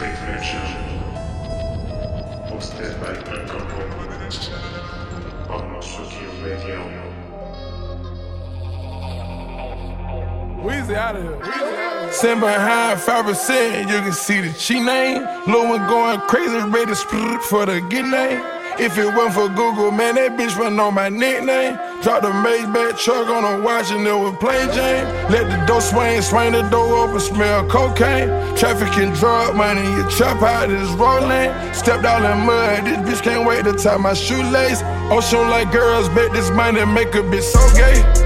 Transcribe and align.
Reflection. 0.00 0.60
Hosted 2.50 3.00
by 3.00 3.14
Uncle 3.30 3.60
on 5.50 5.82
Suki 5.82 6.26
Radio. 6.44 6.80
Weezy 10.64 10.94
out 10.94 11.14
of 11.14 11.22
here. 11.22 11.36
Behind 12.40 12.98
5%, 12.98 13.80
you 13.80 13.86
can 13.86 14.12
see 14.12 14.40
the 14.40 14.52
cheat 14.54 14.82
name. 14.82 15.22
Lil' 15.46 15.68
one 15.68 15.86
going 15.86 16.20
crazy, 16.22 16.56
ready 16.70 16.86
to 16.86 16.96
split 16.96 17.42
for 17.42 17.64
the 17.66 17.80
get 17.82 18.04
name. 18.04 18.42
If 18.78 18.98
it 18.98 19.06
wasn't 19.14 19.34
for 19.34 19.48
Google, 19.48 19.92
man, 19.92 20.16
that 20.16 20.32
bitch 20.32 20.56
run 20.56 20.80
on 20.80 20.94
my 20.94 21.08
nickname. 21.08 21.78
Drop 22.02 22.22
the 22.22 22.28
Maybach 22.28 22.98
truck 22.98 23.28
on 23.28 23.44
a 23.44 23.62
watch 23.62 23.90
and 23.90 24.06
it 24.06 24.12
was 24.12 24.36
plain 24.38 24.66
Jane. 24.72 25.04
Let 25.30 25.48
the 25.50 25.64
door 25.66 25.80
swing, 25.80 26.20
swing 26.22 26.52
the 26.52 26.62
door 26.68 27.08
open, 27.08 27.20
smell 27.20 27.66
cocaine. 27.68 28.28
Trafficking 28.56 29.12
drug 29.14 29.56
money, 29.56 29.82
you 29.82 30.08
trap 30.10 30.42
out 30.42 30.68
this 30.68 30.90
rolling. 30.90 31.50
Stepped 31.72 32.04
out 32.04 32.22
in 32.24 32.46
mud, 32.46 32.84
this 32.84 33.20
bitch 33.20 33.22
can't 33.22 33.46
wait 33.46 33.64
to 33.64 33.72
tie 33.72 33.96
my 33.96 34.14
shoelace. 34.14 34.82
Ocean 35.10 35.48
like 35.50 35.72
girls, 35.72 36.08
bet 36.10 36.32
this 36.32 36.50
money 36.50 36.84
make 36.84 37.14
a 37.14 37.22
bitch 37.22 37.42
so 37.42 37.60
gay. 37.76 38.23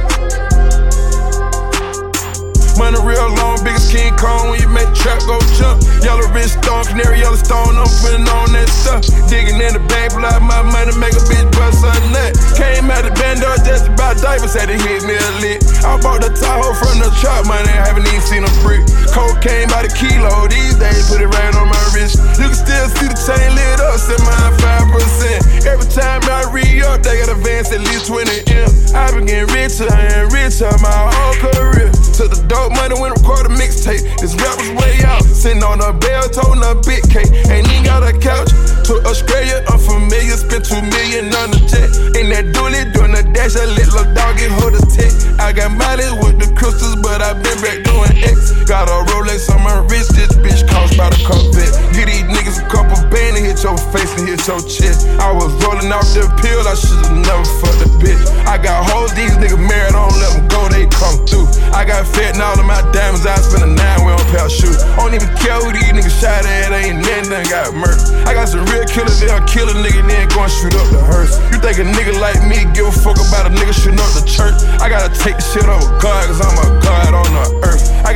Money 2.78 3.02
real 3.02 3.26
long, 3.42 3.58
biggest 3.66 3.90
King 3.90 4.14
Kong 4.14 4.54
when 4.54 4.62
you 4.62 4.70
make 4.70 4.86
trap 4.94 5.18
go 5.26 5.34
jump. 5.58 5.82
Yellow 5.98 6.30
wrist 6.30 6.62
stone, 6.62 6.86
canary 6.86 7.18
yellow 7.18 7.34
stone, 7.34 7.74
I'm 7.74 7.90
putting 7.98 8.22
on 8.30 8.54
that 8.54 8.70
stuff. 8.70 9.02
Digging 9.26 9.58
in 9.58 9.74
the 9.74 9.82
bank, 9.90 10.14
pull 10.14 10.22
my 10.22 10.62
money, 10.62 10.94
make 10.94 11.10
a 11.18 11.22
bitch 11.26 11.50
bust 11.58 11.82
a 11.82 11.90
nut. 12.14 12.38
Came 12.54 12.86
out 12.86 13.02
the 13.02 13.10
bando 13.18 13.50
just 13.66 13.90
about 13.90 14.22
diapers, 14.22 14.54
had 14.54 14.70
to 14.70 14.78
hit 14.78 15.02
me 15.02 15.18
a 15.18 15.30
lick. 15.42 15.58
I 15.82 15.98
bought 15.98 16.22
the 16.22 16.30
Tahoe 16.30 16.70
from 16.78 17.02
the 17.02 17.10
trap 17.18 17.50
money, 17.50 17.66
haven't 17.66 18.06
even 18.06 18.22
seen 18.22 18.46
a 18.46 18.52
brick. 18.62 18.86
Cocaine 19.10 19.66
by 19.74 19.82
the 19.82 19.90
kilo, 19.90 20.46
these 20.46 20.78
days 20.78 21.10
put 21.10 21.18
it 21.18 21.26
right 21.26 21.54
on 21.58 21.66
my 21.66 21.82
wrist. 21.90 22.22
You 22.38 22.46
can 22.46 22.54
still 22.54 22.86
see 22.94 23.10
the 23.10 23.18
chain 23.18 23.58
lit 23.58 23.82
up, 23.82 23.98
set 23.98 24.22
mine 24.22 24.54
5%. 24.94 25.66
Every 25.66 25.90
time 25.90 26.22
I 26.30 26.46
re 26.54 26.62
up, 26.86 27.02
they 27.02 27.18
got 27.26 27.34
advance 27.34 27.74
at 27.74 27.82
least 27.82 28.06
20 28.06 28.54
M. 28.54 28.70
I 28.94 29.10
been 29.10 29.26
getting 29.26 29.50
richer 29.50 29.90
and 29.90 30.30
richer 30.30 30.70
my 30.78 31.10
whole 31.10 31.34
career. 31.42 31.90
Took 32.14 32.34
the 32.34 32.42
dope 32.48 32.67
money 32.70 32.96
when 33.00 33.12
record 33.12 33.46
a 33.46 33.52
mixtape. 33.54 34.02
This 34.20 34.34
rap 34.36 34.58
way 34.80 35.00
out. 35.04 35.22
Sitting 35.24 35.62
on 35.62 35.80
a 35.80 35.92
bell, 35.92 36.28
toting 36.28 36.62
a 36.64 36.74
big 36.84 37.02
cake. 37.08 37.30
Ain't 37.48 37.68
even 37.68 37.84
got 37.84 38.02
a 38.02 38.12
couch. 38.16 38.50
To 38.88 39.00
Australia, 39.04 39.64
unfamiliar. 39.70 40.36
Spent 40.36 40.64
two 40.64 40.80
million 40.80 41.32
on 41.38 41.50
the 41.52 41.60
jet. 41.68 41.88
In 42.18 42.30
that 42.30 42.50
dually, 42.52 42.84
doing 42.92 43.12
the 43.12 43.22
dash. 43.32 43.56
I 43.56 43.64
let 43.64 43.88
little 43.88 44.08
doggy 44.14 44.48
hold 44.60 44.74
a 44.74 44.82
tick. 44.88 45.12
I 45.38 45.52
got 45.52 45.70
mileage 45.72 46.16
with 46.20 46.36
the 46.42 46.48
crystals, 46.58 46.96
but 47.00 47.22
I 47.22 47.34
been 47.38 47.58
back 47.62 47.84
doing 47.86 48.12
X. 48.24 48.52
Got 48.66 48.88
a 48.90 49.06
Rolex 49.12 49.48
on 49.54 49.62
my 49.62 49.80
wrist. 49.86 50.16
This 50.18 50.34
bitch 50.36 50.66
cost 50.68 50.98
by 50.98 51.08
the 51.10 51.20
Corvette. 51.24 51.72
Get 51.94 52.10
these 52.10 52.26
niggas 52.26 52.58
a 52.60 52.66
couple 52.68 52.98
band 53.08 53.38
and 53.38 53.46
hit 53.46 53.62
your 53.62 53.78
face 53.94 54.12
and 54.18 54.28
hit 54.28 54.42
your 54.46 54.60
chest. 54.60 55.06
I 55.22 55.32
was 55.32 55.52
rolling 55.62 55.92
off 55.92 56.08
the 56.12 56.26
pill. 56.42 56.60
I 56.66 56.74
should've 56.74 57.22
never 57.22 57.46
fucked 57.62 57.86
a 57.86 57.88
bitch. 58.02 58.20
I 58.44 58.58
got 58.58 58.84
hoes, 58.90 59.14
these 59.14 59.32
niggas 59.38 59.60
married. 59.60 59.94
I 59.94 60.02
don't 60.02 60.18
let 60.18 60.30
them 60.34 60.44
go, 60.48 60.60
they 60.68 60.84
come 60.90 61.16
through. 61.24 61.46
I 61.72 61.84
got 61.84 62.06
fat 62.06 62.34
and 62.34 62.42
all 62.58 62.66
of 62.66 62.66
my 62.66 62.82
diamonds. 62.90 63.26
I 63.26 63.38
spend 63.38 63.62
a 63.62 63.70
nine 63.70 64.04
we 64.04 64.10
on 64.10 64.18
pair 64.34 64.50
shoes. 64.50 64.82
Don't 64.98 65.14
even 65.14 65.30
care 65.38 65.62
who 65.62 65.70
these 65.70 65.86
niggas 65.94 66.18
shot 66.18 66.42
at. 66.42 66.74
Ain't 66.74 66.98
nothing 66.98 67.30
done 67.30 67.46
got 67.46 67.74
murdered. 67.74 68.02
I 68.26 68.34
got 68.34 68.48
some 68.48 68.66
real 68.66 68.84
killers. 68.84 69.20
They'll 69.20 69.38
kill 69.46 69.70
a 69.70 69.74
nigga 69.78 70.02
then 70.06 70.28
go 70.34 70.42
and 70.42 70.52
shoot 70.52 70.74
up 70.74 70.90
the 70.90 70.98
hearse. 70.98 71.38
You 71.54 71.62
think 71.62 71.78
a 71.78 71.86
nigga 71.86 72.18
like 72.18 72.42
me 72.42 72.66
give 72.74 72.86
a 72.86 72.92
fuck 72.92 73.18
about 73.22 73.46
a 73.46 73.52
nigga 73.54 73.72
shooting 73.72 74.02
up 74.02 74.10
the 74.18 74.26
church? 74.26 74.58
I 74.82 74.88
gotta 74.90 75.14
take 75.14 75.38
the 75.38 75.46
shit 75.46 75.66
over 75.70 75.86
God, 76.02 76.26
cause 76.26 76.42
I'm 76.42 76.56
a 76.58 76.66
god 76.82 77.14
on 77.14 77.30
the 77.30 77.46
earth. 77.62 77.67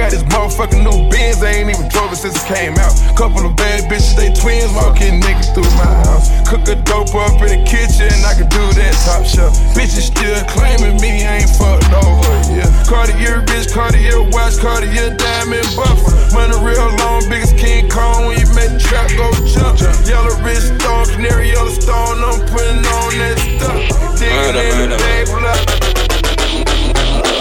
Got 0.03 0.11
this 0.11 0.27
motherfucking 0.35 0.83
new 0.83 0.99
Benz. 1.15 1.47
I 1.47 1.63
ain't 1.63 1.71
even 1.71 1.87
drove 1.87 2.11
it 2.11 2.19
since 2.19 2.35
it 2.35 2.47
came 2.51 2.75
out. 2.75 2.91
Couple 3.15 3.47
of 3.47 3.55
bad 3.55 3.87
bitches, 3.87 4.19
they 4.19 4.35
twins 4.35 4.75
walking 4.75 5.23
niggas 5.23 5.55
through 5.55 5.71
my 5.79 5.87
house. 6.03 6.27
Cook 6.43 6.67
a 6.67 6.75
dope 6.83 7.15
up 7.15 7.39
in 7.39 7.55
the 7.55 7.63
kitchen. 7.63 8.11
I 8.27 8.35
can 8.35 8.51
do 8.51 8.59
that 8.83 8.99
top 9.07 9.23
shelf. 9.23 9.55
Bitches 9.79 10.11
still 10.11 10.43
claiming 10.51 10.99
me. 10.99 11.23
I 11.23 11.47
ain't 11.47 11.55
fucked 11.55 11.87
over. 11.95 12.35
Yeah. 12.51 12.67
Cartier 12.83 13.47
bitch, 13.47 13.71
Cartier 13.71 14.27
watch, 14.35 14.59
Cartier 14.59 15.15
diamond 15.15 15.71
buffer. 15.79 16.11
Money 16.35 16.59
real 16.67 16.91
long, 16.99 17.23
biggest 17.31 17.55
King 17.55 17.87
Kong 17.87 18.27
when 18.27 18.43
you 18.43 18.51
make 18.59 18.75
the 18.75 18.83
trap 18.83 19.07
go 19.15 19.31
jump. 19.55 19.79
Yellow 20.03 20.35
wrist 20.43 20.75
stone, 20.83 21.07
canary 21.15 21.55
yellow 21.55 21.71
stone, 21.71 22.19
I'm 22.27 22.43
putting 22.51 22.83
on 22.83 23.11
that 23.23 23.39
stuff. 23.39 24.19
Digging 24.19 24.83
in 24.83 24.91
the 24.91 24.99
bag. 24.99 26.12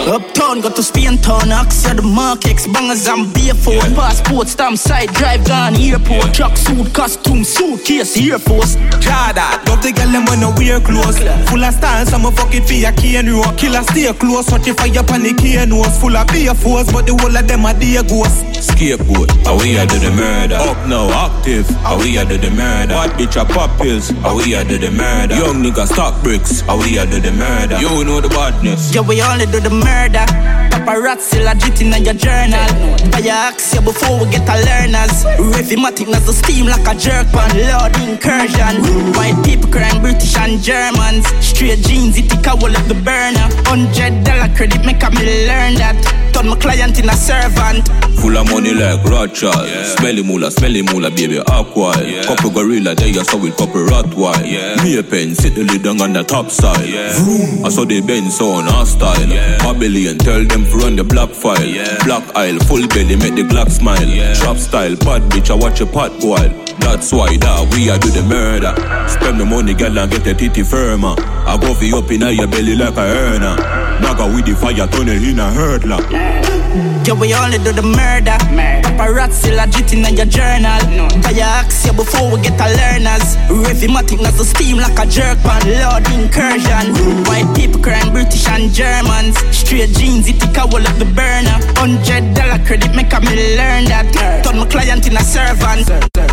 Uptown, 0.02 0.60
got 0.60 0.74
to 0.76 0.82
Spain 0.82 1.16
town, 1.16 1.54
Axia 1.54 1.94
the 1.94 2.02
Markex, 2.02 2.66
bangers 2.66 3.06
and 3.06 3.32
beer 3.32 3.54
phone, 3.54 3.94
passport, 3.94 4.48
stamp 4.48 4.76
side, 4.76 5.08
drive 5.14 5.46
gone, 5.46 5.76
airport, 5.76 6.34
truck 6.34 6.56
suit, 6.56 6.92
costume, 6.92 7.44
suitcase, 7.44 8.18
Air 8.18 8.38
Force. 8.38 8.74
Jada, 8.98 9.62
love 9.68 9.80
the 9.80 9.92
girl 9.92 10.10
them 10.10 10.24
when 10.26 10.40
no 10.40 10.50
wear 10.58 10.80
clothes. 10.80 11.22
Full 11.48 11.62
of 11.62 11.72
style, 11.74 12.04
some 12.06 12.26
a 12.26 12.32
fuck 12.32 12.52
it 12.52 12.66
for 12.66 12.74
your 12.74 12.90
cane 12.92 13.30
row. 13.30 13.46
Killer 13.56 13.82
stay 13.94 14.12
close, 14.12 14.50
watch 14.50 14.66
it 14.66 14.74
fire 14.74 15.04
pan 15.06 15.22
the 15.22 15.34
cane 15.38 15.70
nose. 15.70 15.94
Full 16.02 16.16
of 16.16 16.26
beer 16.34 16.54
force, 16.54 16.90
but 16.90 17.06
the 17.06 17.14
whole 17.14 17.36
of 17.36 17.46
them 17.46 17.64
are 17.64 17.74
dear 17.78 18.02
ghosts. 18.02 18.42
Scapegoat, 18.74 19.30
how 19.46 19.54
we 19.56 19.78
a 19.78 19.86
do 19.86 20.02
the 20.02 20.10
murder. 20.10 20.58
Up 20.58 20.82
now, 20.90 21.14
active, 21.30 21.68
how 21.86 21.96
we 21.98 22.18
a 22.18 22.26
do 22.26 22.36
the 22.36 22.50
murder. 22.50 22.90
Bad 22.98 23.14
bitch 23.14 23.38
a 23.38 23.46
pop 23.46 23.70
pills, 23.78 24.10
how 24.26 24.34
we 24.34 24.54
a 24.54 24.64
do 24.66 24.78
the 24.78 24.90
murder. 24.90 25.38
Young 25.38 25.62
nigga 25.62 25.86
stock 25.86 26.20
bricks, 26.26 26.60
how 26.66 26.76
we 26.76 26.98
a 26.98 27.06
do 27.06 27.20
the 27.22 27.30
murder. 27.30 27.78
You 27.78 28.02
know 28.02 28.20
the 28.20 28.28
badness. 28.28 28.92
Yeah, 28.92 29.06
we 29.06 29.22
only 29.22 29.46
do 29.46 29.60
the 29.62 29.70
murder 29.70 29.91
murder. 29.92 30.71
Paparazzi 30.82 31.38
legit 31.44 31.80
in 31.80 31.92
your 32.04 32.14
journal. 32.14 32.66
Buy 33.10 33.18
your 33.22 33.34
axia 33.34 33.84
before 33.84 34.18
we 34.18 34.30
get 34.30 34.48
a 34.48 34.58
learners. 34.66 35.22
Rhythmatic 35.38 36.08
as 36.08 36.26
the 36.26 36.32
steam 36.32 36.66
like 36.66 36.86
a 36.86 36.94
jerk 36.98 37.28
pan. 37.30 37.54
Lord 37.70 37.94
incursion. 38.02 38.82
White 39.14 39.38
people 39.44 39.70
crying 39.70 40.00
British 40.02 40.36
and 40.36 40.60
Germans. 40.60 41.26
Straight 41.40 41.80
jeans, 41.86 42.18
it 42.18 42.28
take 42.28 42.46
a 42.46 42.56
wall 42.56 42.74
of 42.74 42.88
the 42.88 42.94
burner. 42.94 43.46
Hundred 43.70 44.24
dollar 44.24 44.52
credit 44.56 44.84
make 44.84 45.02
me 45.14 45.46
learn 45.46 45.78
that. 45.78 45.94
Turn 46.34 46.48
my 46.48 46.56
client 46.56 46.98
in 46.98 47.08
a 47.08 47.14
servant. 47.14 47.86
Full 48.18 48.36
of 48.36 48.50
money 48.50 48.74
like 48.74 49.04
Rothschild. 49.04 49.68
Smelly 49.98 50.22
moolah, 50.22 50.50
smelly 50.50 50.82
moolah, 50.82 51.10
baby, 51.10 51.38
aqua. 51.46 51.94
Couple 52.26 52.50
gorilla, 52.50 52.94
there 52.94 53.08
you 53.08 53.22
saw 53.24 53.38
with 53.38 53.56
couple 53.56 53.82
Rottweil. 53.86 54.82
Me 54.82 54.98
a 54.98 55.02
pen, 55.02 55.34
sit 55.34 55.54
the 55.54 55.62
lid 55.62 55.82
down 55.82 56.00
on 56.00 56.12
the 56.12 56.22
top 56.24 56.50
side. 56.50 56.90
Vroom. 57.22 57.64
I 57.64 57.68
saw 57.68 57.84
the 57.84 58.00
Benz 58.00 58.40
on 58.40 58.66
our 58.68 58.86
style. 58.86 59.28
Babylon, 59.62 60.18
tell 60.18 60.44
them 60.44 60.64
run 60.74 60.96
the 60.96 61.04
black 61.04 61.30
file. 61.30 61.56
Black 62.04 62.24
aisle, 62.36 62.58
full 62.66 62.86
belly, 62.88 63.16
make 63.16 63.34
the 63.34 63.42
Glock 63.42 63.70
smile. 63.70 63.98
Trap 64.36 64.56
style, 64.56 64.96
bad 64.96 65.22
bitch, 65.30 65.50
I 65.50 65.54
watch 65.54 65.80
a 65.80 65.86
pot 65.86 66.12
boil. 66.20 66.50
That's 66.80 67.12
why 67.12 67.36
that 67.36 67.74
we 67.74 67.90
a 67.90 67.98
do 67.98 68.10
the 68.10 68.22
murder. 68.22 68.74
Spend 69.08 69.38
the 69.40 69.44
money, 69.44 69.74
girl, 69.74 69.98
and 69.98 70.10
get 70.10 70.24
the 70.24 70.34
titty 70.34 70.62
firmer. 70.62 71.14
I 71.18 71.58
go 71.60 71.74
for 71.74 71.84
you 71.84 71.98
up 71.98 72.10
in 72.10 72.20
your 72.20 72.46
belly 72.46 72.76
like 72.76 72.96
a 72.96 73.00
earner. 73.00 73.56
Naga 74.00 74.26
with 74.34 74.46
the 74.46 74.54
fire, 74.54 74.86
turn 74.88 75.08
it 75.08 75.22
in 75.22 75.38
a 75.38 75.50
hurdler. 75.50 76.61
Yeah, 77.04 77.12
we 77.14 77.34
only 77.34 77.58
do 77.58 77.72
the 77.72 77.82
murder. 77.82 78.36
Paparazzi 78.82 79.52
legit 79.54 79.92
in 79.92 80.04
your 80.16 80.26
journal. 80.26 80.80
Buy 81.20 81.36
your 81.36 81.52
axia 81.60 81.94
before 81.94 82.32
we 82.32 82.40
get 82.40 82.56
a 82.60 82.68
learners. 82.80 83.36
Rhythmatic 83.52 84.24
as 84.24 84.38
the 84.38 84.44
steam 84.44 84.78
like 84.78 84.98
a 84.98 85.04
jerk 85.04 85.38
pan. 85.44 85.60
Lord 85.68 86.04
incursion. 86.16 86.96
White 87.28 87.50
people 87.54 87.80
crying 87.82 88.12
British 88.12 88.48
and 88.48 88.72
Germans. 88.72 89.36
Straight 89.54 89.90
jeans, 89.90 90.28
it 90.28 90.40
take 90.40 90.56
a 90.56 90.66
wall 90.66 90.86
of 90.86 90.98
the 90.98 91.04
burner. 91.04 91.60
Hundred 91.76 92.34
dollar 92.34 92.58
credit 92.64 92.94
make 92.94 93.12
a 93.12 93.20
me 93.20 93.56
learn 93.56 93.84
that. 93.92 94.08
Turn 94.44 94.58
my 94.58 94.66
client 94.66 95.06
in 95.06 95.16
a 95.16 95.22
servant. 95.22 95.86
Blue 95.86 96.31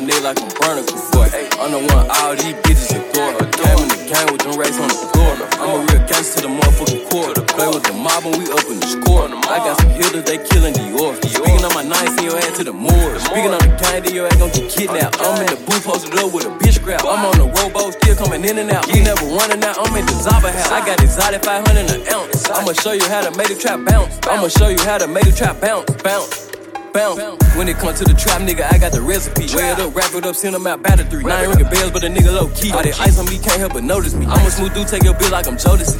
my 0.00 0.06
neck 0.06 0.22
like 0.22 0.40
I'm 0.40 0.48
burning 0.60 0.86
before. 0.86 1.28
I'm 1.60 1.72
the 1.72 1.80
one 1.92 2.06
all 2.08 2.32
these 2.32 2.56
bitches 2.64 2.96
adore. 2.96 3.36
Came 3.52 3.80
in 3.84 3.88
the 3.92 4.00
game 4.08 4.28
with 4.32 4.42
them 4.42 4.56
racks 4.56 4.80
on 4.80 4.88
the 4.88 4.96
floor. 5.12 5.32
I'm 5.60 5.70
a 5.76 5.78
real 5.84 6.02
gangster 6.08 6.40
to 6.40 6.48
the 6.48 6.52
motherfucking 6.52 7.04
core. 7.10 7.32
Play 7.52 7.68
with 7.68 7.84
the 7.84 7.92
mob 7.92 8.24
and 8.24 8.36
we 8.40 8.48
up 8.48 8.64
in 8.64 8.80
the 8.80 8.88
score. 8.88 9.28
I 9.28 9.58
got 9.60 9.76
some 9.80 9.90
hitters, 9.92 10.24
they 10.24 10.38
killing 10.40 10.72
Dior. 10.72 11.12
Speaking 11.20 11.64
on 11.64 11.74
my 11.74 11.84
knife, 11.84 12.08
send 12.16 12.24
your 12.24 12.38
ass 12.38 12.56
to 12.56 12.64
the 12.64 12.72
moor. 12.72 13.18
Speaking 13.20 13.52
on 13.52 13.60
the 13.60 13.72
gang, 13.76 14.00
then 14.02 14.14
your 14.14 14.26
ass 14.26 14.36
gon' 14.36 14.50
get 14.50 14.70
kidnapped. 14.70 15.20
I'm 15.20 15.36
in 15.44 15.48
the 15.52 15.58
booth 15.68 15.84
posted 15.84 16.16
up 16.16 16.32
with 16.32 16.48
a 16.48 16.52
bitch 16.56 16.80
grab. 16.82 17.04
I'm 17.04 17.24
on 17.26 17.36
the 17.36 17.48
robo, 17.60 17.90
still 17.90 18.16
coming 18.16 18.44
in 18.44 18.56
and 18.56 18.70
out. 18.70 18.88
You 18.88 19.04
never 19.04 19.26
running 19.36 19.60
out, 19.64 19.76
I'm 19.76 19.92
in 19.96 20.06
the 20.06 20.16
Zaba 20.16 20.48
house. 20.48 20.72
I 20.72 20.80
got 20.86 21.02
exotic 21.02 21.44
500 21.44 21.76
an 21.76 22.08
ounce. 22.08 22.48
I'ma 22.48 22.72
show 22.72 22.92
you 22.92 23.04
how 23.10 23.20
to 23.20 23.36
make 23.36 23.48
the 23.48 23.58
trap 23.58 23.84
bounce. 23.84 24.16
I'ma 24.24 24.48
show 24.48 24.68
you 24.68 24.80
how 24.80 24.96
to 24.96 25.06
make 25.06 25.24
the 25.24 25.32
trap 25.32 25.60
bounce, 25.60 25.90
bounce. 26.00 26.49
Bounce. 26.92 27.20
When 27.56 27.68
it 27.68 27.76
comes 27.78 27.98
to 27.98 28.04
the 28.04 28.14
trap, 28.14 28.42
nigga, 28.42 28.66
I 28.70 28.78
got 28.78 28.92
the 28.92 29.00
recipe. 29.00 29.46
Wear 29.54 29.72
it 29.72 29.80
up, 29.80 29.94
wrap 29.94 30.14
it 30.14 30.24
up, 30.24 30.34
send 30.34 30.54
them 30.54 30.66
out, 30.66 30.82
batter 30.82 31.04
three. 31.04 31.24
Nine 31.24 31.48
ringing 31.48 31.68
bells, 31.68 31.90
but 31.90 32.02
the 32.02 32.08
nigga 32.08 32.32
low 32.32 32.48
key. 32.54 32.72
All 32.72 32.82
that 32.82 32.98
ice 33.00 33.18
on 33.18 33.26
me 33.26 33.38
can't 33.38 33.58
help 33.58 33.74
but 33.74 33.84
notice 33.84 34.14
me. 34.14 34.26
I'm 34.26 34.46
a 34.46 34.50
smooth 34.50 34.74
dude, 34.74 34.88
take 34.88 35.02
your 35.02 35.14
bill 35.14 35.30
like 35.30 35.46
I'm 35.46 35.56
Jodeci. 35.56 35.98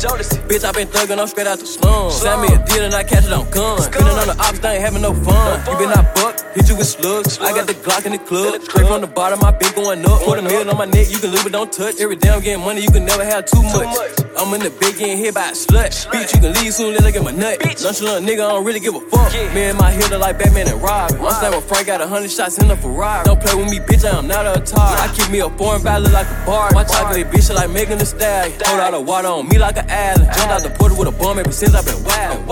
Bitch, 0.49 0.65
I 0.65 0.73
been 0.73 0.89
thugging, 0.89 1.19
I'm 1.19 1.27
straight 1.27 1.47
out 1.47 1.59
the 1.59 1.67
slum. 1.67 2.11
Send 2.11 2.43
me 2.43 2.49
a 2.55 2.59
deal 2.67 2.85
and 2.85 2.95
I 2.95 3.05
catch 3.05 3.27
it 3.27 3.33
on 3.33 3.51
gun. 3.51 3.83
Spinning 3.83 4.19
on 4.19 4.29
the 4.29 4.37
ops, 4.39 4.59
they 4.59 4.75
ain't 4.75 4.83
having 4.83 5.03
no 5.03 5.13
fun. 5.15 5.61
You 5.67 5.79
been 5.79 5.91
out 5.91 6.15
buck, 6.15 6.39
hit 6.55 6.69
you 6.69 6.77
with 6.77 6.87
slugs. 6.87 7.39
I 7.39 7.53
got 7.53 7.67
the 7.67 7.75
Glock 7.75 8.07
in 8.07 8.13
the 8.13 8.19
club. 8.19 8.63
Straight 8.63 8.87
from 8.87 9.01
the 9.01 9.07
bottom, 9.07 9.43
I 9.45 9.51
been 9.53 9.73
going 9.75 10.05
up. 10.07 10.23
Put 10.23 10.39
a 10.39 10.43
meal 10.43 10.69
on 10.71 10.77
my 10.77 10.87
neck, 10.87 11.11
you 11.11 11.19
can 11.19 11.31
live 11.31 11.47
it, 11.47 11.53
don't 11.53 11.73
touch. 11.73 12.01
Every 12.01 12.17
day 12.17 12.31
I'm 12.31 12.41
getting 12.41 12.65
money, 12.65 12.81
you 12.81 12.91
can 12.91 13.05
never 13.05 13.25
have 13.25 13.47
too 13.47 13.63
much. 13.63 13.91
I'm 14.39 14.55
in 14.55 14.61
the 14.61 14.71
big 14.71 14.97
getting 14.97 15.19
hit 15.19 15.35
by 15.35 15.51
a 15.51 15.53
slut. 15.53 15.93
Bitch, 16.09 16.35
you 16.35 16.41
can 16.41 16.53
leave 16.55 16.73
soon, 16.73 16.95
let 16.95 17.05
I 17.05 17.11
get 17.11 17.23
my 17.23 17.33
nut. 17.33 17.59
Nonchalant 17.61 18.27
nigga, 18.27 18.47
I 18.47 18.55
don't 18.55 18.65
really 18.65 18.81
give 18.81 18.95
a 18.95 19.01
fuck. 19.01 19.33
Me 19.55 19.69
and 19.69 19.79
my 19.79 19.91
hitter 19.91 20.17
like 20.17 20.39
Batman 20.39 20.69
and 20.69 20.80
Robin. 20.81 21.21
I'm 21.21 21.33
staying 21.33 21.55
with 21.55 21.69
Frank, 21.69 21.87
got 21.87 22.01
a 22.01 22.07
hundred 22.07 22.31
shots 22.31 22.59
in 22.59 22.69
the 22.69 22.77
Ferrari. 22.77 23.25
Don't 23.25 23.41
play 23.41 23.55
with 23.55 23.71
me, 23.71 23.79
bitch, 23.79 24.05
I 24.05 24.19
am 24.19 24.27
not 24.27 24.47
a 24.47 24.61
tar. 24.61 24.97
I 24.99 25.13
keep 25.15 25.31
me 25.31 25.41
a 25.41 25.51
foreign 25.51 25.83
ballad 25.83 26.13
like 26.13 26.27
a 26.27 26.47
bar. 26.47 26.71
My 26.73 26.85
chocolate 26.85 27.29
bitch 27.29 27.55
like 27.55 27.71
Megan 27.71 27.99
Thee 27.99 28.05
Stallion. 28.05 28.59
Hold 28.65 28.81
out 28.81 28.91
the 28.93 29.01
water 29.01 29.29
on 29.29 29.49
me 29.49 29.59
like 29.59 29.77
an 29.77 29.91
island. 29.91 30.31
Jumped 30.35 30.53
out 30.53 30.63
the 30.63 30.71
portal 30.71 30.99
with 30.99 31.09
a 31.09 31.13
bum 31.13 31.39
ever 31.39 31.53
since 31.53 31.75
I've 31.75 31.85
been 31.85 32.03
wild. 32.05 32.49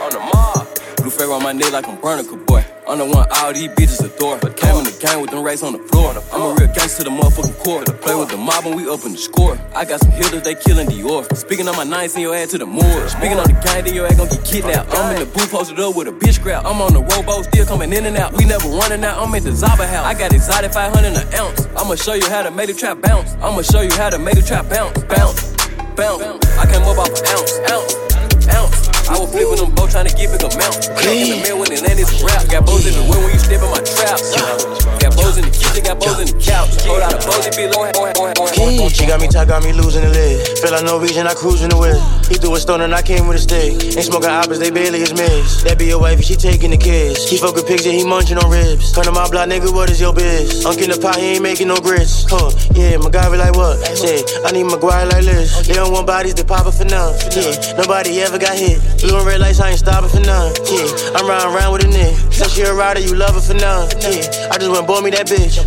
On 0.00 0.10
the 0.10 0.20
mob. 0.20 0.66
Blue 0.96 1.10
flag 1.10 1.28
on 1.28 1.42
my 1.42 1.52
neck 1.52 1.72
like 1.72 1.88
I'm 1.88 1.98
Bernica 1.98 2.46
boy. 2.46 2.64
I'm 2.88 2.96
the 2.96 3.04
one 3.04 3.28
all 3.36 3.52
these 3.52 3.68
bitches 3.76 4.00
adore. 4.00 4.40
Came 4.56 4.76
in 4.80 4.84
the 4.88 4.96
game 4.96 5.20
with 5.20 5.28
them 5.30 5.42
racks 5.44 5.62
on 5.62 5.74
the 5.74 5.78
floor. 5.92 6.16
I'm 6.32 6.40
a 6.40 6.54
real 6.56 6.72
gangster 6.72 7.04
to 7.04 7.10
the 7.10 7.14
motherfucking 7.14 7.58
core. 7.60 7.84
Play 7.84 8.14
with 8.14 8.30
the 8.30 8.38
mob 8.38 8.64
and 8.64 8.76
we 8.76 8.88
up 8.88 9.04
in 9.04 9.12
the 9.12 9.18
score. 9.18 9.60
I 9.76 9.84
got 9.84 10.00
some 10.00 10.10
hitters, 10.10 10.40
they 10.40 10.54
killing 10.54 10.88
Dior. 10.88 11.28
Speaking 11.36 11.68
on 11.68 11.76
my 11.76 11.84
nine, 11.84 12.08
send 12.08 12.22
your 12.22 12.34
ass 12.34 12.48
to 12.52 12.58
the 12.58 12.64
moor. 12.64 13.08
Speaking 13.08 13.36
on 13.36 13.44
the 13.44 13.60
gang, 13.60 13.84
then 13.84 13.92
your 13.92 14.06
ass 14.06 14.16
gon' 14.16 14.28
get 14.28 14.42
kidnapped. 14.42 14.88
I'm 14.96 15.12
in 15.12 15.20
the 15.20 15.26
booth 15.26 15.52
posted 15.52 15.78
up 15.78 15.96
with 15.96 16.08
a 16.08 16.12
bitch 16.12 16.40
scrap. 16.40 16.64
I'm 16.64 16.80
on 16.80 16.94
the 16.94 17.04
rowboat, 17.04 17.44
still 17.52 17.66
coming 17.66 17.92
in 17.92 18.06
and 18.06 18.16
out. 18.16 18.32
We 18.32 18.46
never 18.46 18.66
running 18.68 19.04
out, 19.04 19.20
I'm 19.20 19.34
in 19.34 19.44
the 19.44 19.50
Zaba 19.52 19.84
house. 19.84 20.06
I 20.08 20.14
got 20.16 20.32
exotic 20.32 20.72
500 20.72 21.12
an 21.12 21.34
ounce. 21.34 21.68
I'ma 21.76 21.94
show 21.94 22.14
you 22.14 22.28
how 22.30 22.42
to 22.42 22.50
make 22.50 22.68
the 22.68 22.74
trap 22.74 23.02
bounce. 23.02 23.36
I'ma 23.44 23.60
show 23.68 23.82
you 23.82 23.92
how 24.00 24.08
to 24.08 24.18
make 24.18 24.36
the 24.36 24.42
trap 24.42 24.64
bounce, 24.70 24.96
bounce, 25.04 25.44
bounce. 25.92 26.24
I 26.56 26.64
came 26.64 26.82
up 26.88 26.96
off 26.96 27.12
an 27.12 27.26
ounce, 27.36 27.52
ounce, 27.68 28.48
ounce. 28.48 28.97
I 29.08 29.16
was 29.16 29.32
flipping 29.32 29.56
them 29.56 29.72
both 29.74 29.90
trying 29.90 30.04
to 30.04 30.12
get 30.12 30.28
big 30.28 30.44
amounts. 30.44 30.92
Crack 30.92 31.16
in 31.16 31.32
the 31.32 31.40
mail 31.40 31.56
when 31.56 31.72
it 31.72 31.80
landed 31.80 32.04
some 32.04 32.28
rap. 32.28 32.44
Got 32.52 32.68
bows 32.68 32.84
in 32.84 32.92
the 32.92 33.04
wind 33.08 33.24
when 33.24 33.32
you 33.32 33.40
step 33.40 33.64
in 33.64 33.70
my 33.72 33.80
trap. 33.80 34.20
Got 35.00 35.16
bows 35.16 35.40
in 35.40 35.48
the 35.48 35.52
kitchen, 35.52 35.80
got 35.80 35.96
bows 35.96 36.20
in 36.20 36.28
the 36.28 36.36
couch. 36.36 36.76
Hold 36.84 37.00
out 37.00 37.16
a 37.16 37.20
bows, 37.24 37.48
it 37.48 37.56
be 37.56 37.64
low, 37.72 38.88
She 38.92 39.08
got 39.08 39.20
me 39.24 39.28
tight, 39.32 39.48
got 39.48 39.64
me 39.64 39.72
losing 39.72 40.04
the 40.04 40.12
lid. 40.12 40.60
Feel 40.60 40.72
like 40.76 40.84
no 40.84 41.00
region, 41.00 41.24
I 41.24 41.32
cruising 41.32 41.72
the 41.72 41.78
whip. 41.80 41.96
He 42.28 42.36
threw 42.36 42.52
a 42.52 42.60
stone 42.60 42.84
and 42.84 42.92
I 42.92 43.00
came 43.00 43.24
with 43.24 43.40
a 43.40 43.42
stick. 43.42 43.80
Ain't 43.96 44.04
smoking 44.04 44.28
oppas, 44.28 44.60
they 44.60 44.68
barely 44.68 45.00
his 45.00 45.16
miss. 45.16 45.64
That 45.64 45.80
be 45.80 45.88
your 45.88 46.04
wife, 46.04 46.20
if 46.20 46.28
she 46.28 46.36
taking 46.36 46.70
the 46.70 46.76
kids. 46.76 47.24
He 47.24 47.40
fucking 47.40 47.64
pigs 47.64 47.88
and 47.88 47.96
he 47.96 48.04
munching 48.04 48.36
on 48.36 48.52
ribs. 48.52 48.92
Come 48.92 49.08
to 49.08 49.12
my 49.12 49.24
block, 49.32 49.48
nigga, 49.48 49.72
what 49.72 49.88
is 49.88 50.00
your 50.00 50.12
biz? 50.12 50.68
Unk 50.68 50.84
in 50.84 50.92
the 50.92 51.00
pot, 51.00 51.16
he 51.16 51.40
ain't 51.40 51.42
making 51.42 51.68
no 51.68 51.80
grits. 51.80 52.28
Huh, 52.28 52.52
yeah, 52.76 53.00
my 53.00 53.08
guy 53.08 53.24
be 53.32 53.40
like 53.40 53.56
what? 53.56 53.80
Say, 53.96 54.20
I 54.44 54.52
need 54.52 54.68
McGuire 54.68 55.08
like 55.08 55.24
this. 55.24 55.64
They 55.64 55.80
don't 55.80 55.92
want 55.96 56.06
bodies, 56.06 56.34
they 56.34 56.44
pop 56.44 56.68
it 56.68 56.76
for 56.76 56.84
now. 56.84 57.16
Yeah, 57.32 57.56
nobody 57.80 58.20
ever 58.20 58.36
got 58.36 58.52
hit. 58.52 58.76
Blue 59.00 59.16
and 59.16 59.26
red 59.26 59.40
lights, 59.40 59.60
I 59.60 59.70
ain't 59.70 59.78
stopping 59.78 60.10
for 60.10 60.20
none. 60.20 60.50
Yeah, 60.66 61.14
I'm 61.14 61.26
riding 61.26 61.54
around 61.54 61.72
with 61.72 61.84
a 61.84 61.88
nigga. 61.88 62.32
Since 62.32 62.54
she 62.54 62.62
a 62.62 62.74
rider, 62.74 63.00
you 63.00 63.14
love 63.14 63.34
her 63.34 63.40
for 63.40 63.54
none. 63.54 63.86
Yeah, 64.02 64.50
I 64.50 64.58
just 64.58 64.70
went 64.70 64.86
bought 64.86 65.02
me 65.02 65.10
that 65.10 65.26
bitch. 65.26 65.58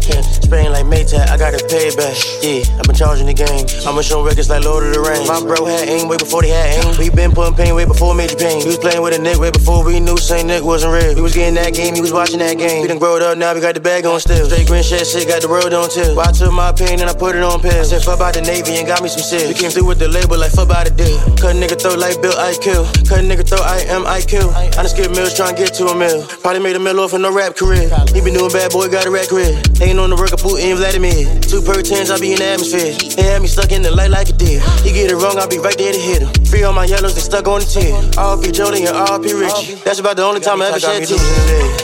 Spain 0.43 0.71
like 0.71 0.85
Maytag, 0.85 1.27
I 1.31 1.37
got 1.37 1.55
to 1.55 1.63
pay 1.67 1.95
back. 1.95 2.15
Yeah, 2.43 2.63
I've 2.75 2.87
been 2.87 2.95
charging 2.95 3.27
the 3.27 3.35
game. 3.35 3.63
I'ma 3.87 4.01
show 4.01 4.23
records 4.23 4.49
like 4.49 4.63
Lord 4.63 4.83
of 4.87 4.93
the 4.93 4.99
Rings. 4.99 5.27
My 5.27 5.39
bro 5.39 5.63
had 5.63 5.87
aim 5.87 6.07
way 6.07 6.17
before 6.17 6.41
they 6.43 6.51
had 6.51 6.83
aim. 6.83 6.95
We 6.99 7.09
been 7.09 7.31
putting 7.31 7.55
pain 7.55 7.75
way 7.75 7.85
before 7.85 8.15
major 8.15 8.35
pain. 8.35 8.59
We 8.63 8.75
was 8.75 8.79
playing 8.79 9.01
with 9.01 9.15
a 9.15 9.19
Nick 9.19 9.39
way 9.39 9.51
before 9.51 9.83
we 9.83 9.99
knew 9.99 10.17
Saint 10.17 10.47
Nick 10.47 10.63
wasn't 10.63 10.91
real. 10.91 11.15
We 11.15 11.21
was 11.21 11.35
getting 11.35 11.55
that 11.55 11.73
game, 11.73 11.95
he 11.95 12.01
was 12.01 12.11
watching 12.11 12.39
that 12.39 12.57
game. 12.57 12.81
We 12.81 12.87
done 12.87 12.99
growed 12.99 13.21
up, 13.21 13.37
now 13.37 13.53
we 13.53 13.61
got 13.61 13.75
the 13.75 13.83
bag 13.83 14.05
on 14.05 14.19
still. 14.19 14.43
Straight 14.47 14.67
green 14.67 14.83
shit, 14.83 15.07
shit, 15.07 15.27
got 15.27 15.41
the 15.41 15.47
world 15.47 15.71
on 15.71 15.87
tilt. 15.87 16.15
Well, 16.19 16.27
I 16.27 16.31
took 16.31 16.51
my 16.51 16.71
pain 16.71 16.99
and 16.99 17.07
I 17.07 17.15
put 17.15 17.35
it 17.35 17.43
on 17.43 17.59
pills. 17.59 17.89
Said 17.91 18.03
fuck 18.03 18.19
about 18.19 18.33
the 18.33 18.41
Navy 18.43 18.75
and 18.75 18.87
got 18.87 19.03
me 19.03 19.07
some 19.07 19.23
shit. 19.23 19.47
We 19.47 19.55
came 19.55 19.71
through 19.71 19.87
with 19.87 19.99
the 19.99 20.07
label 20.07 20.35
like 20.35 20.51
fuck 20.51 20.67
about 20.67 20.87
the 20.87 20.93
deal. 20.95 21.19
Cut 21.39 21.55
nigga 21.55 21.79
throat 21.79 21.99
like 21.99 22.21
Bill 22.21 22.35
I 22.35 22.55
kill. 22.59 22.83
Cut 23.07 23.20
a 23.21 23.23
nigga 23.23 23.45
throat 23.47 23.61
I 23.61 23.85
am 23.93 24.05
I 24.05 24.21
kill. 24.21 24.49
I 24.51 24.69
done 24.69 24.87
skip 24.89 25.11
mills 25.11 25.35
trying 25.35 25.55
to 25.55 25.61
get 25.61 25.73
to 25.75 25.85
a 25.87 25.95
mill. 25.95 26.25
Probably 26.41 26.59
made 26.59 26.75
a 26.75 26.79
mill 26.79 26.99
off 26.99 27.13
in 27.13 27.21
no 27.21 27.33
rap 27.33 27.55
career. 27.55 27.89
He 28.13 28.21
been 28.21 28.33
doing 28.33 28.51
bad 28.51 28.71
boy, 28.71 28.89
got 28.89 29.05
a 29.05 29.11
rap 29.11 29.29
career. 29.29 29.61
Ain't 29.81 29.99
on 29.99 30.09
the 30.09 30.17
work 30.17 30.33
of 30.33 30.41
Putin, 30.41 30.75
Vladimir. 30.77 31.29
Two 31.45 31.61
per 31.61 31.81
tens, 31.81 32.09
I 32.09 32.17
be 32.19 32.33
in 32.33 32.39
the 32.39 32.57
atmosphere. 32.57 32.93
They 33.15 33.23
had 33.23 33.41
me 33.41 33.47
stuck 33.47 33.71
in 33.71 33.81
the 33.81 33.91
light 33.91 34.09
like 34.09 34.29
a 34.29 34.33
deer. 34.33 34.59
He 34.81 34.91
get 34.91 35.11
it 35.11 35.17
wrong, 35.17 35.37
I 35.37 35.45
be 35.45 35.59
right 35.59 35.77
there 35.77 35.93
to 35.93 35.99
hit 35.99 36.21
him. 36.25 36.31
Free 36.49 36.63
on 36.63 36.73
my 36.73 36.85
yellows, 36.85 37.15
they 37.15 37.21
stuck 37.21 37.47
on 37.47 37.61
the 37.61 37.67
tier. 37.67 37.93
RP 38.17 38.53
Jody 38.53 38.85
and 38.85 38.95
RP 38.97 39.37
Richie. 39.37 39.75
That's 39.85 39.99
about 39.99 40.17
the 40.17 40.23
only 40.23 40.41
time 40.41 40.61
I 40.61 40.73
ever 40.73 40.79
shed 40.79 41.05
tears. 41.05 41.21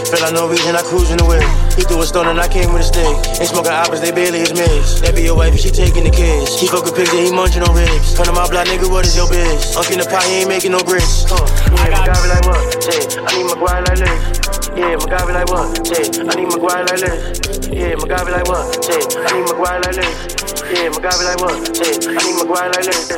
Feel 0.10 0.22
like 0.22 0.33
no 0.33 0.50
reason, 0.50 0.75
I 0.75 0.81
cruising 0.81 1.18
the 1.18 1.25
way. 1.25 1.44
He 1.78 1.83
threw 1.86 2.01
a 2.01 2.07
stone 2.07 2.28
and 2.28 2.40
I 2.40 2.48
came 2.48 2.74
with 2.74 2.81
a 2.81 2.90
stick. 2.90 3.06
Ain't 3.38 3.50
smoking 3.54 3.75
oppas, 3.75 4.01
they 4.01 4.12
barely 4.12 4.40
his 4.40 4.54
miss. 4.54 5.01
That 5.01 5.13
be 5.13 5.22
your 5.22 5.38
wife, 5.38 5.54
she 5.60 5.69
taking 5.69 6.04
the 6.04 6.13
kids. 6.13 6.57
He 6.60 6.66
fucking 6.68 6.95
pigs 6.95 7.13
and 7.13 7.28
he 7.28 7.31
munching 7.31 7.62
on 7.62 7.75
ribs. 7.75 8.16
Come 8.18 8.25
to 8.25 8.33
my 8.33 8.50
block, 8.50 8.66
nigga, 8.66 8.90
what 8.90 9.06
is 9.06 9.16
your 9.16 9.30
biz? 9.30 9.75
Unk 9.78 9.92
in 9.92 10.00
the 10.00 10.07
pot, 10.07 10.24
he 10.24 10.42
ain't 10.42 10.50
making 10.50 10.72
no 10.72 10.80
grits. 10.80 11.27
Uh, 11.30 11.44
yeah, 11.76 11.90
my 11.92 12.06
guy 12.06 12.28
like 12.28 12.46
what? 12.46 12.84
Say, 12.84 13.20
I 13.20 13.36
need 13.36 13.48
McGuire 13.52 13.84
like 13.88 14.00
this. 14.00 14.40
Yeah, 14.78 14.96
my 14.96 15.06
guy 15.06 15.26
be 15.26 15.34
like 15.34 15.50
what? 15.50 15.86
Say, 15.88 16.04
I 16.22 16.36
need 16.36 16.48
McGuire 16.48 16.86
like 16.88 17.00
this. 17.02 17.68
Yeah, 17.68 17.96
my 17.96 18.08
guy 18.08 18.24
be 18.24 18.32
like 18.32 18.48
what? 18.48 18.86
Say, 18.86 19.02
I 19.20 19.32
need 19.36 19.48
McGuire 19.48 19.82
like 19.84 19.96
this. 19.96 20.38
Yeah, 20.72 20.90
my 20.90 21.00
guy 21.00 21.12
like 21.24 21.42
what? 21.42 21.76
Say, 21.76 21.92
I 22.08 22.20
need 22.24 22.36
McGuire 22.40 22.72
like 22.76 22.86
this. 22.86 23.12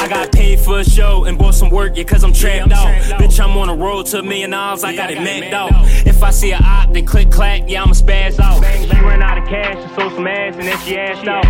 I 0.00 0.08
got 0.08 0.32
paid 0.32 0.60
for 0.60 0.80
a 0.80 0.84
show 0.84 1.24
and 1.24 1.38
bought 1.38 1.54
some 1.54 1.70
work, 1.70 1.96
yeah, 1.96 2.04
cause 2.04 2.24
I'm 2.24 2.32
trapped 2.32 2.72
out. 2.72 2.94
Bitch, 3.20 3.38
I'm 3.38 3.56
on 3.56 3.68
a 3.68 3.74
road 3.76 4.06
to 4.06 4.20
a 4.20 4.22
million 4.22 4.50
dollars, 4.50 4.82
I 4.84 4.96
got 4.96 5.10
it 5.10 5.18
mapped 5.18 5.52
out. 5.52 5.72
If 6.06 6.22
I 6.22 6.30
see 6.30 6.52
a 6.52 6.58
op, 6.58 6.92
then 6.92 7.04
click 7.04 7.30
clack, 7.30 7.64
yeah, 7.68 7.82
I'ma 7.82 7.92
spaz 7.92 8.38
out. 8.40 8.64
She 8.64 8.88
ran 9.00 9.22
out 9.22 9.38
of 9.38 9.46
cash 9.48 9.76
and 9.76 9.94
sold 9.94 10.14
some 10.14 10.26
ass, 10.26 10.54
and 10.56 10.64
then 10.64 10.78
she 10.80 10.96
asked 10.96 11.26
out. 11.26 11.44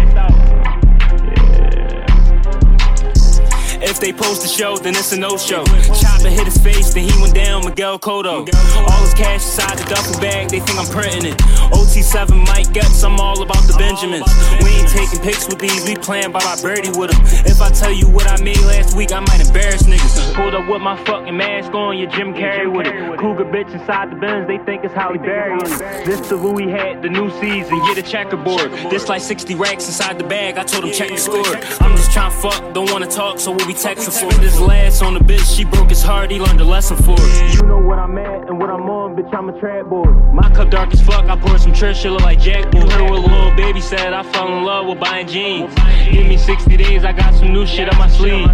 If 3.82 3.98
they 3.98 4.12
post 4.12 4.42
the 4.42 4.48
show, 4.48 4.76
then 4.76 4.92
it's 4.92 5.12
a 5.12 5.16
no-show. 5.16 5.64
Chopper 5.96 6.28
hit 6.28 6.44
his 6.44 6.58
face, 6.58 6.92
then 6.92 7.08
he 7.08 7.20
went 7.20 7.34
down, 7.34 7.64
Miguel 7.64 7.98
Cotto. 7.98 8.44
All 8.76 9.00
his 9.00 9.14
cash 9.14 9.40
inside 9.40 9.78
the 9.78 9.84
duffel 9.88 10.20
bag, 10.20 10.50
they 10.50 10.60
think 10.60 10.78
I'm 10.78 10.86
printing 10.86 11.32
it. 11.32 11.38
OT7 11.72 12.46
Mike 12.46 12.72
Guts, 12.74 13.02
I'm 13.02 13.18
all 13.18 13.40
about 13.40 13.64
the 13.64 13.74
Benjamins. 13.78 14.28
We 14.60 14.68
ain't 14.76 14.88
taking 14.90 15.20
pics 15.20 15.48
with 15.48 15.58
these, 15.58 15.88
we 15.88 15.96
playing 15.96 16.30
by 16.30 16.44
my 16.44 16.60
birdie 16.60 16.92
with 16.92 17.10
them. 17.10 17.20
If 17.48 17.62
I 17.62 17.70
tell 17.70 17.92
you 17.92 18.06
what 18.08 18.28
I 18.28 18.42
made 18.42 18.60
last 18.68 18.96
week, 18.96 19.12
I 19.12 19.20
might 19.20 19.40
embarrass 19.40 19.84
niggas. 19.84 20.34
Pulled 20.34 20.54
up 20.54 20.68
with 20.68 20.82
my 20.82 21.02
fucking 21.04 21.36
mask 21.36 21.72
on, 21.72 21.96
your 21.96 22.10
Jim 22.10 22.34
Carrey 22.34 22.70
with 22.70 22.86
it. 22.86 23.18
Cougar 23.18 23.46
bitch 23.46 23.72
inside 23.72 24.10
the 24.10 24.16
Benz, 24.16 24.46
they 24.46 24.58
think 24.58 24.84
it's 24.84 24.92
Halle 24.92 25.16
Berry. 25.16 25.58
This 26.04 26.20
the 26.28 26.36
Louis 26.36 26.70
hat, 26.70 27.00
the 27.00 27.08
new 27.08 27.30
season, 27.40 27.80
get 27.86 27.96
a 27.96 28.02
checkerboard. 28.02 28.70
This 28.90 29.08
like 29.08 29.22
60 29.22 29.54
racks 29.54 29.86
inside 29.86 30.18
the 30.18 30.24
bag, 30.24 30.58
I 30.58 30.64
told 30.64 30.84
him 30.84 30.92
check 30.92 31.08
the 31.08 31.16
score. 31.16 31.56
I'm 31.80 31.96
just 31.96 32.12
trying 32.12 32.30
to 32.30 32.36
fuck, 32.36 32.74
don't 32.74 32.90
wanna 32.92 33.06
talk, 33.06 33.40
so 33.40 33.52
we'll 33.52 33.69
be 33.70 33.78
texting 33.78 34.18
for 34.18 34.26
it. 34.26 34.40
This 34.40 34.58
last 34.58 35.02
on 35.02 35.14
the 35.14 35.20
bitch, 35.20 35.56
she 35.56 35.64
broke 35.64 35.90
his 35.90 36.02
heart, 36.02 36.30
he 36.30 36.40
learned 36.40 36.60
a 36.60 36.64
lesson 36.64 36.96
for 36.96 37.14
it. 37.16 37.54
You 37.54 37.62
know 37.62 37.78
what 37.78 37.98
I'm 37.98 38.18
at 38.18 38.48
and 38.48 38.58
what 38.58 38.68
I'm 38.68 38.88
on, 38.90 39.14
bitch, 39.14 39.32
I'm 39.32 39.48
a 39.48 39.60
trap 39.60 39.86
boy. 39.86 40.10
My 40.32 40.50
cup 40.50 40.70
dark 40.70 40.92
as 40.92 41.00
fuck, 41.00 41.26
I 41.26 41.36
poured 41.36 41.60
some 41.60 41.72
Trish, 41.72 42.02
she 42.02 42.08
look 42.08 42.22
like 42.22 42.40
Jack 42.40 42.70
Boy. 42.72 42.80
Heard 42.80 43.10
what 43.10 43.20
little 43.20 43.54
baby 43.54 43.80
said, 43.80 44.12
I 44.12 44.22
fell 44.32 44.48
in 44.48 44.64
love 44.64 44.86
with 44.86 44.98
buying 44.98 45.28
jeans. 45.28 45.72
Give 46.10 46.26
me 46.26 46.36
60 46.36 46.76
days, 46.76 47.04
I 47.04 47.12
got 47.12 47.34
some 47.34 47.52
new 47.52 47.64
shit 47.64 47.88
on 47.92 47.98
my 47.98 48.08
sleeve. 48.08 48.48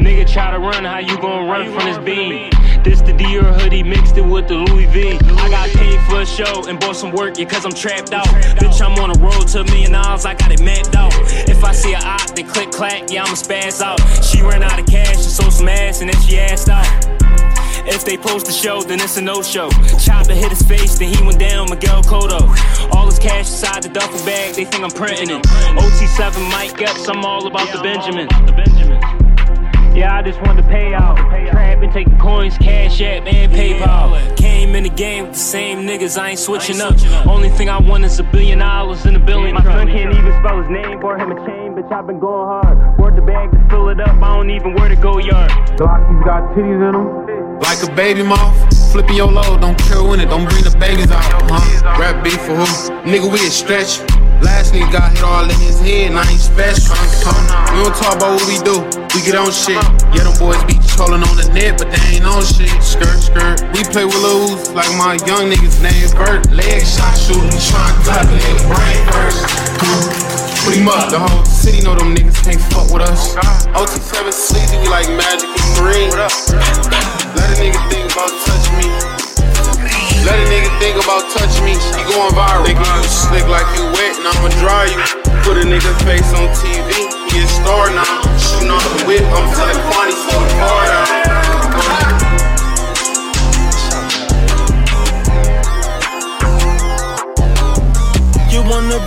Nigga 0.00 0.30
try 0.30 0.50
to 0.50 0.58
run, 0.58 0.84
how 0.84 0.98
you 1.00 1.16
gonna 1.18 1.50
run 1.50 1.66
from 1.74 1.84
this 1.84 1.98
beam? 1.98 2.50
This 2.82 3.00
the 3.02 3.12
Dior 3.12 3.52
hoodie, 3.60 3.82
mixed 3.82 4.16
it 4.16 4.24
with 4.24 4.48
the 4.48 4.54
Louis 4.54 4.86
V. 4.86 5.12
I 5.12 5.48
got 5.50 5.68
paid 5.70 6.00
for 6.08 6.22
a 6.22 6.26
show 6.26 6.66
and 6.66 6.80
bought 6.80 6.96
some 6.96 7.12
work, 7.12 7.38
yeah, 7.38 7.44
cause 7.44 7.64
I'm 7.66 7.72
trapped 7.72 8.12
out. 8.12 8.26
Bitch, 8.56 8.80
I'm 8.80 8.98
on 8.98 9.10
a 9.14 9.18
road 9.20 9.48
to 9.48 9.60
a 9.60 9.64
million 9.64 9.92
dollars, 9.92 10.24
I 10.24 10.34
got 10.34 10.50
it 10.50 10.62
mapped 10.62 10.96
out. 10.96 11.12
If 11.48 11.62
I 11.62 11.72
see 11.72 11.92
a 11.92 11.98
op, 11.98 12.34
then 12.34 12.48
click 12.48 12.70
clack, 12.70 13.10
yeah, 13.10 13.24
I'ma 13.24 13.34
spaz 13.34 13.80
out. 13.82 14.00
She 14.24 14.40
ran 14.42 14.61
out 14.62 14.78
of 14.78 14.86
cash 14.86 15.16
and 15.16 15.24
sold 15.24 15.52
some 15.52 15.68
ass, 15.68 16.00
and 16.00 16.12
then 16.12 16.20
she 16.22 16.38
asked 16.38 16.68
out. 16.68 16.86
If 17.84 18.04
they 18.04 18.16
post 18.16 18.48
a 18.48 18.52
show, 18.52 18.80
then 18.80 19.00
it's 19.00 19.16
a 19.16 19.22
no-show. 19.22 19.68
Chopper 19.98 20.34
hit 20.34 20.50
his 20.50 20.62
face, 20.62 20.98
then 20.98 21.12
he 21.12 21.22
went 21.24 21.40
down, 21.40 21.68
Miguel 21.68 22.02
Cotto. 22.02 22.46
All 22.94 23.06
his 23.06 23.18
cash 23.18 23.50
inside 23.50 23.82
the 23.82 23.88
duffel 23.88 24.24
bag, 24.24 24.54
they 24.54 24.64
think 24.64 24.84
I'm 24.84 24.90
printing 24.90 25.30
it. 25.30 25.42
OT7 25.42 26.50
Mike 26.52 26.76
Guts, 26.76 27.08
I'm 27.08 27.24
all 27.24 27.46
about 27.46 27.72
the 27.72 27.82
Benjamin. 27.82 28.28
Yeah, 29.96 30.16
I 30.16 30.22
just 30.22 30.40
wanted 30.40 30.62
to 30.62 30.68
pay 30.68 30.94
out. 30.94 31.16
Trapping, 31.50 31.92
taking 31.92 32.18
coins, 32.18 32.56
cash 32.56 33.00
app, 33.02 33.26
and 33.26 33.52
PayPal. 33.52 34.36
Came 34.38 34.74
in 34.74 34.84
the 34.84 34.88
game 34.88 35.24
with 35.24 35.34
the 35.34 35.38
same 35.38 35.80
niggas, 35.80 36.16
I 36.16 36.30
ain't 36.30 36.38
switching 36.38 36.80
up. 36.80 36.94
Only 37.26 37.50
thing 37.50 37.68
I 37.68 37.78
want 37.78 38.04
is 38.04 38.18
a 38.18 38.22
billion 38.22 38.60
dollars 38.60 39.04
in 39.06 39.16
a 39.16 39.18
billion. 39.18 39.54
My 39.54 39.62
son 39.64 39.88
can't 39.88 40.14
even 40.14 40.32
spell 40.40 40.62
his 40.62 40.70
name, 40.70 41.00
bought 41.00 41.20
him 41.20 41.32
a 41.32 41.46
chain, 41.46 41.74
bitch, 41.74 41.92
I've 41.92 42.06
been 42.06 42.20
going 42.20 42.46
hard. 42.46 42.78
It 43.92 44.00
up, 44.00 44.16
I 44.22 44.36
don't 44.36 44.50
even 44.50 44.74
where 44.74 44.88
to 44.88 44.96
go 44.96 45.18
yard. 45.18 45.50
Glockies 45.76 46.24
got 46.24 46.56
titties 46.56 46.80
in 46.80 46.92
them. 46.96 47.60
Like 47.60 47.84
a 47.84 47.92
baby 47.94 48.22
moth, 48.24 48.56
flipping 48.90 49.16
your 49.16 49.30
load, 49.30 49.60
don't 49.60 49.78
care 49.86 50.02
when 50.02 50.18
it, 50.18 50.32
don't 50.32 50.48
bring 50.48 50.64
the 50.64 50.74
babies 50.80 51.12
out, 51.12 51.22
huh? 51.46 52.00
Rap 52.00 52.24
beef 52.24 52.40
for 52.40 52.56
who? 52.56 52.66
Nigga, 53.04 53.28
we 53.28 53.38
a 53.44 53.52
stretch. 53.52 54.00
Last 54.40 54.74
nigga 54.74 54.90
got 54.90 55.12
hit 55.12 55.22
all 55.22 55.44
in 55.44 55.60
his 55.60 55.78
head, 55.78 56.10
and 56.10 56.18
I 56.18 56.24
ain't 56.26 56.40
special. 56.40 56.96
Huh? 56.96 57.76
We 57.76 57.84
don't 57.84 57.94
talk 57.94 58.16
about 58.16 58.40
what 58.40 58.48
we 58.48 58.58
do, 58.64 58.80
we 59.14 59.20
get 59.22 59.36
on 59.36 59.52
shit. 59.52 59.78
Yeah, 60.16 60.24
them 60.24 60.34
boys 60.40 60.58
be 60.64 60.80
trolling 60.96 61.22
on 61.22 61.36
the 61.36 61.46
net, 61.52 61.76
but 61.78 61.92
they 61.92 62.16
ain't 62.16 62.24
on 62.24 62.42
shit. 62.42 62.72
Skirt, 62.82 63.20
skirt. 63.20 63.60
We 63.76 63.84
play 63.92 64.08
with 64.08 64.18
Lils 64.24 64.72
like 64.72 64.90
my 64.96 65.20
young 65.28 65.52
niggas 65.52 65.78
named 65.84 66.16
Bert. 66.16 66.50
Leg 66.50 66.80
shot 66.82 67.14
shooting, 67.14 67.52
trying 67.60 67.92
to 67.92 68.02
clap 68.08 68.26
it, 68.26 68.56
brain 68.66 69.02
first. 69.12 70.41
Put 70.62 70.78
him 70.78 70.86
up. 70.86 71.10
The 71.10 71.18
whole 71.18 71.44
city 71.44 71.82
know 71.82 71.98
them 71.98 72.14
niggas 72.14 72.38
can't 72.46 72.62
fuck 72.70 72.86
with 72.94 73.02
us. 73.02 73.34
OT7 73.74 74.30
sleazy, 74.30 74.78
we 74.78 74.86
like 74.86 75.10
Magic 75.18 75.50
and 75.50 75.70
Green. 75.74 76.06
Let 76.14 76.30
a 77.50 77.56
nigga 77.58 77.82
think 77.90 78.06
about 78.14 78.30
touch 78.46 78.70
me. 78.78 78.86
Let 80.22 80.38
a 80.38 80.46
nigga 80.46 80.70
think 80.78 81.02
about 81.02 81.26
touching 81.34 81.66
me, 81.66 81.74
you 81.74 82.06
going 82.14 82.30
viral. 82.38 82.62
Thinking 82.62 82.86
you 82.86 83.02
slick 83.10 83.42
like 83.50 83.66
you 83.74 83.90
wet, 83.90 84.14
and 84.22 84.30
I'ma 84.30 84.54
dry 84.62 84.86
you. 84.86 85.02
Put 85.42 85.58
a 85.58 85.66
nigga 85.66 85.90
face 86.06 86.30
on 86.38 86.46
TV, 86.54 87.10
he 87.26 87.42
a 87.42 87.46
star 87.50 87.90
now. 87.90 88.22
Shooting 88.38 88.70
on 88.70 88.78
the 88.78 89.02
whip, 89.10 89.26
I'm 89.34 89.50
telling 89.58 89.82
Kwani, 89.90 90.14
see 90.14 90.30
the 90.30 90.46
car 90.62 90.86
out. 90.94 91.10
You 98.46 98.62
want 98.62 98.94
a 98.94 99.00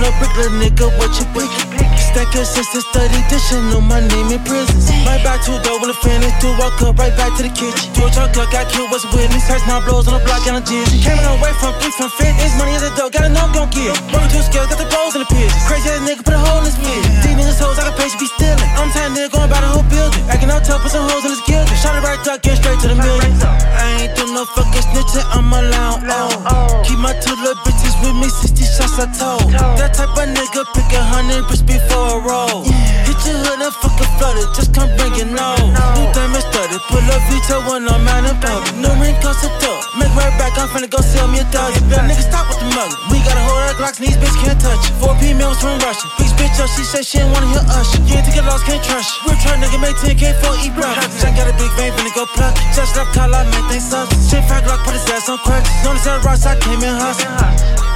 Want 0.00 0.14
a 0.14 0.28
brick, 0.32 0.52
nigga, 0.52 0.96
what 0.96 1.18
you 1.18 1.26
pick? 1.34 1.87
Stack 2.08 2.32
your 2.32 2.48
sister, 2.48 2.80
study 2.80 3.20
dishing, 3.28 3.68
know 3.68 3.84
my 3.84 4.00
name 4.00 4.32
in 4.32 4.40
prisons. 4.48 4.88
Right 5.04 5.20
back 5.20 5.44
to 5.44 5.52
go 5.60 5.76
when 5.76 5.92
the 5.92 5.98
finish, 6.00 6.32
do 6.40 6.48
walk 6.56 6.80
up 6.80 6.96
right 6.96 7.12
back 7.12 7.36
to 7.36 7.44
the 7.44 7.52
kitchen. 7.52 7.92
Do 7.92 8.08
a 8.08 8.10
truck, 8.10 8.32
look, 8.32 8.48
I 8.56 8.64
killed 8.64 8.88
what's 8.88 9.04
witness. 9.12 9.44
Hurts 9.44 9.68
my 9.68 9.84
blows 9.84 10.08
on 10.08 10.16
the 10.16 10.24
block, 10.24 10.40
got 10.48 10.56
a 10.56 10.64
dizzy. 10.64 11.04
Came 11.04 11.20
a 11.20 11.24
long 11.28 11.36
way 11.44 11.52
from 11.60 11.76
beef 11.84 11.92
from 12.00 12.08
fitness. 12.16 12.56
Money 12.56 12.72
is 12.72 12.82
a 12.82 12.90
dope, 12.96 13.12
gotta 13.12 13.28
know 13.28 13.44
I'm 13.44 13.52
gon' 13.52 13.68
get. 13.68 13.92
Working 14.08 14.32
two 14.32 14.40
scales, 14.40 14.72
got 14.72 14.80
the 14.80 14.88
balls 14.88 15.20
in 15.20 15.20
the 15.20 15.28
pigeons. 15.28 15.52
Crazy 15.68 15.92
ass 15.92 16.00
nigga, 16.00 16.24
put 16.24 16.32
a 16.32 16.40
hole 16.40 16.64
in 16.64 16.72
his 16.72 16.80
vision. 16.80 17.12
These 17.20 17.36
niggas 17.36 17.60
hoes, 17.60 17.76
I 17.76 17.92
can 17.92 17.94
pay, 18.00 18.08
you 18.08 18.16
be 18.16 18.28
stealing. 18.40 18.70
I'm 18.80 18.88
tired 18.88 19.12
nigga, 19.12 19.28
going 19.28 19.50
by 19.52 19.60
the 19.60 19.68
whole 19.68 19.88
building. 19.92 20.24
Acting 20.32 20.48
out 20.48 20.64
tough, 20.64 20.80
put 20.80 20.96
some 20.96 21.04
hoes 21.04 21.28
in 21.28 21.36
his 21.36 21.44
gilding. 21.44 21.76
Shot 21.76 21.92
it 21.92 22.00
right 22.00 22.20
duck, 22.24 22.40
get 22.40 22.56
straight 22.56 22.80
to 22.82 22.88
the 22.88 22.96
million. 22.96 23.36
I 23.44 24.08
ain't 24.08 24.16
do 24.16 24.24
no 24.32 24.48
fucking 24.56 24.84
snitching, 24.96 25.28
I'm 25.36 25.52
allowed. 25.52 26.08
Oh. 26.08 26.80
Keep 26.88 27.04
my 27.04 27.12
two 27.20 27.36
little 27.36 27.60
bitches 27.68 27.94
with 28.00 28.16
me, 28.16 28.32
60 28.32 28.64
shots 28.64 28.96
I 28.96 29.06
told. 29.12 29.52
That 29.76 29.92
type 29.92 30.16
of 30.16 30.26
nigga 30.32 30.64
pick 30.72 30.88
a 30.96 31.04
hundred 31.04 31.44
bricks 31.46 31.60
before 31.60 31.97
a 31.98 32.18
roll. 32.22 32.62
Hit 33.06 33.18
your 33.26 33.38
hood 33.42 33.60
and 33.60 33.74
fucking 33.74 34.10
flood 34.18 34.36
it, 34.38 34.48
just 34.54 34.70
come 34.74 34.90
bring 34.96 35.14
it 35.18 35.28
no. 35.28 35.56
New 35.96 36.06
diamond 36.14 36.44
studded, 36.46 36.82
pull 36.86 37.02
up 37.02 37.22
veto 37.26 37.56
when 37.66 37.88
I'm 37.88 38.06
out 38.06 38.24
in 38.28 38.36
public. 38.38 38.74
No 38.78 38.90
ring 39.02 39.16
cost 39.18 39.42
a 39.44 39.50
dope. 39.58 39.82
Make 39.98 40.12
right 40.14 40.32
back, 40.38 40.54
I'm 40.58 40.68
finna 40.70 40.90
go 40.90 41.00
sell 41.02 41.26
me 41.28 41.40
a 41.42 41.46
dozen. 41.50 41.82
Little 41.88 42.06
nigga 42.06 42.24
stop 42.24 42.46
with 42.46 42.60
the 42.62 42.68
mug. 42.76 42.90
We 43.10 43.18
got 43.26 43.34
a 43.34 43.42
whole 43.42 43.58
lot 43.58 43.72
of 43.72 43.76
Glocks, 43.78 43.98
and 43.98 44.06
these 44.06 44.18
bitch 44.18 44.36
can't 44.42 44.58
touch 44.60 44.82
it. 44.86 44.94
Four 45.02 45.14
females 45.18 45.58
from 45.58 45.78
Russia. 45.82 46.06
Bitch, 46.18 46.34
bitch 46.38 46.58
up, 46.62 46.70
she 46.74 46.84
said 46.84 47.04
she 47.06 47.18
ain't 47.18 47.30
wanna 47.34 47.50
hear. 47.50 47.64
You 48.06 48.18
ain't 48.18 48.26
to 48.26 48.32
get 48.32 48.44
lost, 48.46 48.64
can't 48.66 48.82
trust 48.82 49.08
you. 49.24 49.32
We're 49.32 49.40
trying 49.42 49.60
to 49.62 49.66
nigga 49.66 49.78
make 49.82 49.96
10k 49.98 50.38
for 50.42 50.54
eat 50.62 50.74
breakfast. 50.74 51.18
Jack 51.22 51.34
got 51.34 51.50
a 51.50 51.54
big 51.56 51.70
vein, 51.78 51.92
finna 51.96 52.12
go 52.14 52.26
pluck. 52.36 52.54
Just 52.74 52.94
left 52.94 53.14
collar, 53.14 53.42
man, 53.48 53.64
they 53.70 53.80
substance. 53.82 54.30
Shit, 54.30 54.44
fat 54.46 54.62
Glock, 54.64 54.84
put 54.84 54.94
his 54.94 55.06
ass 55.10 55.28
on 55.28 55.38
crack. 55.42 55.64
Notice 55.82 56.04
that 56.04 56.22
rocks, 56.22 56.46
I 56.46 56.54
came 56.60 56.82
in 56.82 56.94
hustling. 56.94 57.87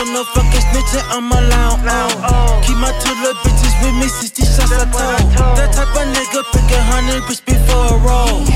I 0.00 0.02
ain't 0.02 0.08
do 0.08 0.14
no 0.14 0.24
fucking 0.24 0.64
snitching, 0.72 1.04
I'm 1.12 1.30
allowed. 1.30 2.64
Keep 2.64 2.78
my 2.78 2.90
two 3.04 3.12
little 3.20 3.34
bitches 3.44 3.76
with 3.84 3.94
me, 4.00 4.08
60 4.08 4.42
shots 4.44 4.72
I 4.72 4.88
told. 4.88 5.58
That 5.58 5.74
type 5.74 5.92
of 5.92 6.08
nigga 6.08 6.42
pick 6.52 6.72
a 6.72 6.82
hundred 6.84 7.20
bricks 7.26 7.40
before 7.40 7.96
a 7.96 7.98
roll. 8.00 8.49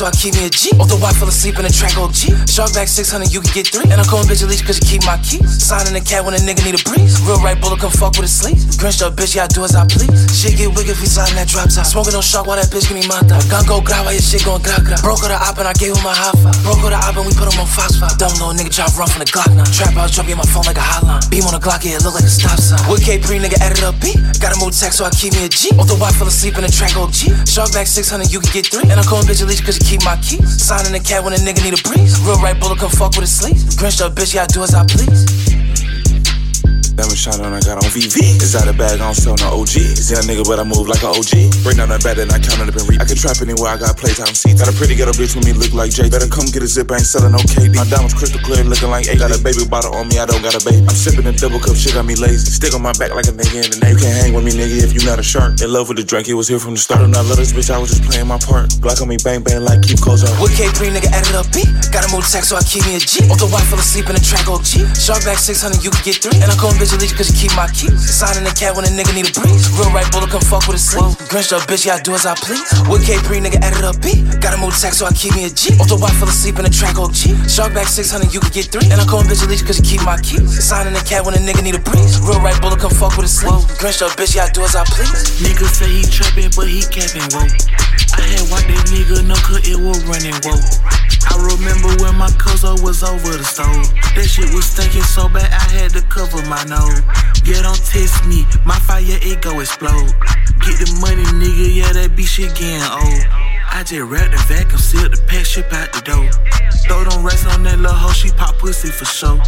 So 0.00 0.08
I 0.08 0.16
keep 0.16 0.32
me 0.32 0.48
a 0.48 0.50
G. 0.50 0.72
Off 0.80 0.88
I 1.04 1.12
fell 1.12 1.28
asleep 1.28 1.60
in 1.60 1.68
the 1.68 1.72
track 1.72 1.92
OG. 2.00 2.48
Shark 2.48 2.72
back 2.72 2.88
600, 2.88 3.28
you 3.28 3.44
can 3.44 3.52
get 3.52 3.68
three. 3.68 3.84
And 3.92 4.00
I'm 4.00 4.08
calling 4.08 4.24
bitch 4.24 4.40
at 4.40 4.48
least 4.48 4.64
cause 4.64 4.80
you 4.80 4.88
keep 4.88 5.04
my 5.04 5.20
keys. 5.20 5.44
Signing 5.60 5.92
a 5.92 6.00
cat 6.00 6.24
when 6.24 6.32
a 6.32 6.40
nigga 6.40 6.64
need 6.64 6.72
a 6.72 6.82
breeze. 6.88 7.20
Real 7.28 7.36
right 7.44 7.60
bullet 7.60 7.84
come 7.84 7.92
fuck 7.92 8.16
with 8.16 8.24
his 8.24 8.32
sleeves. 8.32 8.64
Grinched 8.80 9.04
up 9.04 9.12
bitch, 9.12 9.36
yeah, 9.36 9.44
I 9.44 9.52
do 9.52 9.60
as 9.60 9.76
I 9.76 9.84
please. 9.84 10.08
Shit 10.32 10.56
get 10.56 10.72
wicked 10.72 10.96
if 10.96 11.04
we 11.04 11.08
sliding 11.10 11.36
that 11.36 11.52
drop 11.52 11.68
top. 11.68 11.84
Smoking 11.84 12.16
on 12.16 12.24
shark 12.24 12.48
while 12.48 12.56
that 12.56 12.72
bitch 12.72 12.88
give 12.88 12.96
me 12.96 13.04
my 13.12 13.20
thought. 13.28 13.44
Gun 13.52 13.68
go 13.68 13.84
grab 13.84 14.08
while 14.08 14.16
your 14.16 14.24
shit 14.24 14.40
going 14.40 14.64
gra. 14.64 14.80
Broke 15.04 15.20
her 15.20 15.28
the 15.28 15.36
op 15.36 15.60
and 15.60 15.68
I 15.68 15.76
gave 15.76 15.92
him 15.92 16.00
my 16.00 16.16
high 16.16 16.32
five. 16.40 16.56
Broke 16.64 16.80
her 16.88 16.96
the 16.96 17.00
op 17.04 17.20
and 17.20 17.28
we 17.28 17.36
put 17.36 17.52
him 17.52 17.60
on 17.60 17.68
5. 17.68 18.16
Dumb 18.16 18.32
little 18.40 18.56
nigga 18.56 18.72
drop 18.72 18.96
run 18.96 19.08
from 19.12 19.20
the 19.20 19.28
Glock 19.28 19.52
now. 19.52 19.68
Trap 19.68 20.00
out, 20.00 20.08
drop 20.08 20.24
you 20.32 20.36
my 20.40 20.48
phone 20.48 20.64
like 20.64 20.80
a 20.80 20.84
hotline. 20.84 21.20
Beam 21.28 21.44
on 21.44 21.52
the 21.52 21.60
Glock, 21.60 21.84
yeah, 21.84 22.00
it 22.00 22.04
look 22.08 22.16
like 22.16 22.24
a 22.24 22.32
stop 22.32 22.56
sign. 22.56 22.80
With 22.88 23.04
K3, 23.04 23.36
nigga, 23.36 23.60
added 23.60 23.84
up 23.84 24.00
B. 24.00 24.16
Gotta 24.40 24.56
move 24.56 24.72
tech, 24.72 24.96
so 24.96 25.04
I 25.04 25.12
keep 25.12 25.36
me 25.36 25.44
a 25.44 25.52
G. 25.52 25.76
The 25.76 25.92
Y, 25.92 26.08
fell 26.16 26.24
asleep 26.24 26.56
in 26.56 26.64
the 26.64 26.72
track 26.72 26.96
OG. 26.96 27.44
Shark 27.44 27.76
back 27.76 27.84
600, 27.84 28.32
you 28.32 28.40
can 28.40 28.48
get 28.48 28.64
three. 28.72 28.88
And 28.88 28.96
I'm 28.96 29.04
calling 29.04 29.28
bitch 29.28 29.44
at 29.44 29.48
least 29.50 29.68
cause 29.68 29.76
you 29.76 29.89
keep 29.90 30.04
my 30.04 30.16
keys. 30.22 30.62
Signing 30.62 30.92
the 30.92 31.00
cat 31.00 31.24
when 31.24 31.32
a 31.32 31.36
nigga 31.36 31.64
need 31.64 31.74
a 31.74 31.82
breeze. 31.82 32.14
Real 32.22 32.38
right 32.38 32.58
bullet 32.58 32.78
come 32.78 32.90
fuck 32.90 33.10
with 33.18 33.26
his 33.26 33.34
sleeves. 33.36 33.74
Grinched 33.76 34.00
up 34.00 34.14
bitch, 34.14 34.34
yeah, 34.34 34.44
I 34.44 34.46
do 34.46 34.62
as 34.62 34.74
I 34.74 34.86
please. 34.86 35.26
Diamond 37.00 37.16
shine 37.16 37.40
on, 37.40 37.56
I 37.56 37.64
got 37.64 37.80
on 37.80 37.88
VV. 37.88 38.44
Is 38.44 38.52
out 38.52 38.68
a 38.68 38.76
bag? 38.76 39.00
I 39.00 39.08
don't 39.08 39.16
sell 39.16 39.32
no 39.40 39.56
OG. 39.56 39.96
That 40.12 40.20
a 40.20 40.24
nigga, 40.28 40.44
but 40.44 40.60
I 40.60 40.68
move 40.68 40.84
like 40.84 41.00
a 41.00 41.08
OG. 41.08 41.64
Break 41.64 41.80
down 41.80 41.88
that 41.88 42.04
bed 42.04 42.20
and 42.20 42.28
I 42.28 42.36
count 42.36 42.60
it 42.60 42.68
up 42.68 42.76
and 42.76 42.84
read. 42.84 43.00
I 43.00 43.08
can 43.08 43.16
trap 43.16 43.40
anywhere, 43.40 43.72
I 43.72 43.80
got 43.80 43.96
playtime 43.96 44.36
seats. 44.36 44.60
Got 44.60 44.68
a 44.68 44.76
pretty 44.76 44.92
ghetto 44.92 45.16
bitch 45.16 45.32
with 45.32 45.48
me, 45.48 45.56
look 45.56 45.72
like 45.72 45.96
Jay. 45.96 46.12
Better 46.12 46.28
come 46.28 46.44
get 46.52 46.60
a 46.60 46.68
zip, 46.68 46.92
I 46.92 47.00
ain't 47.00 47.08
selling 47.08 47.32
no 47.32 47.40
KD. 47.40 47.72
My 47.72 47.88
diamonds 47.88 48.12
crystal 48.12 48.36
clear, 48.44 48.68
looking 48.68 48.92
like 48.92 49.08
eight. 49.08 49.16
Got 49.16 49.32
a 49.32 49.40
baby 49.40 49.64
bottle 49.64 49.96
on 49.96 50.12
me, 50.12 50.20
I 50.20 50.28
don't 50.28 50.44
got 50.44 50.52
a 50.52 50.60
baby. 50.60 50.84
I'm 50.84 50.92
sipping 50.92 51.24
a 51.24 51.32
double 51.32 51.56
cup, 51.56 51.72
shit 51.72 51.96
got 51.96 52.04
me 52.04 52.20
lazy. 52.20 52.52
Stick 52.52 52.76
on 52.76 52.84
my 52.84 52.92
back 53.00 53.16
like 53.16 53.24
a 53.24 53.32
nigga 53.32 53.64
in 53.64 53.68
the 53.72 53.78
name. 53.80 53.96
You 53.96 54.00
can't 54.04 54.16
hang 54.20 54.36
with 54.36 54.44
me, 54.44 54.52
nigga, 54.52 54.84
if 54.84 54.92
you 54.92 55.00
not 55.08 55.16
a 55.16 55.24
shark. 55.24 55.56
In 55.64 55.72
love 55.72 55.88
with 55.88 55.96
the 55.96 56.04
drink, 56.04 56.28
it 56.28 56.36
was 56.36 56.52
here 56.52 56.60
from 56.60 56.76
the 56.76 56.82
start. 56.84 57.00
I 57.00 57.08
not 57.08 57.24
love 57.24 57.40
this 57.40 57.56
bitch, 57.56 57.72
I 57.72 57.80
was 57.80 57.96
just 57.96 58.04
playing 58.04 58.28
my 58.28 58.36
part. 58.36 58.76
Glock 58.84 59.00
on 59.00 59.08
me, 59.08 59.16
bang 59.16 59.40
bang, 59.40 59.64
like 59.64 59.80
keep 59.80 60.04
on. 60.04 60.20
With 60.36 60.52
K3, 60.52 60.92
nigga, 60.92 61.08
added 61.16 61.32
up 61.32 61.48
B. 61.48 61.64
Gotta 61.88 62.12
move 62.12 62.28
tech, 62.28 62.44
so 62.44 62.60
I 62.60 62.62
keep 62.68 62.84
me 62.84 62.96
a 62.96 63.00
G. 63.00 63.24
The 63.24 63.48
Y, 63.48 63.56
fell 63.72 63.80
asleep 63.80 64.12
in 64.12 64.20
the 64.20 64.20
track 64.20 64.44
OG. 64.52 64.84
Shark 65.00 65.24
back 65.24 65.40
600, 65.40 65.80
you 65.80 65.88
can 65.88 66.04
get 66.04 66.20
three. 66.20 66.36
And 66.44 66.52
I'm 66.52 66.60
calling 66.60 66.76
bitch 66.76 66.89
at 66.92 67.00
least 67.00 67.16
cause 67.16 67.30
you 67.30 67.36
keep 67.36 67.54
my 67.56 67.68
keys. 67.70 68.02
Signing 68.02 68.42
the 68.42 68.50
cat 68.50 68.74
when 68.74 68.84
a 68.84 68.92
nigga 68.92 69.14
need 69.14 69.30
a 69.30 69.34
breeze. 69.34 69.70
Real 69.78 69.90
right 69.94 70.06
bullet 70.10 70.30
come 70.30 70.42
fuck 70.42 70.66
with 70.66 70.80
his 70.80 70.86
sleeve. 70.86 71.14
Grinch 71.30 71.52
up 71.54 71.62
bitch, 71.70 71.86
yeah, 71.86 71.96
I 71.96 72.00
do 72.02 72.14
as 72.14 72.26
I 72.26 72.34
please. 72.34 72.66
With 72.90 73.06
K3, 73.06 73.42
nigga, 73.42 73.62
added 73.62 73.84
up 73.86 74.02
B. 74.02 74.26
Gotta 74.42 74.58
move 74.58 74.74
tech, 74.74 74.94
so 74.94 75.06
I 75.06 75.12
keep 75.12 75.34
me 75.38 75.46
a 75.46 75.50
G. 75.50 75.78
Off 75.78 75.86
the 75.86 75.96
Y, 75.96 76.10
fell 76.18 76.28
asleep 76.28 76.58
in 76.58 76.64
the 76.66 76.72
track 76.72 76.98
OG. 76.98 77.46
Shark 77.46 77.74
back 77.74 77.86
600, 77.86 78.32
you 78.34 78.40
can 78.40 78.50
get 78.50 78.72
three. 78.72 78.86
And 78.90 78.98
I'm 78.98 79.06
calling 79.06 79.30
bitch 79.30 79.42
at 79.42 79.50
least 79.50 79.66
cause 79.66 79.78
you 79.78 79.86
keep 79.86 80.02
my 80.02 80.18
keys. 80.18 80.50
Signing 80.62 80.94
the 80.94 81.02
cat 81.06 81.22
when 81.22 81.34
a 81.34 81.42
nigga 81.42 81.62
need 81.62 81.78
a 81.78 81.82
breeze. 81.82 82.18
Real 82.20 82.40
right 82.42 82.56
bullet 82.60 82.80
come 82.80 82.94
fuck 82.94 83.14
with 83.14 83.30
his 83.30 83.36
sleeve. 83.38 83.62
Grinch 83.78 84.02
up 84.02 84.16
bitch, 84.18 84.34
yeah, 84.34 84.46
I 84.46 84.50
do 84.50 84.66
as 84.66 84.74
I 84.74 84.82
please. 84.88 85.42
Nigga 85.44 85.68
say 85.70 85.86
he 85.86 86.02
trapping, 86.08 86.50
but 86.56 86.66
he 86.66 86.82
capping, 86.88 87.28
whoa. 87.30 87.46
I 88.18 88.26
had 88.26 88.44
watched 88.50 88.66
that 88.66 88.84
nigga, 88.90 89.22
no, 89.28 89.36
cause 89.46 89.62
it 89.68 89.78
was 89.78 90.02
running, 90.08 90.34
whoa. 90.42 90.58
I 91.30 91.36
remember 91.54 91.92
when 92.02 92.16
my 92.16 92.30
cousin 92.42 92.82
was 92.82 93.02
over 93.02 93.36
the 93.36 93.44
stove. 93.44 93.86
That 94.16 94.26
shit 94.26 94.50
was 94.52 94.64
stinking 94.64 95.06
so 95.06 95.28
bad, 95.28 95.46
I 95.52 95.62
had 95.78 95.92
to 95.92 96.02
cover 96.08 96.42
my 96.48 96.62
nose. 96.64 96.79
Yeah, 97.44 97.62
don't 97.62 97.80
test 97.84 98.26
me, 98.26 98.44
my 98.64 98.78
fire, 98.78 99.02
it 99.06 99.42
go 99.42 99.60
explode. 99.60 100.12
Get 100.60 100.76
the 100.78 100.98
money, 101.00 101.24
nigga, 101.40 101.74
yeah, 101.74 101.92
that 101.92 102.14
be 102.14 102.24
shit 102.24 102.54
getting 102.54 102.84
old. 102.84 103.24
I 103.72 103.82
just 103.82 104.02
wrap 104.02 104.30
the 104.30 104.38
vacuum, 104.46 104.78
seal 104.78 105.08
the 105.08 105.20
pack, 105.26 105.46
ship 105.46 105.72
out 105.72 105.92
the 105.92 106.00
door. 106.02 106.28
Throw 106.86 107.04
them 107.04 107.24
racks 107.24 107.46
on 107.46 107.62
that 107.64 107.78
little 107.78 107.96
hoe, 107.96 108.12
she 108.12 108.30
pop 108.30 108.58
pussy 108.58 108.88
for 108.88 109.04
sure. 109.04 109.40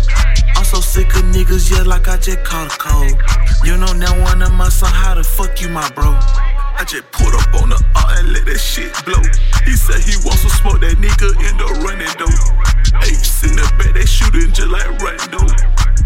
I'm 0.57 0.65
so 0.65 0.81
sick 0.81 1.15
of 1.17 1.23
niggas, 1.35 1.71
yeah, 1.71 1.83
like 1.83 2.09
I 2.09 2.17
just 2.17 2.45
caught 2.45 2.73
a 2.73 2.77
cold. 2.79 3.19
You 3.65 3.77
know 3.77 3.93
now 3.93 4.15
one 4.25 4.43
of 4.43 4.53
my 4.53 4.69
son, 4.69 4.91
how 4.93 5.15
the 5.15 5.25
fuck 5.25 5.61
you, 5.61 5.69
my 5.69 5.89
bro? 5.91 6.11
I 6.13 6.85
just 6.87 7.11
pulled 7.13 7.35
up 7.35 7.55
on 7.61 7.71
the 7.71 7.79
R 7.95 8.19
and 8.19 8.33
let 8.33 8.47
that 8.47 8.59
shit 8.59 8.91
blow. 9.05 9.21
He 9.69 9.77
said 9.77 10.01
he 10.01 10.17
wants 10.25 10.43
to 10.43 10.51
smoke 10.51 10.81
that 10.81 10.97
nigga 10.97 11.29
in 11.45 11.55
the 11.61 11.69
running 11.85 12.11
dope. 12.17 12.72
Apes 13.01 13.45
in 13.45 13.57
the 13.57 13.65
back, 13.79 13.95
they 13.95 14.05
shooting 14.05 14.53
just 14.53 14.69
like 14.69 14.87
Rando. 15.01 15.41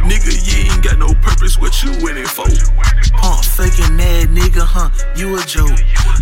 Nigga, 0.07 0.31
you 0.31 0.71
ain't 0.71 0.83
got 0.85 0.99
no 0.99 1.13
purpose, 1.19 1.59
what 1.59 1.75
you 1.83 1.91
winning 2.03 2.27
for? 2.27 2.47
Pump 3.19 3.43
faking 3.43 3.97
that 3.97 4.29
nigga, 4.31 4.63
huh? 4.63 4.91
You 5.17 5.35
a 5.35 5.43
joke. 5.43 5.75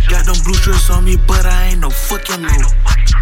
Got 0.09 0.25
them 0.25 0.35
blue 0.43 0.57
shirts 0.57 0.89
on 0.89 1.05
me, 1.05 1.17
but 1.27 1.45
I 1.45 1.69
ain't 1.69 1.79
no 1.79 1.89
fucking 1.89 2.41
low. 2.41 2.69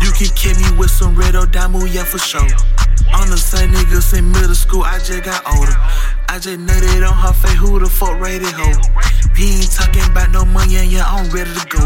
You 0.01 0.11
can 0.15 0.31
kill 0.35 0.55
me 0.55 0.77
with 0.77 0.91
some 0.91 1.15
red 1.15 1.35
or 1.35 1.45
diamond, 1.45 1.89
yeah, 1.89 2.03
for 2.03 2.19
sure. 2.19 2.47
I'm 3.11 3.29
the 3.29 3.37
same 3.37 3.71
nigga 3.71 4.01
since 4.01 4.23
middle 4.23 4.55
school, 4.55 4.83
I 4.83 4.99
just 4.99 5.23
got 5.23 5.43
older. 5.45 5.75
I 6.29 6.39
just 6.39 6.59
nutted 6.59 7.07
on 7.07 7.13
her 7.13 7.33
face, 7.33 7.59
who 7.59 7.79
the 7.79 7.89
fuck 7.89 8.19
rated 8.19 8.53
hoe? 8.53 8.79
He 9.35 9.59
ain't 9.59 9.71
talking 9.71 10.05
about 10.09 10.31
no 10.31 10.45
money, 10.45 10.77
and 10.77 10.91
yeah, 10.91 11.05
I'm 11.05 11.29
ready 11.29 11.53
to 11.53 11.65
go. 11.67 11.83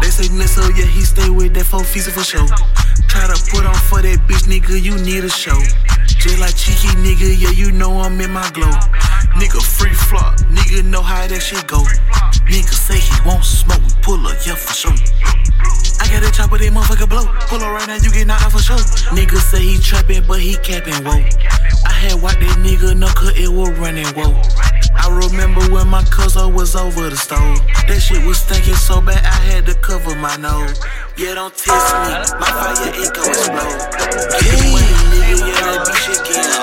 They 0.00 0.10
say 0.10 0.26
so 0.46 0.68
yeah, 0.74 0.86
he 0.86 1.02
stay 1.02 1.30
with 1.30 1.54
that 1.54 1.64
four 1.64 1.84
fees 1.84 2.10
for 2.10 2.24
sure. 2.24 2.46
Try 3.06 3.28
to 3.28 3.38
put 3.50 3.66
on 3.66 3.74
for 3.86 4.02
that 4.02 4.18
bitch, 4.26 4.50
nigga, 4.50 4.81
you 4.82 4.98
need 4.98 5.22
a 5.22 5.30
show. 5.30 5.58
Just 6.18 6.38
like 6.38 6.56
cheeky 6.56 6.88
nigga, 6.98 7.30
yeah, 7.38 7.50
you 7.50 7.70
know 7.70 8.00
I'm 8.00 8.20
in 8.20 8.30
my 8.30 8.50
glow. 8.50 8.70
Nigga 9.38 9.62
free 9.62 9.94
flop, 9.94 10.38
nigga 10.50 10.84
know 10.84 11.02
how 11.02 11.26
that 11.26 11.40
shit 11.40 11.66
go. 11.66 11.78
Nigga 12.50 12.74
say 12.74 12.98
he 12.98 13.14
won't 13.24 13.44
smoke, 13.44 13.80
we 13.80 13.92
pull 14.02 14.26
up, 14.26 14.36
yeah, 14.44 14.54
for 14.54 14.74
sure. 14.74 14.92
I 16.02 16.08
got 16.10 16.26
a 16.26 16.30
chopper, 16.32 16.58
that 16.58 16.72
motherfucker 16.72 17.08
blow. 17.08 17.26
Pull 17.46 17.62
up 17.62 17.70
right 17.70 17.86
now, 17.86 17.94
you 18.02 18.10
get 18.10 18.26
knocked 18.26 18.42
out 18.42 18.52
for 18.52 18.58
sure. 18.58 18.82
Nigga 19.14 19.38
say 19.38 19.62
he 19.62 19.78
trapping, 19.78 20.24
but 20.26 20.40
he 20.40 20.56
capping, 20.56 20.98
whoa. 21.06 21.22
I 21.86 21.92
had 21.92 22.20
watched 22.20 22.40
that 22.40 22.58
nigga, 22.58 22.96
no, 22.96 23.06
cause 23.06 23.38
it 23.38 23.48
was 23.48 23.70
running, 23.78 24.06
whoa. 24.18 24.34
I 24.98 25.08
remember 25.10 25.62
when 25.72 25.88
my 25.88 26.02
cousin 26.04 26.54
was 26.54 26.74
over 26.74 27.08
the 27.08 27.16
stove. 27.16 27.58
That 27.86 28.00
shit 28.02 28.24
was 28.26 28.38
stinking 28.38 28.74
so 28.74 29.00
bad, 29.00 29.24
I 29.24 29.38
had 29.46 29.66
to 29.66 29.74
cover 29.74 30.14
my 30.16 30.36
nose. 30.36 30.78
Yeah, 31.16 31.34
don't 31.34 31.54
test 31.54 31.70
me, 31.70 32.38
my 32.38 32.50
fire 32.50 32.94
it 32.94 33.14
go 33.14 33.22
explode. 33.22 34.71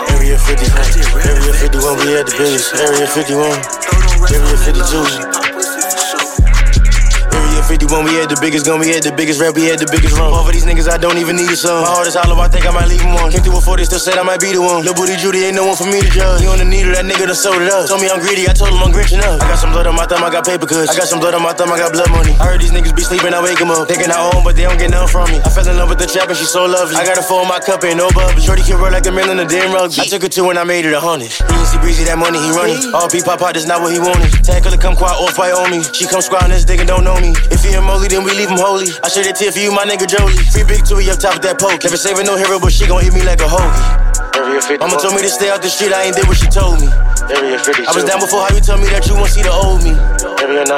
Area 0.10 0.38
51, 0.38 1.30
Area 1.30 1.54
51, 1.54 1.98
we 1.98 2.18
at 2.18 2.25
the 2.25 2.36
business. 2.38 2.74
Area 2.74 3.08
51, 3.08 3.51
Area 4.34 4.58
52. 4.58 5.38
Area 7.70 7.78
51, 7.78 8.02
51, 8.02 8.06
we 8.06 8.18
had 8.18 8.30
the 8.30 8.40
biggest 8.42 8.66
gun, 8.66 8.80
we 8.82 8.90
had 8.90 9.04
the 9.06 9.14
biggest 9.14 9.38
rap, 9.38 9.54
we 9.54 9.70
had 9.70 9.78
the 9.78 9.86
biggest 9.94 10.18
run. 10.18 10.34
All 10.34 10.42
of 10.42 10.50
these 10.50 10.66
niggas, 10.66 10.90
I 10.90 10.98
don't 10.98 11.22
even 11.22 11.38
need 11.38 11.54
a 11.54 11.56
song. 11.56 11.86
My 11.86 11.94
heart 11.94 12.10
is 12.10 12.18
hollow, 12.18 12.34
I 12.42 12.50
think 12.50 12.66
I 12.66 12.74
might 12.74 12.90
leave 12.90 13.02
him 13.02 13.14
one. 13.14 13.30
Came 13.30 13.46
through 13.46 13.62
before 13.62 13.78
they 13.78 13.86
still 13.86 14.02
said 14.02 14.18
I 14.18 14.26
might 14.26 14.42
be 14.42 14.58
the 14.58 14.62
one. 14.62 14.82
Lil' 14.82 14.98
booty 14.98 15.14
Judy 15.22 15.46
ain't 15.46 15.54
no 15.54 15.70
one 15.70 15.78
for 15.78 15.86
me 15.86 16.02
to 16.02 16.10
judge. 16.10 16.42
You 16.42 16.50
on 16.50 16.58
the 16.58 16.66
needle, 16.66 16.98
that 16.98 17.06
nigga 17.06 17.30
done 17.30 17.38
sold 17.38 17.62
it 17.62 17.70
up. 17.70 17.86
Told 17.86 18.02
me 18.02 18.10
I'm 18.10 18.18
greedy, 18.26 18.50
I 18.50 18.58
told 18.58 18.74
him 18.74 18.82
I'm 18.82 18.90
grinching 18.90 19.22
up. 19.22 19.38
I 19.38 19.54
got 19.54 19.62
some 19.62 19.70
blood 19.70 19.86
on 19.86 19.94
my 19.94 20.10
thumb, 20.10 20.26
I 20.26 20.34
got 20.34 20.50
paper 20.50 20.66
cuts. 20.66 20.90
I 20.90 20.98
got 20.98 21.06
some 21.06 21.22
blood 21.22 21.38
on 21.38 21.46
my 21.46 21.54
thumb, 21.54 21.70
I 21.70 21.78
got 21.78 21.94
blood 21.94 22.10
money. 22.10 22.34
I 22.42 22.50
heard 22.50 22.58
these 22.58 22.74
niggas 22.74 22.96
be 22.98 23.06
sleeping, 23.06 23.38
I 23.38 23.42
wake 23.42 23.62
them 23.62 23.70
up. 23.70 23.86
Thinking 23.86 24.10
I 24.10 24.18
own, 24.18 24.42
but 24.42 24.58
they 24.58 24.66
don't 24.66 24.82
get 24.82 24.90
nothing 24.90 25.14
from 25.14 25.30
me. 25.30 25.38
I 25.46 25.50
fell 25.54 25.68
in 25.70 25.78
love 25.78 25.94
with 25.94 26.02
the 26.02 26.10
trap 26.10 26.26
and 26.26 26.38
she's 26.38 26.50
so 26.50 26.66
lovely. 26.66 26.98
I 26.98 27.06
got 27.06 27.22
a 27.22 27.26
full 27.26 27.46
in 27.46 27.50
my 27.54 27.62
cup, 27.62 27.86
ain't 27.86 28.02
no 28.02 28.10
bubbles. 28.18 28.42
Shorty 28.42 28.66
can 28.66 28.82
roll 28.82 28.90
like 28.90 29.06
a 29.06 29.14
man 29.14 29.30
in 29.30 29.38
a 29.38 29.46
damn 29.46 29.70
rug. 29.70 29.94
I 29.94 30.10
took 30.10 30.26
her 30.26 30.32
to 30.34 30.42
when 30.42 30.58
I 30.58 30.66
made 30.66 30.90
it 30.90 30.94
a 30.98 31.02
hundred. 31.02 31.30
He 31.30 31.66
see 31.70 31.78
breezy, 31.78 32.02
that 32.10 32.18
money 32.18 32.42
he 32.42 32.50
running. 32.50 32.82
All 32.98 33.06
P 33.06 33.22
pop 33.22 33.46
out, 33.46 33.54
that's 33.54 33.70
not 33.70 33.86
what 33.86 33.94
he 33.94 34.02
wanted. 34.02 34.34
Tag 34.42 34.66
her 34.66 34.74
to 34.74 34.82
come 34.82 34.98
quiet, 34.98 35.22
off 35.22 35.38
white 35.38 35.54
on 35.54 35.70
me. 35.70 35.86
She 35.94 36.10
come 36.10 36.26
squatting 36.26 36.50
this 36.50 36.66
nigga 36.66 36.88
don't 36.88 37.06
know 37.06 37.20
me. 37.22 37.38
If 37.54 37.59
he 37.63 37.74
a 37.74 37.82
molly, 37.82 38.08
then 38.08 38.24
we 38.24 38.32
leave 38.32 38.50
him 38.50 38.58
holy. 38.58 38.88
I 39.04 39.10
shed 39.10 39.25
a 39.25 39.34
tear 39.34 39.51
for 39.51 39.60
you, 39.60 39.72
my 39.72 39.86
nigga 39.86 40.08
Jolie. 40.08 40.38
Free 40.51 40.63
big 40.63 40.86
two, 40.86 41.00
up 41.10 41.20
top 41.20 41.36
of 41.36 41.42
that 41.42 41.60
poke. 41.60 41.84
Never 41.84 41.98
saving 41.98 42.25
no 42.25 42.36
hero, 42.36 42.60
but 42.60 42.72
she 42.72 42.88
gon' 42.88 43.04
eat 43.04 43.13
me 43.13 43.24
like 43.24 43.42
a 43.42 43.48
hoagie. 43.48 44.09
Mama 44.79 44.98
told 45.01 45.15
me 45.15 45.21
to 45.21 45.29
stay 45.29 45.50
out 45.50 45.62
the 45.62 45.69
street, 45.69 45.93
I 45.93 46.09
ain't 46.09 46.15
did 46.15 46.27
what 46.27 46.38
she 46.38 46.48
told 46.48 46.79
me. 46.79 46.88
I 46.89 47.91
was 47.93 48.03
down 48.05 48.19
before 48.19 48.41
how 48.45 48.53
you 48.53 48.62
tell 48.62 48.77
me 48.77 48.88
that 48.89 49.05
you 49.05 49.13
won't 49.13 49.29
see 49.29 49.41
the 49.41 49.51
old 49.51 49.83
me. 49.83 49.93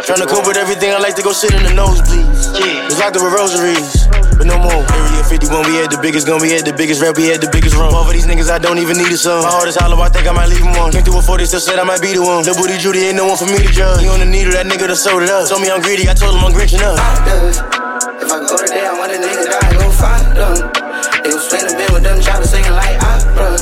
Trying 0.03 0.19
to 0.19 0.27
cope 0.27 0.47
with 0.47 0.57
everything, 0.57 0.91
I 0.91 0.99
like 0.99 1.15
to 1.15 1.23
go 1.23 1.31
sit 1.31 1.53
in 1.53 1.63
the 1.63 1.71
nosebleeds. 1.71 2.51
Was 2.87 2.99
locked 2.99 3.15
up 3.15 3.23
with 3.23 3.31
rosaries, 3.31 4.07
but 4.35 4.47
no 4.47 4.59
more. 4.59 4.83
Area 4.83 5.23
51, 5.23 5.67
we 5.67 5.79
had 5.79 5.91
the 5.91 5.99
biggest 6.01 6.27
gun, 6.27 6.41
we 6.41 6.51
had 6.51 6.65
the 6.67 6.75
biggest 6.75 6.99
rap, 7.01 7.15
we 7.15 7.27
had 7.31 7.39
the 7.39 7.51
biggest 7.51 7.75
run. 7.75 7.93
All 7.93 8.03
of 8.03 8.11
these 8.11 8.27
niggas, 8.27 8.51
I 8.51 8.59
don't 8.59 8.79
even 8.79 8.97
need 8.97 9.11
a 9.11 9.19
song. 9.19 9.43
My 9.43 9.51
heart 9.51 9.67
is 9.67 9.75
hollow, 9.75 9.99
I 10.01 10.09
think 10.09 10.27
I 10.27 10.33
might 10.33 10.49
leave 10.49 10.63
him 10.63 10.75
one. 10.75 10.91
Came 10.91 11.03
through 11.03 11.21
before 11.21 11.37
they 11.37 11.45
still 11.45 11.63
said 11.63 11.79
I 11.79 11.83
might 11.83 12.01
be 12.01 12.11
the 12.15 12.23
one. 12.23 12.43
Lil' 12.43 12.55
booty 12.55 12.77
Judy 12.77 13.07
ain't 13.07 13.15
no 13.15 13.27
one 13.27 13.37
for 13.37 13.47
me 13.47 13.59
to 13.59 13.71
judge. 13.71 14.03
He 14.03 14.09
on 14.09 14.19
the 14.19 14.27
needle, 14.27 14.51
that 14.53 14.65
nigga 14.65 14.91
done 14.91 14.99
sold 14.99 15.23
it 15.23 15.29
up. 15.29 15.47
Told 15.47 15.61
me 15.61 15.71
I'm 15.71 15.81
greedy, 15.81 16.09
I 16.09 16.13
told 16.13 16.35
him 16.35 16.43
I'm 16.43 16.51
grinching 16.51 16.83
up. 16.83 16.99
If 18.19 18.27
I 18.27 18.43
go 18.43 18.57
today, 18.57 18.83
I 18.87 18.93
want 18.97 19.11
a 19.11 19.19
nigga 19.21 19.45
die, 19.47 19.73
go 19.77 19.87
find 19.91 20.25
them. 20.35 20.80
They 21.23 21.29
gon' 21.29 21.41
swing 21.41 21.65
the 21.65 21.73
bed 21.77 21.89
with 21.93 22.03
them 22.03 22.21
choppers 22.21 22.49
singing 22.49 22.73
like 22.73 22.97
opera. 23.01 23.57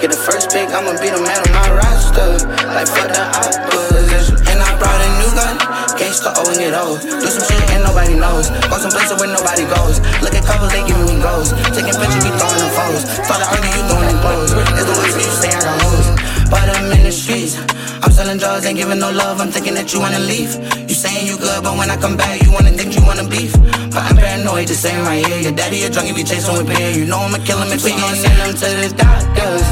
Get 0.00 0.10
the 0.12 0.20
first 0.20 0.48
pick, 0.48 0.72
I'ma 0.72 0.96
be 0.96 1.12
the 1.12 1.20
man 1.20 1.40
on 1.44 1.52
my 1.52 1.68
roster. 1.76 2.40
Like 2.72 2.88
fuck 2.88 3.08
the 3.12 3.20
opposition. 3.20 4.40
And 4.48 4.58
I 4.60 4.70
brought 4.80 4.96
a 4.96 5.08
new 5.20 5.30
gun, 5.36 5.56
gangsta 6.00 6.32
oh, 6.32 6.40
owing 6.44 6.60
it 6.64 6.72
all. 6.72 6.96
Do 6.96 7.28
some 7.28 7.44
shit 7.44 7.60
and 7.76 7.84
nobody 7.84 8.16
knows. 8.16 8.48
Go 8.68 8.76
some 8.80 8.92
places 8.92 9.16
where 9.20 9.28
nobody 9.28 9.68
goes. 9.68 10.00
Look 10.24 10.32
at 10.32 10.44
couples, 10.48 10.72
they 10.72 10.80
giving 10.88 11.04
me 11.04 11.20
goals. 11.20 11.52
Taking 11.76 11.92
pictures, 11.92 12.24
we 12.24 12.32
throwing 12.40 12.60
them 12.60 12.72
foes. 12.72 13.02
To 13.28 13.32
argue, 13.36 13.72
you 13.76 13.82
throwing 13.88 14.08
them 14.08 14.18
clothes. 14.24 14.52
It's 14.76 14.86
the 14.88 14.94
way 14.96 15.10
for 15.12 15.20
you 15.20 15.34
say 15.36 15.52
I 15.52 15.60
got 15.60 15.76
hoes. 15.84 16.06
But 16.48 16.66
I'm 16.72 16.88
in 16.92 17.04
the 17.04 17.12
streets. 17.12 17.60
I'm 18.02 18.12
selling 18.12 18.38
drugs, 18.38 18.64
ain't 18.64 18.80
giving 18.80 18.98
no 18.98 19.12
love. 19.12 19.40
I'm 19.40 19.52
thinking 19.52 19.74
that 19.74 19.92
you 19.92 20.00
wanna 20.00 20.20
leave. 20.20 20.56
You 20.88 20.96
saying 20.96 21.26
you 21.26 21.36
good, 21.36 21.62
but 21.62 21.76
when 21.76 21.90
I 21.90 21.96
come 21.96 22.16
back, 22.16 22.40
you 22.42 22.50
wanna 22.52 22.72
think 22.72 22.96
you 22.96 23.04
wanna 23.04 23.28
beef. 23.28 23.52
I'm 23.92 24.16
paranoid, 24.16 24.68
just 24.68 24.82
saying 24.82 25.02
right 25.04 25.24
here. 25.26 25.40
Your 25.40 25.52
daddy 25.52 25.82
a 25.82 25.90
drunk, 25.90 26.08
he 26.08 26.14
be 26.14 26.22
chasing 26.22 26.56
with 26.56 26.66
beer. 26.66 26.90
You 26.90 27.06
know 27.06 27.18
I'ma 27.18 27.38
kill 27.44 27.58
him 27.58 27.72
if 27.72 27.84
we 27.84 27.90
gon' 27.90 28.14
send 28.14 28.38
him 28.38 28.54
to 28.54 28.68
the 28.80 28.88
doctors. 28.96 29.64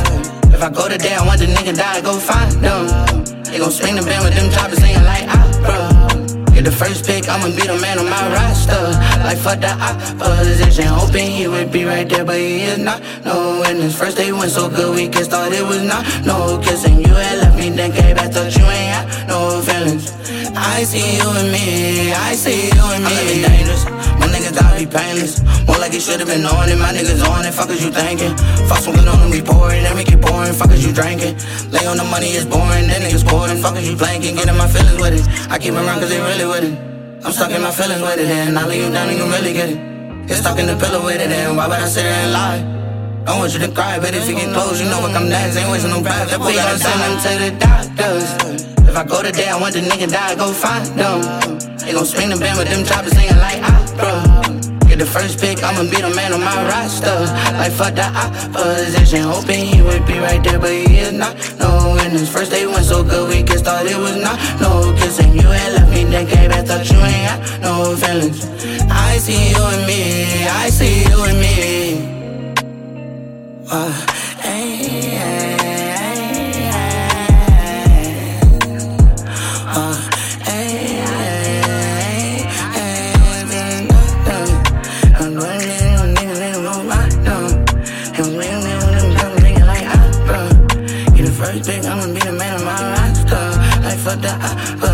If 0.52 0.62
I 0.62 0.70
go 0.70 0.88
today, 0.88 1.14
I 1.14 1.24
want 1.26 1.40
the 1.40 1.46
nigga 1.46 1.76
die, 1.76 2.00
go 2.00 2.18
find 2.18 2.52
them. 2.58 2.86
They 3.44 3.58
gon' 3.58 3.70
swing 3.70 3.96
the 3.96 4.02
band 4.02 4.24
with 4.24 4.34
them 4.34 4.50
choppers 4.50 4.78
singing 4.78 5.04
like 5.04 5.26
opera. 5.28 6.08
Get 6.52 6.64
the 6.64 6.72
first 6.72 7.06
pick, 7.06 7.28
I'ma 7.28 7.54
be 7.54 7.62
the 7.62 7.78
man 7.78 7.98
on 8.00 8.10
my 8.10 8.26
roster. 8.34 8.90
Like 9.22 9.38
fuck 9.38 9.60
the 9.60 9.70
opposition, 9.70 10.86
hoping 10.86 11.30
he 11.30 11.46
would 11.46 11.70
be 11.70 11.84
right 11.84 12.08
there, 12.08 12.24
but 12.24 12.36
he 12.36 12.62
is 12.62 12.78
not. 12.78 13.00
No, 13.24 13.62
and 13.62 13.78
his 13.78 13.94
first 13.96 14.16
day 14.16 14.32
went 14.32 14.50
so 14.50 14.68
good, 14.68 14.94
we 14.96 15.08
kissed, 15.08 15.30
thought 15.30 15.52
it 15.52 15.62
was 15.62 15.82
not. 15.84 16.02
No 16.26 16.58
kissing, 16.58 16.98
you 16.98 17.14
had 17.14 17.38
left 17.38 17.56
me, 17.56 17.70
then 17.70 17.92
came 17.92 18.16
back, 18.16 18.32
thought 18.32 18.50
you 18.56 18.64
ain't 18.64 18.90
had 18.90 19.28
no 19.28 19.62
feelings. 19.62 20.10
I 20.58 20.82
see 20.82 21.18
you 21.18 21.30
and 21.30 21.52
me, 21.52 22.12
I 22.12 22.34
see 22.34 22.66
you 22.74 22.84
and 22.90 23.04
me. 23.04 23.10
I'm 23.10 23.26
living 23.26 23.42
dangerous, 23.46 23.84
my 24.18 24.28
niggas 24.28 24.54
gotta 24.54 24.78
be 24.78 24.86
painless. 24.86 25.40
More 25.66 25.78
like 25.78 25.94
it 25.94 26.02
should've 26.02 26.26
been 26.26 26.44
on 26.44 26.68
it, 26.68 26.78
my 26.78 26.92
niggas 26.92 27.22
on 27.24 27.46
it, 27.46 27.54
fuck 27.54 27.70
is 27.70 27.82
you 27.84 27.90
thinking? 27.90 28.36
Fuck 28.68 28.82
smoking 28.84 29.08
on 29.08 29.18
them, 29.20 29.30
we 29.30 29.40
pour 29.42 29.70
it, 29.72 29.82
then 29.82 29.96
we 29.96 30.04
keep 30.04 30.20
pouring, 30.20 30.52
fuck 30.52 30.70
is 30.70 30.84
you 30.84 30.92
drinking? 30.92 31.38
Lay 31.70 31.86
on 31.86 31.96
the 31.96 32.04
money, 32.04 32.34
it's 32.34 32.44
boring, 32.44 32.86
then 32.90 33.02
niggas 33.02 33.26
pouring, 33.26 33.58
fuck 33.58 33.76
is 33.76 33.88
you 33.88 33.96
blanking? 33.96 34.36
Get 34.36 34.48
in 34.48 34.56
my 34.56 34.68
feelings 34.68 35.00
with 35.00 35.14
it, 35.18 35.24
I 35.50 35.58
keep 35.58 35.74
around 35.74 36.00
cause 36.00 36.10
they 36.10 36.20
really 36.20 36.46
with 36.46 36.64
it. 36.64 36.74
I'm 37.24 37.32
stuck 37.32 37.50
in 37.50 37.62
my 37.62 37.70
feelings 37.70 38.02
with 38.02 38.18
it, 38.18 38.30
and 38.30 38.58
I 38.58 38.66
lay 38.66 38.78
you 38.78 38.90
down 38.90 39.08
and 39.08 39.18
you 39.18 39.26
really 39.26 39.52
get 39.52 39.70
it. 39.70 39.78
Get 40.28 40.38
stuck 40.38 40.58
in 40.58 40.66
the 40.66 40.76
pillow 40.76 41.04
with 41.04 41.20
it, 41.20 41.32
and 41.32 41.56
why 41.56 41.66
would 41.66 41.80
I 41.80 41.88
sit 41.88 42.04
there 42.04 42.12
and 42.12 42.32
lie? 42.32 42.78
I 43.26 43.36
want 43.36 43.52
you 43.52 43.60
to 43.60 43.68
cry, 43.72 43.98
but 43.98 44.14
if 44.14 44.28
you 44.28 44.36
get 44.36 44.54
close, 44.54 44.80
you 44.80 44.88
know 44.88 45.00
what 45.00 45.12
come 45.12 45.28
next. 45.28 45.56
Ain't 45.56 45.68
wasting 45.70 45.90
no 45.90 46.00
breath. 46.00 46.30
That 46.30 46.38
boy 46.40 46.54
gotta 46.54 46.78
send 46.78 47.00
them 47.00 47.14
to 47.20 47.30
the 47.44 47.50
doctors. 47.60 48.68
If 48.88 48.96
I 48.96 49.04
go 49.04 49.22
today, 49.22 49.48
I 49.48 49.60
want 49.60 49.74
the 49.74 49.80
nigga 49.80 50.08
die, 50.08 50.34
go 50.36 50.52
find 50.52 50.86
them. 50.96 51.20
They 51.76 51.92
gon' 51.92 52.06
swing 52.06 52.30
the 52.30 52.36
band 52.36 52.58
with 52.58 52.68
them 52.68 52.84
choppers 52.84 53.12
singing 53.12 53.36
like 53.36 53.60
Get 53.98 54.98
the 55.00 55.06
first 55.06 55.40
pick, 55.40 55.62
I'ma 55.62 55.90
be 55.90 56.00
the 56.00 56.14
man 56.14 56.32
on 56.32 56.40
my 56.40 56.54
roster. 56.68 57.18
Like 57.58 57.72
fuck 57.72 57.94
the 57.94 58.06
opposition, 58.06 59.22
hoping 59.22 59.66
he 59.66 59.82
would 59.82 60.06
be 60.06 60.18
right 60.18 60.42
there, 60.42 60.58
but 60.58 60.70
he 60.70 60.98
is 60.98 61.12
not. 61.12 61.34
No, 61.58 61.96
and 62.00 62.12
his 62.12 62.28
first 62.30 62.50
day 62.52 62.64
went 62.66 62.84
so 62.84 63.02
good, 63.02 63.28
we 63.28 63.42
kissed, 63.42 63.64
thought 63.64 63.86
it 63.86 63.98
was 63.98 64.16
not. 64.16 64.38
No 64.60 64.94
kissing, 64.96 65.34
you 65.34 65.48
had 65.48 65.72
left 65.74 65.90
me, 65.90 66.04
then 66.04 66.26
came 66.28 66.50
back, 66.50 66.66
thought 66.66 66.88
you 66.88 66.96
ain't 66.98 67.26
had 67.28 67.60
no 67.60 67.96
feelings. 67.96 68.46
I 68.88 69.18
see 69.18 69.50
you 69.50 69.62
and 69.62 69.86
me, 69.86 70.46
I 70.46 70.70
see 70.70 71.02
you 71.02 71.24
and 71.24 71.40
me. 71.40 71.58
Uh, 73.70 73.92
hey, 74.40 74.86
hey, 75.18 75.57
fuck 94.08 94.20
the 94.22 94.28
opposition, 94.28 94.87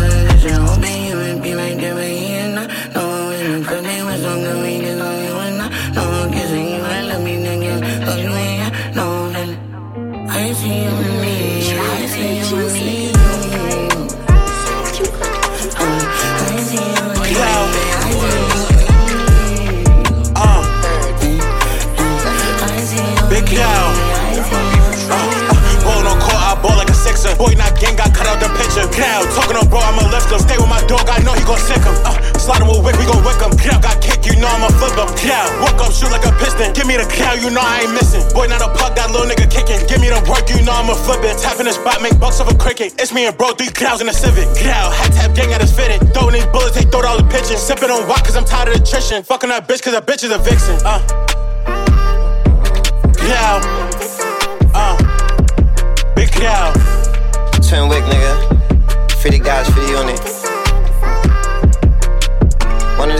picture. 28.75 28.91
Cloud, 28.91 29.23
talking 29.31 29.57
on 29.57 29.67
bro, 29.69 29.79
I'ma 29.79 30.07
lift 30.11 30.31
him. 30.31 30.39
Stay 30.39 30.57
with 30.57 30.69
my 30.69 30.83
dog, 30.87 31.07
I 31.07 31.19
know 31.23 31.33
he 31.33 31.43
gon' 31.43 31.59
sick 31.59 31.79
him. 31.79 31.95
Uh, 32.03 32.15
slide 32.39 32.61
him 32.61 32.67
with 32.67 32.83
wick, 32.83 32.95
we 32.99 33.05
gon' 33.07 33.23
wick 33.23 33.39
him. 33.39 33.55
Cloud 33.55 33.81
got 33.81 34.01
kick, 34.01 34.25
you 34.27 34.35
know 34.39 34.47
I'ma 34.47 34.69
flip 34.75 34.95
him. 34.95 35.09
Cloud, 35.15 35.49
walk 35.63 35.79
up, 35.79 35.91
shoot 35.91 36.11
like 36.11 36.25
a 36.27 36.31
piston. 36.39 36.73
Give 36.75 36.87
me 36.87 36.97
the 36.99 37.07
cow, 37.07 37.33
you 37.35 37.49
know 37.49 37.63
I 37.63 37.87
ain't 37.87 37.93
missing. 37.95 38.23
Boy, 38.35 38.47
not 38.47 38.61
a 38.61 38.69
puck, 38.75 38.95
that 38.95 39.11
little 39.11 39.27
nigga 39.27 39.47
kicking. 39.47 39.79
Give 39.87 39.99
me 40.03 40.11
the 40.11 40.19
work, 40.27 40.47
you 40.51 40.59
know 40.63 40.75
I'ma 40.75 40.95
flip 40.95 41.23
it. 41.23 41.39
Tap 41.39 41.59
in 41.59 41.65
the 41.65 41.73
spot, 41.73 42.01
make 42.01 42.19
bucks 42.19 42.39
off 42.39 42.51
a 42.51 42.55
cricket. 42.55 42.99
It's 42.99 43.13
me 43.13 43.25
and 43.25 43.35
bro, 43.37 43.55
three 43.55 43.71
clouds 43.71 44.01
in 44.01 44.07
the 44.07 44.15
Civic. 44.15 44.47
Cloud, 44.59 44.91
hat 44.91 45.11
tap, 45.15 45.35
gang 45.35 45.51
at 45.53 45.61
his 45.61 45.71
fitted. 45.71 46.01
Throwing 46.13 46.35
these 46.35 46.47
bullets, 46.47 46.75
they 46.75 46.83
throw 46.83 47.05
all 47.05 47.17
the 47.17 47.27
pitches. 47.27 47.59
Sipping 47.61 47.89
on 47.89 48.07
wop, 48.07 48.23
cause 48.23 48.35
I'm 48.35 48.45
tired 48.45 48.69
of 48.69 48.81
attrition. 48.81 49.23
Fucking 49.23 49.49
that 49.49 49.67
bitch, 49.67 49.83
cause 49.83 49.93
that 49.93 50.05
bitch 50.05 50.23
is 50.23 50.31
a 50.31 50.39
vixen. 50.39 50.75
Uh. 50.83 50.99
Cloud. 53.15 53.61
Uh. 54.75 54.95
Big 56.15 56.31
cloud. 56.31 56.73
Twin 57.63 57.89
wick, 57.89 58.03
nigga. 58.03 58.54
50 59.25 59.39
guys, 59.39 59.67
50 59.73 59.95
on 59.95 60.09
it. 60.09 60.34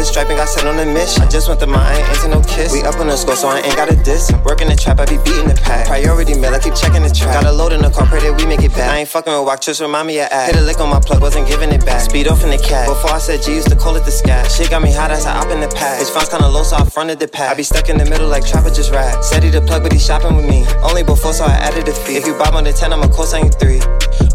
The 0.05 0.13
striping 0.13 0.37
got 0.37 0.45
set 0.47 0.69
on 0.69 0.77
a 0.77 0.85
mission. 0.85 1.23
I 1.23 1.27
just 1.27 1.49
went 1.49 1.59
to 1.61 1.65
mine, 1.65 1.97
ain't 1.97 2.29
no 2.29 2.37
kiss. 2.45 2.69
We 2.69 2.85
up 2.85 3.01
on 3.01 3.09
the 3.09 3.17
score, 3.17 3.33
so 3.35 3.49
I 3.49 3.57
ain't 3.65 3.75
got 3.75 3.89
a 3.89 3.97
diss. 4.05 4.29
Working 4.45 4.69
the 4.69 4.77
trap, 4.77 4.99
I 5.01 5.09
be 5.09 5.17
beating 5.25 5.49
the 5.49 5.57
pack. 5.57 5.89
Priority 5.89 6.37
mail, 6.37 6.53
I 6.53 6.61
keep 6.61 6.77
checking 6.77 7.01
the 7.01 7.09
track. 7.09 7.41
Got 7.41 7.49
a 7.49 7.51
load 7.51 7.73
in 7.73 7.81
the 7.81 7.89
car, 7.89 8.05
pray 8.05 8.21
that 8.21 8.37
we 8.37 8.45
make 8.45 8.61
it 8.61 8.69
back. 8.77 8.93
I 8.93 9.01
ain't 9.01 9.09
fucking 9.09 9.33
with 9.33 9.49
walk, 9.49 9.65
just 9.65 9.81
remind 9.81 10.05
me 10.05 10.21
of 10.21 10.29
act. 10.29 10.53
Hit 10.53 10.61
a 10.61 10.63
lick 10.63 10.77
on 10.77 10.93
my 10.93 11.01
plug, 11.01 11.25
wasn't 11.25 11.47
giving 11.49 11.73
it 11.73 11.83
back. 11.83 12.05
Speed 12.05 12.27
off 12.27 12.43
in 12.45 12.53
the 12.53 12.61
cat. 12.61 12.85
Before 12.85 13.09
I 13.09 13.17
said 13.17 13.41
G, 13.41 13.57
used 13.57 13.73
to 13.73 13.75
call 13.75 13.97
it 13.97 14.05
the 14.05 14.13
scat. 14.13 14.45
Shit 14.51 14.69
got 14.69 14.83
me 14.85 14.93
hot 14.93 15.09
as 15.09 15.25
I 15.25 15.41
op 15.41 15.49
in 15.49 15.59
the 15.59 15.73
pack. 15.73 15.97
His 15.97 16.11
phone's 16.13 16.29
kinda 16.29 16.47
low, 16.47 16.61
so 16.61 16.75
I 16.77 16.85
fronted 16.85 17.17
the 17.17 17.27
pack. 17.27 17.49
I 17.49 17.55
be 17.55 17.63
stuck 17.63 17.89
in 17.89 17.97
the 17.97 18.05
middle 18.05 18.29
like 18.29 18.45
trapper 18.45 18.69
just 18.69 18.91
rap. 18.93 19.23
Said 19.23 19.41
he 19.41 19.49
the 19.49 19.61
plug, 19.61 19.81
but 19.81 19.91
he 19.91 19.97
shopping 19.97 20.37
with 20.37 20.45
me. 20.45 20.69
Only 20.85 21.01
before, 21.01 21.33
so 21.33 21.45
I 21.45 21.57
added 21.65 21.87
a 21.87 21.93
fee. 21.93 22.17
If 22.17 22.27
you 22.27 22.37
bob 22.37 22.53
on 22.53 22.63
the 22.63 22.73
10, 22.73 22.93
I'ma 22.93 23.07
call 23.07 23.25
sign 23.25 23.45
you 23.45 23.49
three. 23.49 23.81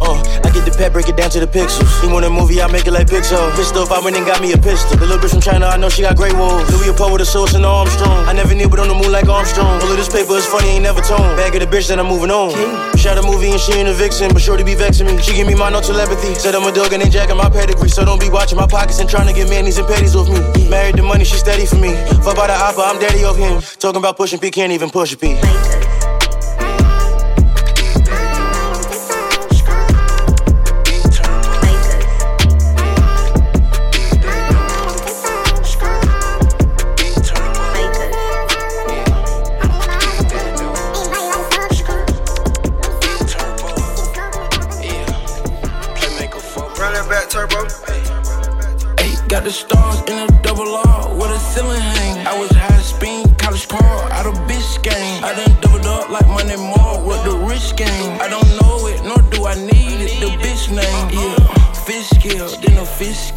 Uh, 0.01 0.17
I 0.45 0.49
get 0.51 0.65
the 0.65 0.73
pet, 0.77 0.93
break 0.93 1.09
it 1.09 1.17
down 1.17 1.31
to 1.31 1.41
the 1.41 1.47
pixels. 1.47 2.03
You 2.03 2.09
want 2.11 2.25
a 2.25 2.31
movie, 2.31 2.63
I 2.63 2.67
make 2.73 2.87
it 2.87 2.93
like 2.93 3.07
Pixar. 3.07 3.55
Pissed 3.55 3.77
off, 3.77 3.93
I 3.93 4.01
went 4.01 4.17
and 4.17 4.25
got 4.25 4.41
me 4.41 4.53
a 4.53 4.59
pistol. 4.59 4.97
The 4.97 5.05
little 5.05 5.21
bitch 5.21 5.33
from 5.33 5.41
China, 5.43 5.60
I 5.67 5.77
know 5.77 5.89
she 5.89 6.03
got 6.03 6.17
great 6.17 6.33
wolves. 6.35 6.71
Louis 6.73 6.89
a 6.89 6.95
Poe 6.95 7.13
with 7.13 7.23
a 7.23 7.25
source 7.25 7.55
and 7.55 7.65
Armstrong. 7.65 8.27
I 8.27 8.33
never 8.33 8.55
knew, 8.55 8.69
but 8.69 8.79
on 8.79 8.89
the 8.89 8.95
moon 8.95 9.13
like 9.13 9.29
Armstrong. 9.29 9.81
All 9.83 9.91
of 9.91 9.97
this 9.97 10.09
paper 10.09 10.35
is 10.35 10.47
funny, 10.47 10.69
ain't 10.69 10.83
never 10.83 11.01
tone. 11.01 11.37
Bag 11.37 11.55
of 11.55 11.61
the 11.61 11.67
bitch, 11.67 11.89
then 11.89 11.99
I'm 11.99 12.07
moving 12.07 12.31
on. 12.31 12.51
Shot 12.97 13.19
a 13.19 13.23
movie 13.23 13.51
and 13.51 13.61
she 13.61 13.73
ain't 13.73 13.89
a 13.89 13.95
vixen, 13.95 14.33
but 14.33 14.43
sure 14.43 14.57
to 14.57 14.65
be 14.65 14.75
vexing 14.75 15.07
me. 15.07 15.21
She 15.23 15.35
give 15.35 15.47
me 15.47 15.55
my 15.55 15.71
no 15.71 15.81
telepathy. 15.81 16.35
Said 16.35 16.55
I'm 16.55 16.67
a 16.67 16.73
dog 16.73 16.93
and 16.93 17.03
they 17.03 17.09
jacking 17.09 17.37
my 17.37 17.51
pedigree. 17.51 17.89
So 17.89 18.05
don't 18.05 18.21
be 18.21 18.31
watching 18.31 18.59
my 18.59 18.67
pockets 18.67 19.01
and 19.01 19.09
trying 19.09 19.27
to 19.27 19.35
get 19.35 19.49
manis 19.49 19.79
and 19.79 19.87
petties 19.87 20.15
off 20.15 20.29
me. 20.29 20.69
Married 20.69 20.97
to 20.97 21.03
money, 21.03 21.25
she 21.25 21.37
steady 21.37 21.67
for 21.67 21.77
me. 21.77 21.95
Fuck 22.25 22.37
by 22.37 22.47
the 22.47 22.55
oppa, 22.55 22.89
I'm 22.89 22.99
daddy 22.99 23.25
of 23.25 23.37
him. 23.37 23.61
Talking 23.79 23.99
about 23.99 24.17
pushing 24.17 24.39
P, 24.39 24.51
can't 24.51 24.73
even 24.73 24.91
push 24.91 25.13
a 25.13 25.17
P. 25.17 25.35
Run 25.35 25.90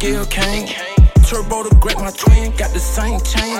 scale 0.04 0.26
came. 0.26 0.68
Turbo 1.24 1.62
to 1.64 1.74
grab 1.76 1.98
my 1.98 2.10
twin, 2.10 2.52
got 2.56 2.70
the 2.72 2.80
same 2.80 3.18
chain. 3.24 3.56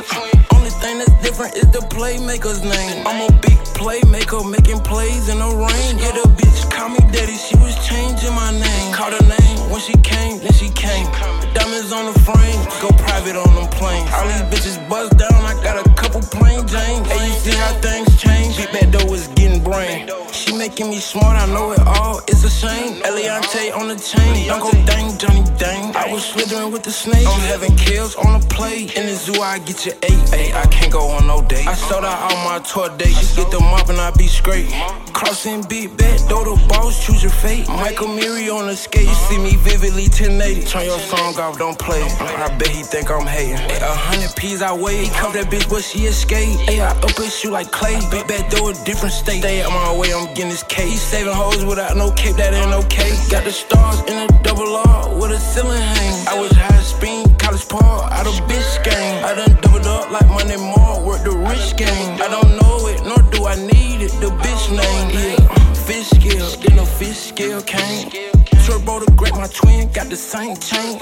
Only 0.52 0.70
thing 0.82 0.98
that's 0.98 1.16
different 1.24 1.56
is 1.56 1.68
the 1.72 1.80
playmaker's 1.88 2.62
name. 2.62 3.06
I'm 3.06 3.20
a 3.24 3.32
big 3.40 3.56
playmaker, 3.72 4.44
making 4.44 4.80
plays 4.80 5.28
in 5.28 5.38
the 5.38 5.48
rain. 5.48 5.92
Yeah, 5.96 6.12
the 6.12 6.28
bitch 6.36 6.70
call 6.70 6.90
me 6.90 7.00
daddy, 7.12 7.36
she 7.36 7.56
was 7.56 7.74
changing 7.88 8.34
my 8.34 8.50
name. 8.52 8.92
Called 8.92 9.14
her 9.14 9.26
name 9.26 9.70
when 9.70 9.80
she 9.80 9.96
came, 10.04 10.38
then 10.44 10.52
she 10.52 10.68
came. 10.68 11.08
Diamonds 11.56 11.92
on 11.92 12.12
the 12.12 12.16
frame, 12.20 12.60
go 12.82 12.88
private 13.00 13.36
on 13.36 13.50
them 13.56 13.68
planes. 13.72 14.10
All 14.12 14.28
these 14.28 14.44
bitches 14.52 14.76
buzz 14.88 15.08
down, 15.16 15.40
I 15.48 15.54
got 15.64 15.80
a 15.80 15.84
couple 15.94 16.20
plain 16.20 16.60
James. 16.68 17.08
Hey, 17.08 17.26
you 17.26 17.32
see 17.40 17.56
how 17.56 17.72
things 17.80 17.93
She 20.74 20.82
making 20.82 20.96
me 20.96 21.00
smart, 21.00 21.36
I 21.36 21.46
know 21.52 21.70
it 21.70 21.80
all, 21.86 22.18
it's 22.26 22.42
a 22.42 22.50
shame. 22.50 23.00
Eliantte 23.02 23.76
on 23.76 23.86
the 23.86 23.94
chain, 23.94 24.48
don't 24.48 24.60
go 24.60 24.72
dang, 24.84 25.16
Johnny 25.18 25.44
dang. 25.56 25.94
I 25.94 26.10
was 26.10 26.24
slithering 26.24 26.72
with 26.72 26.82
the 26.82 26.90
snake. 26.90 27.26
I'm 27.26 27.40
having 27.42 27.76
kills 27.76 28.16
on 28.16 28.40
the 28.40 28.46
plate. 28.48 28.96
In 28.96 29.06
the 29.06 29.14
zoo, 29.14 29.40
I 29.40 29.58
get 29.60 29.86
your 29.86 29.94
eight. 30.02 30.24
Ay, 30.32 30.50
I 30.54 30.66
can't 30.66 30.92
go 30.92 31.10
on 31.10 31.28
no 31.28 31.42
date. 31.42 31.66
I 31.68 31.74
sold 31.74 32.04
out 32.04 32.18
all 32.18 32.44
my 32.44 32.58
tour 32.58 32.88
dates. 32.98 33.36
Get 33.36 33.50
the 33.52 33.60
mop 33.60 33.88
and 33.88 34.00
I 34.00 34.10
be 34.12 34.26
straight. 34.26 34.68
Crossing 35.12 35.62
big 35.62 35.96
bet, 35.96 36.18
though 36.28 36.42
the 36.42 36.56
boss, 36.68 37.06
choose 37.06 37.22
your 37.22 37.30
fate. 37.30 37.68
Michael 37.68 38.08
Miri 38.08 38.50
on 38.50 38.66
the 38.66 38.74
skate. 38.74 39.06
You 39.06 39.14
see 39.14 39.38
me 39.38 39.54
vividly 39.56 40.10
1080. 40.10 40.66
Turn 40.66 40.84
your 40.86 40.98
song 40.98 41.38
off, 41.38 41.56
don't 41.56 41.78
play. 41.78 42.02
I 42.02 42.48
bet 42.58 42.68
he 42.68 42.82
think 42.82 43.10
I'm 43.12 43.26
hating. 43.26 43.62
Ay, 43.70 43.78
a 43.78 43.94
hundred 43.94 44.34
P's 44.34 44.60
I 44.60 44.72
weigh. 44.72 45.04
He 45.04 45.10
cuff 45.10 45.34
that 45.34 45.46
bitch, 45.46 45.70
but 45.70 45.84
she 45.84 46.06
escape. 46.06 46.58
Ay, 46.68 46.80
I 46.80 46.90
up 46.90 47.16
his 47.16 47.36
shoe 47.38 47.50
like 47.50 47.70
clay. 47.70 48.00
Big 48.10 48.26
bet, 48.26 48.50
though 48.50 48.70
a 48.70 48.74
different 48.84 49.14
state. 49.14 49.40
Stay 49.40 49.62
out 49.62 49.70
my 49.70 49.96
way, 49.96 50.12
I'm 50.12 50.26
getting 50.34 50.50
this 50.50 50.63
cake. 50.68 50.90
He 50.90 50.96
saving 50.96 51.32
hoes 51.32 51.64
without 51.64 51.96
no 51.96 52.10
cape, 52.12 52.36
that 52.36 52.52
ain't 52.54 52.72
okay. 52.84 53.10
Got 53.30 53.44
the 53.44 53.52
stars 53.52 54.00
in 54.10 54.16
a 54.24 54.42
double 54.42 54.76
R 54.76 55.14
with 55.18 55.32
a 55.32 55.38
ceiling 55.38 55.80
hang. 55.80 56.28
I 56.28 56.38
was 56.38 56.52
high 56.52 56.82
speed, 56.82 57.38
college 57.38 57.68
par, 57.68 58.10
out 58.12 58.26
of 58.26 58.34
bitch 58.48 58.84
game. 58.84 59.24
I 59.24 59.34
done 59.34 59.56
doubled 59.60 59.86
up 59.86 60.10
like 60.10 60.26
Money 60.28 60.56
Mall, 60.56 61.04
work 61.04 61.22
the 61.24 61.32
rich 61.32 61.76
game. 61.76 62.20
I 62.20 62.28
don't 62.28 62.52
know 62.60 62.88
it, 62.88 63.02
nor 63.04 63.20
do 63.30 63.46
I 63.46 63.56
need 63.56 64.02
it, 64.02 64.12
the 64.20 64.30
bitch 64.42 64.64
name. 64.70 65.10
Yeah, 65.12 65.74
fish 65.86 66.10
scale, 66.10 66.50
then 66.62 66.76
the 66.76 66.86
fish 66.86 67.18
scale 67.32 67.62
came. 67.62 68.43
Turbo 68.64 68.98
to 68.98 69.12
grab 69.12 69.34
my 69.34 69.46
twin, 69.46 69.92
got 69.92 70.08
the 70.08 70.16
same 70.16 70.56
chain. 70.56 70.98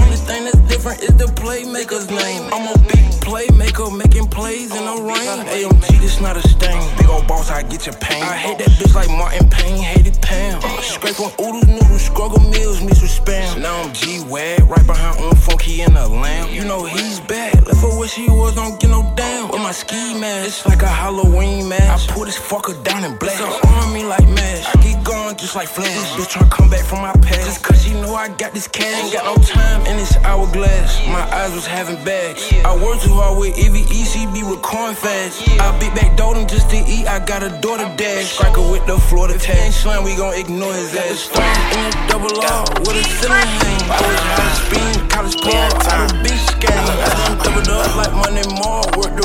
Only 0.00 0.16
thing 0.16 0.44
that's 0.44 0.58
different 0.66 1.00
is 1.00 1.14
the 1.14 1.26
playmaker's 1.26 2.10
name. 2.10 2.42
I'm 2.52 2.66
a 2.74 2.78
big 2.90 3.06
playmaker, 3.22 3.96
making 3.96 4.26
plays 4.26 4.74
in 4.74 4.84
the 4.84 4.96
rain. 5.00 5.46
AMG, 5.46 6.00
this 6.00 6.20
not 6.20 6.36
a 6.36 6.42
stain. 6.42 6.82
Big 6.98 7.06
old 7.08 7.28
boss, 7.28 7.50
I 7.50 7.62
get 7.62 7.86
your 7.86 7.94
pain. 7.96 8.20
I 8.22 8.34
hate 8.34 8.58
that 8.58 8.68
bitch 8.78 8.94
like 8.96 9.08
Martin 9.08 9.48
Payne, 9.48 9.78
hated 9.78 10.20
Pam. 10.22 10.60
Scrape 10.82 11.20
on 11.20 11.30
oodles, 11.40 11.68
noodles, 11.68 12.02
struggle 12.02 12.40
meals, 12.50 12.82
mixed 12.82 13.02
with 13.02 13.12
spam. 13.12 13.62
Now 13.62 13.82
I'm 13.82 13.92
G-Wag, 13.92 14.68
right 14.68 14.84
behind 14.84 15.22
on 15.22 15.36
funky 15.36 15.82
in 15.82 15.94
the 15.94 16.08
lamb. 16.08 16.50
You 16.50 16.64
know 16.64 16.84
he's 16.84 17.20
bad, 17.20 17.54
left 17.64 17.80
her 17.80 17.96
where 17.96 18.08
she 18.08 18.28
was, 18.28 18.56
don't 18.56 18.80
get 18.80 18.90
no 18.90 19.12
damn. 19.14 19.50
With 19.52 19.62
my 19.62 19.70
ski 19.70 20.18
mask, 20.18 20.46
it's 20.48 20.66
like 20.66 20.82
a 20.82 20.88
Halloween 20.88 21.68
mask. 21.68 22.10
I 22.10 22.12
put 22.12 22.26
this 22.26 22.38
fucker 22.38 22.74
down 22.82 23.04
in 23.04 23.16
black. 23.18 23.38
It's 23.38 23.66
on 23.66 23.92
me 23.94 24.04
like 24.04 24.26
mash. 24.30 24.66
I 24.66 24.82
keep 24.82 25.04
going 25.04 25.36
just 25.36 25.54
like 25.54 25.68
Flash. 25.68 25.86
This 26.16 26.26
Bitch 26.26 26.32
tryna 26.34 26.50
come 26.50 26.70
back 26.70 26.84
from 26.84 27.03
my 27.04 27.12
past. 27.20 27.44
Just 27.44 27.62
cause 27.62 27.86
you 27.86 28.00
know 28.00 28.14
I 28.14 28.28
got 28.28 28.54
this 28.54 28.66
cash. 28.66 28.88
Ain't 29.04 29.12
got 29.12 29.28
no 29.28 29.36
time 29.44 29.84
in 29.84 29.98
this 30.00 30.16
hourglass. 30.24 31.04
My 31.06 31.20
eyes 31.36 31.52
was 31.52 31.66
having 31.66 32.02
bags. 32.02 32.40
I 32.64 32.72
work 32.80 32.96
too 33.04 33.12
hard 33.12 33.36
with 33.36 33.52
EVE, 33.60 34.08
she 34.08 34.24
be 34.32 34.40
recording 34.40 34.96
fast. 34.96 35.44
I 35.60 35.68
beat 35.78 35.92
back 35.92 36.16
Doden 36.16 36.48
just 36.48 36.70
to 36.70 36.80
eat, 36.80 37.04
I 37.06 37.20
got 37.20 37.42
a 37.42 37.50
daughter 37.60 37.92
dash. 38.00 38.32
Striker 38.32 38.64
with 38.72 38.86
the 38.86 38.96
Florida 39.12 39.38
tag. 39.38 39.68
Ain't 39.68 39.74
Slam, 39.74 40.02
we 40.02 40.16
gon' 40.16 40.32
ignore 40.32 40.72
his 40.72 40.96
ass. 40.96 41.28
Stars 41.28 41.58
in 41.76 41.84
a 41.84 41.92
double 42.08 42.32
R 42.40 42.64
with 42.88 42.96
a 42.96 43.04
ceiling 43.20 43.52
hang. 43.60 43.84
I 43.92 44.00
high 44.00 44.56
speed, 44.64 44.94
college 45.12 45.36
ball, 45.44 45.68
out 45.92 46.08
of 46.08 46.16
bitch 46.24 46.48
game. 46.56 46.72
I 46.72 47.12
done 47.20 47.36
doubled 47.44 47.68
up 47.68 47.96
like 48.00 48.14
Money 48.16 48.48
Mall, 48.56 48.88
work 48.96 49.12
the 49.12 49.23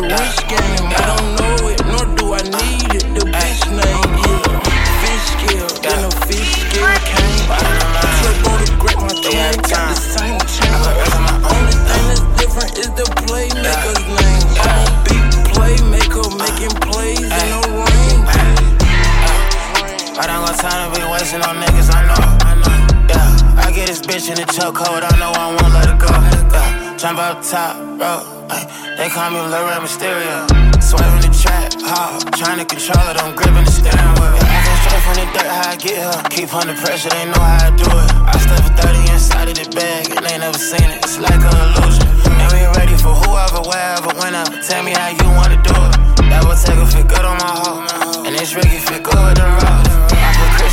call 29.19 29.31
me 29.31 29.41
Lil 29.51 29.65
Red 29.67 29.81
Mysterio. 29.83 30.37
Swerving 30.79 31.23
the 31.27 31.31
trap, 31.35 31.75
hard, 31.91 32.23
trying 32.39 32.59
to 32.63 32.65
control 32.65 33.03
it, 33.11 33.17
I'm 33.19 33.35
gripping 33.35 33.65
the 33.67 33.73
steering 33.79 34.13
wheel. 34.15 34.39
Came 34.63 34.79
straight 34.79 35.03
from 35.03 35.15
the 35.19 35.25
dirt, 35.35 35.51
how 35.59 35.71
I 35.71 35.75
get 35.75 35.95
here. 35.99 36.15
Keep 36.31 36.49
under 36.55 36.75
pressure, 36.79 37.11
they 37.11 37.25
know 37.27 37.43
how 37.43 37.67
I 37.67 37.69
do 37.75 37.89
it. 38.03 38.09
I 38.31 38.35
stuff 38.39 38.63
a 38.63 38.71
30 38.79 39.11
inside 39.11 39.49
of 39.51 39.57
the 39.59 39.67
bag, 39.75 40.15
and 40.15 40.23
they 40.25 40.37
never 40.39 40.57
seen 40.57 40.87
it. 40.87 41.03
It's 41.03 41.19
like 41.19 41.35
an 41.35 41.57
illusion. 41.67 42.07
And 42.39 42.47
we 42.55 42.63
ready 42.79 42.95
for 42.95 43.11
whoever, 43.11 43.59
wherever, 43.67 44.09
whenever. 44.23 44.55
Tell 44.63 44.83
me 44.87 44.95
how 44.95 45.11
you 45.11 45.27
wanna 45.35 45.59
do 45.67 45.75
it. 45.75 45.95
That 46.31 46.41
will 46.47 46.55
take 46.55 46.79
a 46.79 46.87
fit 46.87 47.07
good 47.11 47.25
on 47.27 47.37
my 47.43 47.53
hoe. 47.59 48.23
And 48.23 48.33
this 48.39 48.55
Ricky 48.55 48.79
fit 48.87 49.03
good 49.03 49.19
with 49.19 49.35
the 49.35 49.43
rough. 49.43 49.68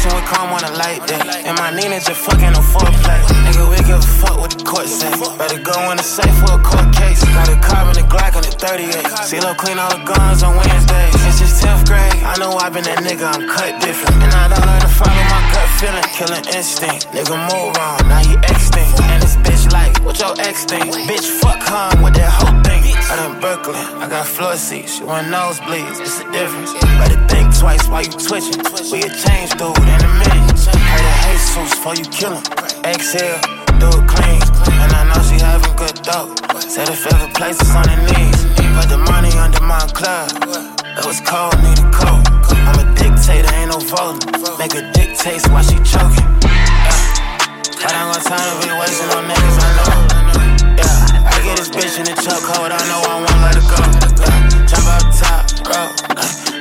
Christian 0.07 0.21
with 0.21 0.29
calm 0.31 0.53
on 0.53 0.64
a 0.64 0.73
light 0.79 1.07
day. 1.07 1.21
And 1.45 1.59
my 1.59 1.71
Nina 1.71 2.01
just 2.01 2.21
fucking 2.23 2.55
a 2.55 2.62
foreplay. 2.62 3.21
Nigga, 3.47 3.71
we 3.71 3.77
give 3.85 3.99
a 3.99 4.03
fuck 4.03 4.38
what 4.38 4.51
the 4.51 4.62
court 4.64 4.87
say. 4.87 5.11
Better 5.38 5.61
go 5.62 5.90
in 5.90 5.97
the 5.97 6.03
safe 6.03 6.35
for 6.38 6.59
a 6.59 6.62
court 6.62 6.95
case. 6.95 7.23
Got 7.25 7.49
a 7.49 7.57
carbon 7.61 7.99
and 7.99 8.09
Glock 8.11 8.37
on 8.37 8.42
the 8.42 8.55
38. 8.55 8.92
See 9.27 9.37
CeeLo 9.37 9.57
clean 9.57 9.79
all 9.79 9.90
the 9.90 10.03
guns 10.05 10.42
on 10.42 10.57
Wednesdays. 10.57 11.14
Since 11.21 11.40
it's 11.42 11.64
10th 11.64 11.87
grade, 11.87 12.23
I 12.23 12.37
know 12.38 12.53
I've 12.57 12.73
been 12.73 12.85
that 12.85 13.03
nigga, 13.03 13.27
I'm 13.27 13.49
cut 13.49 13.81
different. 13.81 14.23
And 14.23 14.33
I 14.33 14.49
don't 14.49 14.64
learn 14.66 14.81
to 14.81 14.90
follow 14.90 15.25
my 15.33 15.40
gut 15.53 15.69
feeling. 15.79 16.07
Killing 16.14 16.47
instinct. 16.55 17.11
Nigga 17.12 17.37
move 17.51 17.77
wrong, 17.77 18.01
now 18.09 18.23
he 18.23 18.35
extinct. 18.37 19.01
And 19.03 19.23
this 19.23 19.37
bitch 19.37 19.73
like, 19.73 19.99
what 20.05 20.19
your 20.19 20.35
ex 20.40 20.64
think? 20.64 20.87
Bitch, 21.09 21.27
fuck 21.40 21.61
her 21.62 22.03
with 22.03 22.14
that 22.14 22.31
whole 22.31 22.57
thing. 22.62 22.77
I 23.09 23.14
done 23.14 23.38
Brooklyn, 23.40 23.77
I 24.03 24.09
got 24.09 24.27
floor 24.27 24.57
seats, 24.57 24.99
you 24.99 25.07
want 25.07 25.29
nosebleeds, 25.29 26.01
it's 26.01 26.19
the 26.19 26.27
difference. 26.33 26.73
Better 26.99 27.21
think 27.29 27.45
twice 27.59 27.88
while 27.88 28.03
you 28.03 28.12
twitching. 28.12 28.61
We 28.92 29.01
a 29.03 29.11
change 29.11 29.51
dude 29.57 29.77
in 29.81 30.01
a 30.05 30.12
minute. 30.21 30.61
Heard 30.69 31.05
of 31.05 31.16
Jesus 31.25 31.71
before 31.73 31.97
you 31.97 32.05
kill 32.12 32.37
him. 32.37 32.45
Exhale, 32.85 33.40
do 33.81 33.88
it 33.88 34.05
clean. 34.09 34.40
And 34.77 34.92
I 34.92 35.03
know 35.09 35.21
she 35.25 35.40
having 35.40 35.75
good 35.77 35.97
dope. 36.05 36.37
Said 36.61 36.88
her 36.88 36.97
favorite 36.97 37.35
place 37.35 37.61
is 37.61 37.73
on 37.75 37.88
her 37.88 38.01
knees. 38.12 38.45
Put 38.77 38.88
the 38.92 39.01
money 39.09 39.33
under 39.40 39.62
my 39.64 39.81
club. 39.97 40.31
It 40.97 41.05
was 41.05 41.21
cold, 41.25 41.57
need 41.64 41.81
a 41.81 41.88
coat. 41.92 42.25
I'm 42.69 42.77
a 42.77 42.87
dictator, 42.95 43.49
ain't 43.57 43.73
no 43.73 43.81
voting. 43.81 44.21
Make 44.59 44.73
her 44.73 44.85
dictate 44.92 45.45
while 45.49 45.64
she 45.64 45.77
choking. 45.81 46.29
Yeah. 46.45 47.16
I 47.87 47.92
don't 47.92 48.11
got 48.12 48.23
time 48.27 48.42
to 48.42 48.57
be 48.66 48.73
wasting 48.75 49.11
on 49.16 49.25
niggas, 49.31 49.59
I 49.62 49.69
know. 49.77 49.92
Yeah, 50.77 51.31
I 51.31 51.37
get 51.45 51.57
this 51.57 51.71
bitch 51.71 51.97
in 52.01 52.05
the 52.05 52.16
chokehold, 52.21 52.73
I 52.73 52.81
know 52.90 53.01
I 53.01 53.14
won't 53.23 53.40
let 53.45 53.55
her 53.55 53.66
go. 53.71 53.81
Yeah. 54.25 54.66
Jump 54.66 54.88
up 54.90 55.05
top, 55.14 55.45
bro. 55.64 55.81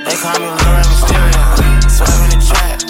They 0.05 0.15
call 0.21 0.38
me 0.38 0.45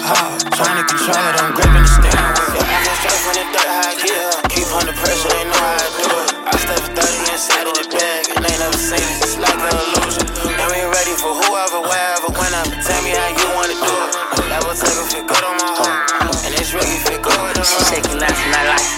hard. 0.06 0.38
Trying 0.54 0.78
to 0.78 0.86
control 0.86 1.18
it, 1.18 1.34
I'm 1.42 1.50
gripping 1.52 1.82
the 1.82 1.98
wheel. 1.98 2.38
Yeah, 2.54 2.62
I 2.62 2.78
go 2.86 2.92
straight 3.02 3.20
from 3.26 3.34
the 3.34 3.44
dirt, 3.50 3.66
how 3.66 3.90
I 3.90 3.94
get 3.98 4.06
here. 4.06 4.32
Keep 4.54 4.68
under 4.70 4.94
pressure, 4.94 5.30
they 5.34 5.44
know 5.50 5.58
how 5.58 5.82
I 5.82 5.88
do 5.98 6.06
it. 6.06 6.28
I 6.46 6.54
step 6.62 6.82
30 6.94 7.34
inside 7.34 7.66
of 7.66 7.74
the 7.74 7.86
bag, 7.90 8.22
and 8.30 8.40
they 8.46 8.54
never 8.62 8.78
seen 8.78 9.02
it. 9.02 9.18
It's 9.26 9.36
like 9.36 9.58
an 9.58 9.74
illusion. 9.74 10.26
And 10.46 10.68
we 10.70 10.78
ready 10.86 11.14
for 11.18 11.34
whoever, 11.34 11.82
wherever, 11.82 12.30
whenever. 12.30 12.74
Tell 12.78 13.00
me 13.02 13.12
how 13.18 13.30
you 13.34 13.46
wanna 13.58 13.76
do 13.76 13.92
it. 13.92 14.10
Never 14.46 14.72
take 14.78 14.94
a 14.94 15.04
fit 15.10 15.26
good 15.26 15.42
on 15.42 15.58
my 15.58 15.70
heart. 15.74 16.06
And 16.46 16.54
it's 16.54 16.70
really 16.70 16.98
fit 17.02 17.20
good 17.20 17.34
on 17.34 17.66
She 17.66 17.78
shaking 17.90 18.22
and 18.22 18.30
I 18.30 18.62
like 18.70 18.88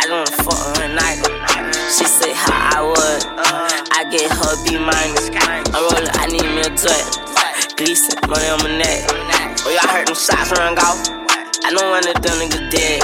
I 0.00 0.02
don't 0.08 0.24
wanna 0.24 0.42
fuck 0.42 0.58
her 0.58 0.88
at 0.88 0.92
night. 0.96 1.20
She 1.92 2.08
say 2.08 2.32
how 2.32 2.56
I 2.56 2.80
would. 2.80 3.22
I 3.92 4.08
get 4.08 4.32
her 4.32 4.54
B 4.64 4.80
minus. 4.80 5.28
I'm 5.28 5.84
rolling, 5.86 6.08
I 6.18 6.26
need 6.32 6.48
me 6.48 6.64
a 6.64 6.72
joint. 6.72 7.76
Gleason, 7.76 8.16
money 8.28 8.48
on 8.48 8.58
my 8.64 8.78
neck. 8.78 9.21
Them 10.12 10.20
shots 10.20 10.52
run 10.52 10.76
off. 10.76 11.08
I 11.64 11.72
know 11.72 11.88
one 11.88 12.06
of 12.06 12.20
them 12.20 12.36
niggas 12.36 12.70
dead. 12.70 13.00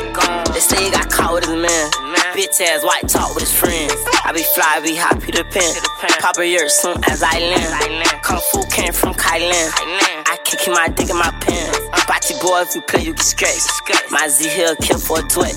They 0.53 0.61
say 0.61 0.85
he 0.85 0.91
got 0.91 1.09
caught 1.09 1.33
with 1.33 1.45
his 1.45 1.57
man. 1.57 1.91
Bitch 2.37 2.61
ass 2.61 2.85
white 2.85 3.09
talk 3.09 3.35
with 3.35 3.49
his 3.49 3.53
friends. 3.59 3.95
I 4.27 4.33
be 4.35 4.43
fly, 4.55 4.81
be 4.85 4.95
hot, 4.95 5.19
Peter 5.19 5.43
Pan. 5.43 5.75
Pop 6.21 6.37
a 6.37 6.47
year 6.47 6.69
soon 6.69 7.03
as 7.09 7.23
I 7.23 7.39
land. 7.39 8.05
Kung 8.23 8.41
Fu 8.53 8.63
came 8.69 8.93
from 8.93 9.15
Thailand. 9.15 9.73
I 10.29 10.37
kick 10.45 10.61
my 10.69 10.89
dick 10.89 11.09
in 11.09 11.17
my 11.17 11.31
pants. 11.41 11.78
Bocce 11.93 12.41
boy, 12.41 12.63
if 12.63 12.75
you 12.75 12.83
play, 12.83 13.03
you 13.03 13.15
get 13.15 13.23
scratched. 13.25 14.11
My 14.11 14.29
Z 14.29 14.49
Hill 14.49 14.77
kill 14.77 14.99
for 14.99 15.21
a 15.21 15.23
twit. 15.23 15.55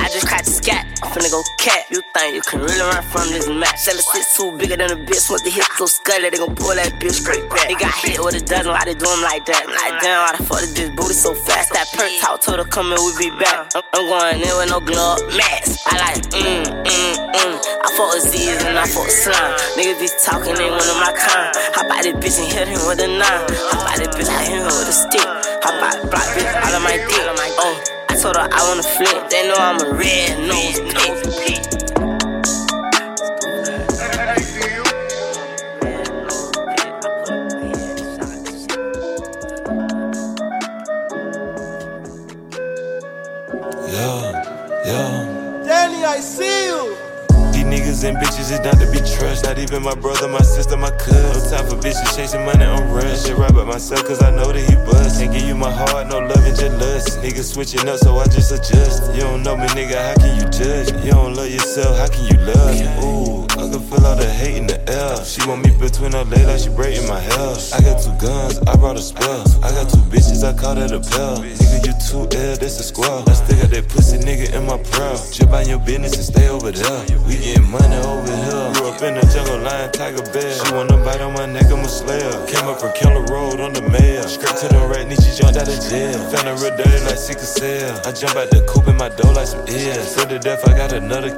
I 0.00 0.08
just 0.12 0.26
cracked 0.26 0.46
a 0.48 0.50
scat. 0.50 0.86
I'm 1.02 1.10
finna 1.12 1.30
go 1.30 1.42
cat. 1.58 1.86
You 1.90 2.02
think 2.14 2.34
you 2.34 2.42
can 2.42 2.60
really 2.60 2.80
run 2.80 3.02
from 3.02 3.28
this 3.30 3.48
match? 3.48 3.78
Seven 3.78 4.02
six 4.02 4.36
two 4.36 4.52
bigger 4.58 4.76
than 4.76 4.90
a 4.92 4.96
bitch. 4.96 5.28
Once 5.30 5.42
the 5.42 5.50
hit 5.50 5.64
so 5.76 5.86
scully, 5.86 6.30
they 6.30 6.38
gon' 6.38 6.54
pull 6.54 6.74
that 6.74 6.92
bitch 7.00 7.20
straight 7.22 7.48
back. 7.50 7.68
They 7.68 7.74
got 7.74 7.94
hit 7.94 8.18
with 8.22 8.34
a 8.36 8.40
dozen. 8.44 8.72
Why 8.72 8.84
they 8.84 8.94
do 8.94 9.06
'em 9.08 9.22
like 9.22 9.44
that? 9.46 9.64
Like 9.66 10.00
damn, 10.02 10.20
why 10.24 10.36
the 10.36 10.44
fuck 10.44 10.60
this 10.60 10.72
bitch 10.74 10.94
booty 10.96 11.14
so 11.14 11.34
fast? 11.34 11.72
That 11.72 11.88
perk 11.92 12.10
talk 12.20 12.40
told 12.42 12.58
her 12.58 12.64
come 12.64 12.92
in, 12.92 12.98
we 13.00 13.30
be 13.30 13.30
back. 13.38 13.72
I'm, 13.74 13.82
I'm 13.94 14.06
going 14.08 14.40
in 14.40 14.52
with 14.56 14.70
no 14.70 14.80
glove 14.80 15.20
mask. 15.36 15.80
I 15.86 15.96
like 15.98 16.22
mm 16.32 16.64
mm 16.64 17.14
mm. 17.32 17.54
I 17.84 17.88
fuck 17.96 18.14
with 18.14 18.28
Z's 18.28 18.62
and 18.64 18.78
I 18.78 18.86
fuck 18.86 19.04
with 19.08 19.16
slime. 19.16 19.52
Niggas 19.76 19.98
be 20.00 20.08
talking, 20.24 20.54
they 20.54 20.70
one 20.70 20.84
of 20.88 20.98
my 21.00 21.12
kind. 21.12 21.50
Hop 21.76 21.88
out 21.90 22.02
this 22.04 22.16
bitch 22.20 22.38
and 22.42 22.48
hit 22.52 22.68
him 22.68 22.82
with 22.88 23.00
a 23.00 23.08
nine. 23.08 23.42
Hop 23.72 23.84
out 23.88 23.98
this 23.98 24.12
bitch, 24.14 24.30
I 24.30 24.44
hit 24.44 24.60
him 24.60 24.66
with 24.66 24.88
a 24.88 24.96
stick. 24.96 25.28
Hop 25.64 25.80
out 25.80 26.10
block 26.10 26.26
bitch 26.34 26.54
out 26.54 26.74
of 26.74 26.82
my 26.82 26.96
dick. 26.96 27.06
Oh, 27.58 27.84
I 28.08 28.16
told 28.16 28.34
her 28.34 28.48
I 28.50 28.68
wanna 28.68 28.82
flip. 28.82 29.30
They 29.30 29.46
know 29.46 29.54
I'm 29.54 29.80
a 29.80 29.94
red 29.94 30.38
nose 30.40 30.80
pig. 31.38 31.62
Yeah, 43.88 44.82
yeah. 44.84 45.62
Danny, 45.64 46.04
I 46.04 46.18
see 46.18 46.66
you. 46.66 47.01
And 48.04 48.16
bitches 48.16 48.50
is 48.50 48.58
not 48.60 48.80
to 48.80 48.90
be 48.90 48.98
trusted. 48.98 49.44
Not 49.44 49.58
even 49.58 49.80
my 49.82 49.94
brother, 49.94 50.26
my 50.26 50.42
sister, 50.42 50.76
my 50.76 50.90
cousin. 50.90 51.22
No 51.22 51.50
time 51.50 51.70
for 51.70 51.76
bitches 51.76 52.16
chasing 52.16 52.44
money 52.44 52.64
on 52.64 52.90
rush. 52.90 53.26
Shit 53.26 53.36
right 53.36 53.48
about 53.48 53.68
myself, 53.68 54.04
cause 54.04 54.20
I 54.20 54.30
know 54.34 54.50
that 54.50 54.58
he 54.58 54.74
bust. 54.74 55.20
Can't 55.20 55.32
give 55.32 55.42
you 55.42 55.54
my 55.54 55.70
heart, 55.70 56.08
no 56.08 56.18
love 56.18 56.44
and 56.44 56.56
just 56.56 56.76
lust. 56.78 57.20
Niggas 57.20 57.54
switching 57.54 57.88
up, 57.88 57.98
so 57.98 58.18
I 58.18 58.24
just 58.24 58.50
adjust. 58.50 59.14
You 59.14 59.20
don't 59.20 59.44
know 59.44 59.56
me, 59.56 59.68
nigga, 59.68 60.02
how 60.02 60.14
can 60.20 60.34
you 60.34 60.50
judge? 60.50 60.90
You 61.04 61.12
don't 61.12 61.34
love 61.34 61.48
yourself, 61.48 61.96
how 61.96 62.08
can 62.08 62.24
you 62.26 62.44
love? 62.44 63.04
Ooh, 63.04 63.41
I 63.62 63.70
can 63.70 63.78
feel 63.78 64.04
all 64.04 64.16
the 64.18 64.26
hate 64.26 64.58
in 64.58 64.66
the 64.66 64.74
air. 64.90 65.14
She 65.22 65.38
want 65.46 65.62
me 65.62 65.70
between 65.78 66.10
her 66.18 66.26
legs 66.26 66.50
like 66.50 66.58
she 66.58 66.70
braiding 66.74 67.06
my 67.06 67.22
hair. 67.22 67.54
I 67.70 67.78
got 67.78 68.02
two 68.02 68.10
guns, 68.18 68.58
I 68.66 68.74
brought 68.74 68.98
a 68.98 69.04
spell. 69.06 69.46
I 69.62 69.70
got 69.70 69.86
two 69.86 70.02
bitches, 70.10 70.42
I 70.42 70.50
call 70.50 70.74
that 70.74 70.90
a 70.90 70.98
pair. 70.98 71.38
Nigga, 71.38 71.78
you 71.86 71.94
too 72.02 72.26
ill, 72.26 72.58
that's 72.58 72.82
a 72.82 72.82
squad. 72.82 73.30
I 73.30 73.38
still 73.38 73.54
got 73.62 73.70
that 73.70 73.86
pussy 73.86 74.18
nigga 74.18 74.50
in 74.50 74.66
my 74.66 74.82
proud. 74.90 75.14
Just 75.30 75.46
mind 75.46 75.70
your 75.70 75.78
business 75.78 76.18
and 76.18 76.26
stay 76.26 76.48
over 76.50 76.74
there. 76.74 77.06
We 77.22 77.38
getting 77.38 77.70
money 77.70 78.02
over 78.02 78.34
here. 78.34 78.66
Grew 78.74 78.90
up 78.90 78.98
in 78.98 79.14
the 79.14 79.22
jungle, 79.30 79.62
lion, 79.62 79.94
tiger, 79.94 80.26
bear. 80.34 80.50
She 80.58 80.66
wanna 80.74 80.98
bite 81.06 81.22
on 81.22 81.30
my 81.38 81.46
neck, 81.46 81.70
I'm 81.70 81.86
a 81.86 81.88
slayer. 81.88 82.34
Came 82.50 82.66
up 82.66 82.82
from 82.82 82.90
Keller 82.98 83.22
Road 83.30 83.62
on 83.62 83.78
the 83.78 83.86
mail. 83.94 84.26
Straight 84.26 84.58
to 84.58 84.74
the 84.74 84.82
rat, 84.90 85.06
knee, 85.06 85.14
she 85.22 85.38
jumped 85.38 85.54
out 85.54 85.70
of 85.70 85.78
jail. 85.86 86.18
Found 86.34 86.50
her 86.50 86.58
real 86.58 86.74
dirty 86.74 86.98
like 87.06 87.14
sickle 87.14 87.46
cell. 87.46 87.94
I 88.02 88.10
jump 88.10 88.34
out 88.34 88.50
the 88.50 88.66
coop 88.66 88.90
in 88.90 88.98
my 88.98 89.06
door 89.14 89.30
like 89.38 89.46
some 89.46 89.62
ears. 89.70 90.02
So 90.10 90.26
to 90.26 90.42
death, 90.42 90.66
I 90.66 90.74
got 90.74 90.90
another 90.90 91.30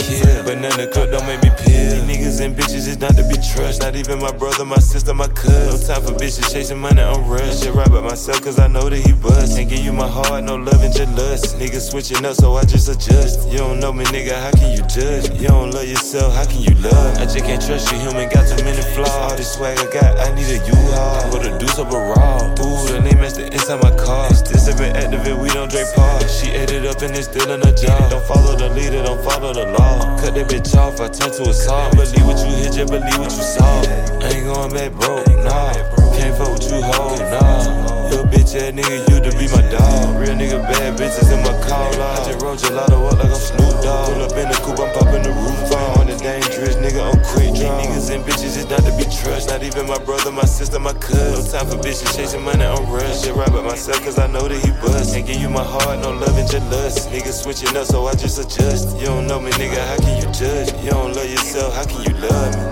none 0.65 0.81
of 0.81 0.91
cook 0.91 1.11
don't 1.11 1.27
make 1.27 1.43
me 1.43 1.51
peel. 1.61 2.05
Niggas 2.15 2.39
and 2.41 2.55
bitches 2.55 2.87
is 2.87 3.01
not 3.01 3.17
to 3.17 3.27
be 3.27 3.35
trusted. 3.35 3.83
Not 3.83 3.97
even 3.97 4.21
my 4.21 4.31
brother, 4.31 4.65
my 4.65 4.79
sister, 4.79 5.13
my 5.13 5.27
cousin. 5.27 5.67
No 5.67 5.75
time 5.83 6.01
for 6.07 6.15
bitches 6.15 6.47
chasing 6.53 6.79
money 6.79 7.03
on 7.03 7.27
rush. 7.27 7.59
Shit 7.59 7.75
right 7.75 7.91
by 7.91 8.01
myself, 8.03 8.41
cause 8.41 8.57
I 8.61 8.69
know 8.69 8.89
that 8.89 9.03
he 9.03 9.13
bust. 9.15 9.57
Can't 9.57 9.69
give 9.69 9.81
you 9.81 9.93
my 9.93 10.07
heart, 10.07 10.45
no 10.45 10.55
love 10.55 10.81
and 10.85 10.95
just 10.95 11.11
lust. 11.19 11.59
Niggas 11.59 11.91
switching 11.91 12.25
up, 12.25 12.37
so 12.37 12.55
I 12.55 12.63
just 12.63 12.87
adjust. 12.89 13.51
You 13.51 13.59
don't 13.59 13.81
know 13.81 13.93
me, 13.93 14.05
nigga, 14.15 14.39
how 14.39 14.53
can 14.53 14.71
you 14.79 14.87
judge? 14.87 15.27
You 15.43 15.49
don't 15.49 15.73
love 15.73 15.89
yourself, 15.89 16.33
how 16.35 16.47
can 16.47 16.63
you 16.63 16.75
love? 16.87 17.19
I 17.19 17.27
just 17.27 17.43
can't 17.43 17.61
trust 17.61 17.91
you, 17.91 17.99
human, 17.99 18.31
got 18.31 18.47
too 18.47 18.63
many 18.63 18.83
flaws. 18.95 19.11
All 19.11 19.37
this 19.37 19.53
swag 19.53 19.77
I 19.83 19.91
got, 19.91 20.15
I 20.23 20.31
need 20.39 20.47
a 20.55 20.63
U-Haul. 20.71 21.31
Put 21.35 21.47
a 21.51 21.59
deuce 21.59 21.81
up 21.81 21.91
a 21.91 21.99
raw. 21.99 22.39
Ooh, 22.63 22.95
the 22.95 23.01
name 23.03 23.25
is 23.27 23.35
the 23.35 23.51
inside 23.51 23.83
my 23.83 23.91
car. 23.99 24.31
This 24.31 24.69
have 24.69 24.79
been 24.79 24.95
activate, 24.95 25.37
we 25.37 25.49
don't 25.49 25.69
drink 25.69 25.89
pause. 25.97 26.31
She 26.31 26.53
ate 26.53 26.71
it 26.71 26.87
up 26.87 27.03
and 27.03 27.11
it's 27.17 27.27
still 27.27 27.51
in 27.51 27.59
her 27.61 27.75
jaw. 27.75 28.09
Don't 28.09 28.25
follow 28.25 28.55
the 28.55 28.69
leader, 28.71 29.03
don't 29.03 29.23
follow 29.25 29.53
the 29.53 29.67
law. 29.67 29.99
Cut 30.23 30.35
that 30.35 30.47
bitch 30.47 30.77
off, 30.79 31.01
I 31.01 31.09
turn 31.09 31.35
to 31.43 31.51
a 31.51 31.53
saw. 31.53 31.91
Believe 32.05 32.27
what 32.27 32.39
you 32.39 32.55
hear, 32.57 32.71
just 32.71 32.91
believe 32.93 33.19
what 33.19 33.33
you 33.33 33.43
saw. 33.43 33.81
Ain't 34.25 34.45
going 34.45 34.73
back 34.75 34.93
broke, 34.93 35.27
nah. 35.43 35.73
Can't 36.13 36.37
fuck 36.37 36.53
with 36.53 36.71
you, 36.71 36.83
hoe, 36.83 37.17
nah. 37.31 37.94
You 38.11 38.23
bitch 38.29 38.55
ass 38.57 38.73
nigga, 38.73 38.97
you 39.09 39.19
to 39.21 39.31
be 39.39 39.47
my 39.49 39.63
dog. 39.71 40.17
Real 40.21 40.35
nigga, 40.37 40.61
bad 40.63 40.99
bitches 40.99 41.33
in 41.33 41.41
my 41.43 41.55
call 41.67 41.95
out. 42.01 42.21
I 42.21 42.33
just 42.33 42.43
roll 42.43 42.57
gelato 42.57 43.11
up 43.11 43.19
like 43.19 43.33
I'm 43.33 43.35
Snoop 43.35 43.83
Dogg. 43.83 44.13
Pull 44.13 44.23
up 44.23 44.37
in 44.37 44.49
the 44.49 44.59
coupe, 44.63 44.81
I'm 44.81 44.93
popping 44.95 45.23
the 45.23 45.33
roof 45.33 45.73
on. 45.73 46.01
On 46.01 46.07
the 46.07 46.17
dangerous 46.17 46.77
nigga, 46.77 47.01
I'm 47.03 47.19
quick 47.33 47.55
draw. 47.55 47.81
These 47.81 48.11
niggas 48.11 48.15
and 48.15 48.25
bitches 48.25 48.57
is 48.57 48.69
not 48.69 48.83
to 48.85 48.93
be 48.97 49.05
trust. 49.05 49.49
Not 49.49 49.63
even 49.63 49.87
my 49.87 49.99
brother, 50.05 50.31
my 50.31 50.45
sister, 50.45 50.79
my 50.79 50.93
cousin. 50.95 51.33
No 51.33 51.43
time 51.51 51.67
for 51.67 51.77
bitches 51.83 52.15
chasing 52.17 52.43
money 52.43 52.65
on 52.65 52.85
rush. 52.93 53.23
Shit 53.25 53.35
right 53.35 53.49
about 53.49 53.65
myself, 53.65 54.03
cause 54.05 54.19
I 54.19 54.27
know 54.27 54.47
that 54.47 54.61
he 54.65 54.71
bust. 54.83 55.15
Can't 55.15 55.27
give 55.27 55.41
you 55.41 55.49
my 55.49 55.65
heart, 55.65 56.01
no 56.01 56.11
love 56.13 56.37
and 56.37 56.49
just 56.51 56.67
lust. 56.71 57.11
Niggas 57.11 57.43
switching 57.43 57.77
up, 57.77 57.87
so 57.87 58.07
I 58.07 58.15
just 58.15 58.39
adjust. 58.39 58.97
You 58.99 59.07
don't 59.07 59.27
know 59.27 59.41
me, 59.41 59.51
nigga, 59.53 59.81
how 59.87 59.97
can 59.97 60.17
you 60.21 60.29
judge? 60.33 60.73
You 60.85 60.91
don't 60.91 61.15
love 61.15 61.29
yourself, 61.29 61.75
how 61.75 61.85
can 61.85 62.03
you 62.05 62.15
love 62.21 62.55
me? 62.55 62.63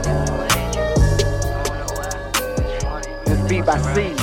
This 3.25 3.41
beat 3.49 3.65
by 3.65 3.79
C, 3.95 4.15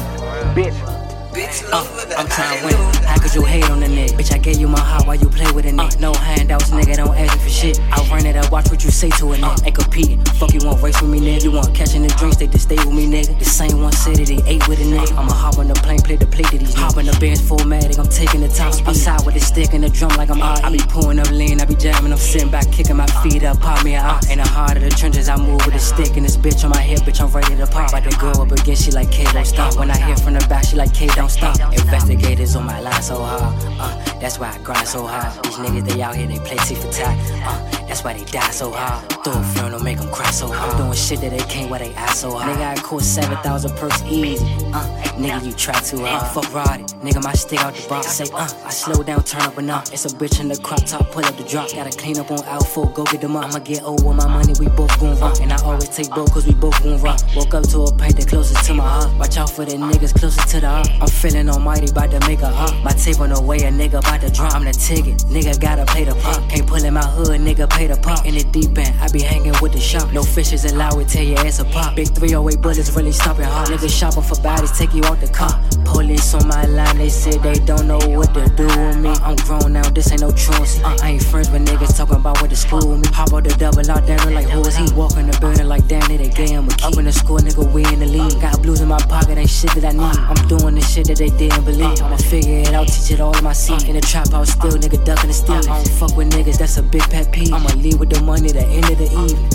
bitch. 0.54 0.99
Uh, 1.32 1.86
I'm 2.18 2.28
trying 2.28 2.60
to 2.60 2.66
win. 2.66 2.76
How 3.06 3.20
could 3.20 3.36
you 3.36 3.44
hate 3.44 3.70
on 3.70 3.80
the 3.80 3.86
nigga? 3.86 4.18
Bitch, 4.18 4.34
I 4.34 4.40
gave 4.40 4.60
you 4.60 4.68
my 4.68 4.80
heart 4.80 5.06
while 5.06 5.16
you 5.16 5.30
play 5.30 5.50
with 5.52 5.66
a 5.66 5.70
nigga. 5.70 5.96
Uh, 5.96 6.00
no 6.00 6.14
handouts, 6.14 6.72
nigga, 6.72 6.98
don't 6.98 7.16
ask 7.16 7.38
me 7.38 7.44
for 7.44 7.50
shit. 7.50 7.80
I 7.92 8.02
run 8.10 8.26
it 8.26 8.36
up, 8.36 8.52
watch 8.52 8.70
what 8.72 8.84
you 8.84 8.90
say 8.90 9.10
to 9.12 9.34
a 9.34 9.36
nigga. 9.36 9.66
Ain't 9.68 9.76
competing. 9.76 10.26
Fuck, 10.40 10.54
you 10.54 10.60
want 10.66 10.82
race 10.82 11.00
with 11.02 11.12
me, 11.12 11.20
nigga? 11.20 11.44
You 11.44 11.52
want 11.52 11.76
catching 11.76 12.02
the 12.02 12.08
drinks, 12.18 12.38
they 12.38 12.48
just 12.48 12.64
stay 12.66 12.78
with 12.78 12.94
me, 12.94 13.06
nigga. 13.06 13.38
The 13.38 13.46
same 13.46 13.80
one 13.80 13.92
said 13.92 14.20
it, 14.20 14.28
they 14.28 14.42
ate 14.50 14.68
with 14.68 14.80
a 14.80 14.84
nigga. 14.84 15.12
I'ma 15.12 15.32
hop 15.32 15.60
on 15.60 15.68
the 15.68 15.76
plane, 15.76 16.00
play 16.02 16.16
the 16.16 16.26
plate 16.26 16.48
to 16.48 16.58
these 16.58 16.74
niggas. 16.74 16.80
Hop 16.80 16.98
on 16.98 17.06
the 17.06 17.18
bench, 17.20 17.40
full-matic, 17.40 18.00
I'm 18.00 18.10
taking 18.10 18.42
the 18.42 18.50
top 18.50 18.74
speed. 18.74 18.90
Outside 18.90 19.24
with 19.26 19.36
the 19.36 19.42
stick 19.42 19.74
and 19.74 19.84
the 19.84 19.90
drum 19.90 20.12
like 20.18 20.32
I'm 20.32 20.42
I 20.42 20.72
be 20.72 20.80
pulling 20.90 21.20
up 21.20 21.30
lean, 21.30 21.62
I 21.62 21.66
be 21.66 21.76
jamming, 21.76 22.12
I'm 22.12 22.18
sitting 22.18 22.50
back, 22.50 22.72
kicking 22.72 22.98
my 22.98 23.06
feet 23.22 23.44
up, 23.44 23.60
pop 23.60 23.86
me 23.86 23.94
a 23.94 24.02
eye. 24.02 24.20
In 24.32 24.40
the 24.40 24.48
heart 24.48 24.78
of 24.78 24.84
the 24.84 24.90
trenches, 24.90 25.30
I 25.30 25.38
move 25.38 25.64
with 25.66 25.76
a 25.76 25.80
stick 25.80 26.18
and 26.18 26.26
this 26.26 26.38
bitch 26.38 26.64
on 26.64 26.72
my 26.72 26.82
hip, 26.82 27.02
bitch, 27.02 27.22
I'm 27.22 27.32
ready 27.32 27.56
to 27.56 27.68
pop. 27.68 27.90
About 27.90 28.10
to 28.10 28.18
go 28.18 28.32
up 28.42 28.52
again, 28.52 28.76
she 28.76 28.90
like, 28.92 29.12
K, 29.12 29.26
don't 29.32 29.46
stop. 29.46 29.78
When 29.78 29.92
I 29.92 29.98
hear 29.98 30.18
from 30.18 30.34
the 30.34 30.46
back, 30.48 30.66
she 30.66 30.76
like, 30.76 30.94
K, 30.94 31.08
don't 31.20 31.30
stop. 31.30 31.74
Investigators 31.74 32.56
on 32.56 32.66
my 32.66 32.80
line 32.80 33.02
so 33.02 33.22
hard, 33.22 33.54
uh, 33.80 34.20
that's 34.20 34.40
why 34.40 34.50
I 34.52 34.58
grind 34.60 34.88
so 34.88 35.06
hard. 35.06 35.44
These 35.44 35.56
niggas, 35.56 35.86
they 35.86 36.02
out 36.02 36.16
here, 36.16 36.28
they 36.28 36.40
play 36.40 36.58
T 36.66 36.76
for 36.76 36.90
tat, 36.92 37.18
uh, 37.46 37.60
that's 37.88 38.04
why 38.04 38.14
they 38.14 38.24
die 38.26 38.52
so 38.52 38.72
hard. 38.72 39.10
Throw 39.24 39.34
a 39.34 39.44
funeral, 39.44 39.84
make 39.84 39.98
them 39.98 40.10
cry 40.12 40.32
so 40.32 40.48
hard. 40.48 40.72
I'm 40.72 40.78
doing 40.78 40.94
shit 40.94 41.20
that 41.22 41.32
they 41.32 41.46
can't, 41.54 41.70
why 41.70 41.80
they 41.80 41.94
eye 41.96 42.14
so 42.14 42.32
hard. 42.32 42.56
Nigga, 42.56 42.78
I 42.78 42.82
caught 42.82 43.02
7,000 43.02 43.76
perks 43.76 44.02
easy, 44.04 44.46
uh, 44.74 44.88
nigga, 45.20 45.46
you 45.46 45.52
try 45.52 45.78
too 45.82 46.06
hard. 46.06 46.32
Fuck 46.34 46.54
Roddy, 46.54 46.84
nigga, 47.04 47.22
my 47.22 47.34
stick 47.34 47.60
out 47.60 47.74
the 47.76 47.90
box, 47.90 48.08
say, 48.14 48.26
uh, 48.34 48.48
I 48.64 48.70
slow 48.70 49.04
down, 49.04 49.24
turn 49.24 49.42
up 49.42 49.58
and 49.58 49.70
up. 49.70 49.92
It's 49.92 50.06
a 50.06 50.10
bitch 50.10 50.40
in 50.40 50.48
the 50.48 50.58
crop 50.58 50.86
top, 50.86 51.12
pull 51.12 51.26
up 51.26 51.36
the 51.36 51.44
drop. 51.44 51.70
Gotta 51.74 51.96
clean 51.98 52.18
up 52.18 52.32
on 52.32 52.44
Alpha, 52.46 52.86
go 52.96 53.04
get 53.04 53.20
them 53.20 53.36
up. 53.36 53.46
I'ma 53.46 53.60
get 53.60 53.84
old 53.84 54.06
with 54.06 54.16
my 54.16 54.28
money, 54.28 54.54
we 54.58 54.68
both 54.70 54.98
gon' 55.00 55.20
run. 55.20 55.36
And 55.42 55.52
I 55.52 55.62
always 55.64 55.90
take 55.90 56.10
both, 56.12 56.32
cause 56.34 56.48
we 56.48 56.54
both 56.54 56.82
gon' 56.82 57.02
run. 57.02 57.18
Woke 57.36 57.54
up 57.54 57.68
to 57.70 57.82
a 57.82 57.96
paint 57.96 58.16
that 58.16 58.28
closest 58.30 58.66
to 58.68 58.74
my 58.74 58.88
heart. 58.88 59.14
Watch 59.18 59.38
out 59.38 59.50
for 59.50 59.66
the 59.66 59.74
niggas 59.74 60.18
closest 60.18 60.48
to 60.50 60.62
the 60.62 60.70
heart. 60.70 60.88
I'm 61.02 61.09
feeling 61.10 61.50
almighty, 61.50 61.92
bout 61.92 62.12
to 62.12 62.20
make 62.28 62.42
a 62.42 62.50
heart. 62.50 62.74
My 62.84 62.92
tape 62.92 63.20
on 63.20 63.30
the 63.30 63.42
way, 63.42 63.58
a 63.58 63.72
nigga 63.72 64.02
bout 64.02 64.22
to 64.22 64.30
drop. 64.30 64.54
I'm 64.56 64.66
the 64.66 64.72
ticket, 64.72 65.18
nigga 65.30 65.60
gotta 65.60 65.86
play 65.86 66.04
the 66.06 66.16
pump. 66.16 66.50
Can't 66.50 66.68
pull 66.68 66.84
in 66.84 66.94
my 66.94 67.06
hood, 67.06 67.40
nigga 67.42 67.70
pay 67.70 67.88
the 67.88 67.98
pump. 67.98 68.26
In 68.26 68.36
the 68.36 68.44
deep 68.44 68.78
end, 68.78 68.96
I 69.02 69.08
be 69.10 69.22
hanging 69.22 69.54
with 69.62 69.74
the 69.74 69.80
shop. 69.80 70.12
No 70.14 70.24
fishes 70.24 70.66
allowed, 70.66 70.98
we 70.98 71.06
tell 71.06 71.24
your 71.24 71.40
ass 71.40 71.60
a 71.60 71.66
pop. 71.66 71.96
Big 71.96 72.08
308 72.08 72.62
bullets 72.62 72.92
really 72.96 73.12
stopping 73.12 73.46
hard. 73.46 73.70
Niggas 73.70 73.98
shopping 73.98 74.24
for 74.24 74.40
bodies, 74.42 74.78
take 74.78 74.94
you 74.94 75.04
out 75.06 75.20
the 75.20 75.28
car. 75.28 75.52
Police 75.86 76.34
on 76.34 76.48
my 76.48 76.66
line, 76.66 76.98
they 76.98 77.10
said 77.10 77.42
they 77.42 77.60
don't 77.66 77.88
know 77.88 78.00
what 78.18 78.34
to 78.34 78.46
do 78.56 78.68
with 78.68 78.98
me. 78.98 79.10
I'm 79.22 79.36
grown 79.48 79.74
now, 79.74 79.90
this 79.90 80.12
ain't 80.12 80.22
no 80.22 80.32
truancy. 80.32 80.84
Uh, 80.84 80.98
I 81.02 81.12
ain't 81.12 81.24
friends 81.24 81.50
with 81.50 81.66
niggas 81.66 81.98
talking 81.98 82.16
about 82.16 82.42
what 82.42 82.50
to 82.50 82.56
school 82.56 82.98
me. 82.98 83.08
Hop 83.14 83.34
out 83.34 83.44
the 83.44 83.54
double 83.56 83.90
out 83.90 84.06
down 84.06 84.34
like 84.34 84.48
who 84.48 84.62
is 84.62 84.76
he? 84.76 84.86
Walk 84.94 85.18
in 85.18 85.28
the 85.28 85.38
building 85.40 85.68
like 85.68 85.88
damn, 85.88 86.08
they 86.08 86.18
they 86.18 86.30
gave 86.30 86.50
him 86.50 86.68
a 86.68 86.74
key. 86.76 86.86
Up 86.86 86.98
in 86.98 87.06
the 87.06 87.12
school, 87.12 87.38
nigga, 87.38 87.72
we 87.72 87.84
in 87.94 88.00
the 88.00 88.06
league. 88.06 88.40
Got 88.42 88.62
blues 88.62 88.82
in 88.82 88.88
my 88.88 88.98
pocket, 89.10 89.38
ain't 89.38 89.50
shit 89.50 89.72
that 89.72 89.86
I 89.86 89.92
need. 89.92 90.18
I'm 90.30 90.48
doing 90.48 90.76
the 90.76 90.82
shit 90.82 90.99
that 91.08 91.18
they 91.18 91.30
didn't 91.30 91.66
believe. 91.66 92.02
I'ma 92.02 92.18
figure 92.18 92.60
it 92.60 92.74
out, 92.74 92.88
teach 92.88 93.12
it 93.12 93.22
all 93.22 93.36
in 93.38 93.44
my 93.44 93.54
seat. 93.54 93.88
In 93.88 93.96
the 93.96 94.02
trap 94.02 94.30
house, 94.32 94.52
still 94.52 94.72
nigga 94.72 95.04
ducking 95.06 95.28
the 95.28 95.34
steel. 95.34 95.56
I 95.56 95.62
don't 95.62 95.88
fuck 95.88 96.16
with 96.16 96.32
niggas, 96.32 96.58
that's 96.58 96.78
a 96.78 96.84
big 96.84 97.02
pet 97.10 97.32
peeve. 97.32 97.54
I'ma 97.54 97.70
leave 97.76 98.00
with 98.00 98.10
the 98.10 98.22
money 98.22 98.52
the 98.52 98.66
end 98.66 98.90
of 98.90 98.98
the 98.98 99.06
evening. 99.06 99.50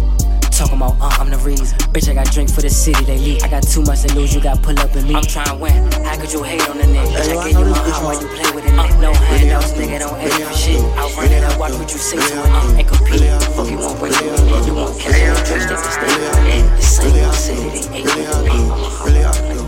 Talking 0.55 0.77
about 0.77 0.95
uh, 1.03 1.11
I'm 1.19 1.31
the 1.31 1.39
reason. 1.39 1.67
Bitch, 1.91 2.09
I 2.09 2.15
got 2.15 2.31
drink 2.31 2.49
for 2.49 2.63
the 2.63 2.71
city, 2.71 3.05
they 3.05 3.19
leave. 3.19 3.43
I 3.43 3.49
got 3.49 3.67
too 3.67 3.83
much 3.83 4.03
to 4.03 4.15
lose, 4.15 4.33
you 4.33 4.41
got 4.41 4.63
pull 4.63 4.79
up 4.79 4.95
in 4.95 5.09
me. 5.09 5.15
I'm 5.15 5.25
trying 5.27 5.51
to 5.51 5.57
win. 5.57 5.75
How 6.07 6.15
could 6.15 6.33
you 6.33 6.45
hate 6.45 6.63
on 6.71 6.79
the 6.79 6.85
nigga? 6.85 7.11
Bitch, 7.11 7.35
I 7.35 7.51
gave 7.51 7.59
you 7.59 7.67
my 7.67 7.79
heart 7.79 8.05
while 8.05 8.23
you 8.23 8.29
play 8.39 8.51
with 8.55 8.65
it. 8.65 8.79
Uh, 8.79 8.87
no 9.01 9.13
handouts, 9.13 9.73
nigga, 9.73 9.99
don't 9.99 10.15
ask 10.15 10.39
for 10.39 10.55
shit. 10.55 10.79
I 10.95 11.11
run 11.19 11.33
it, 11.33 11.43
I 11.43 11.59
watch 11.59 11.73
what 11.75 11.91
you 11.91 11.99
say 11.99 12.19
to 12.19 12.23
it. 12.23 12.47
Uh, 12.47 12.79
ain't 12.79 12.87
compete. 12.87 13.27
Fuck 13.59 13.69
you 13.69 13.79
won't 13.79 13.99
break 13.99 14.15
it. 14.15 14.67
You 14.67 14.75
won't 14.75 14.95
catch 15.01 15.19
it. 15.19 15.67
Trust 15.67 15.71
it, 15.71 15.91
stay. 15.91 16.63
The 16.77 16.83
same 16.83 17.33
city, 17.35 17.91
they 17.91 17.99
ain't. 17.99 18.71
Really, 19.03 19.25
I 19.25 19.35
do. 19.51 19.59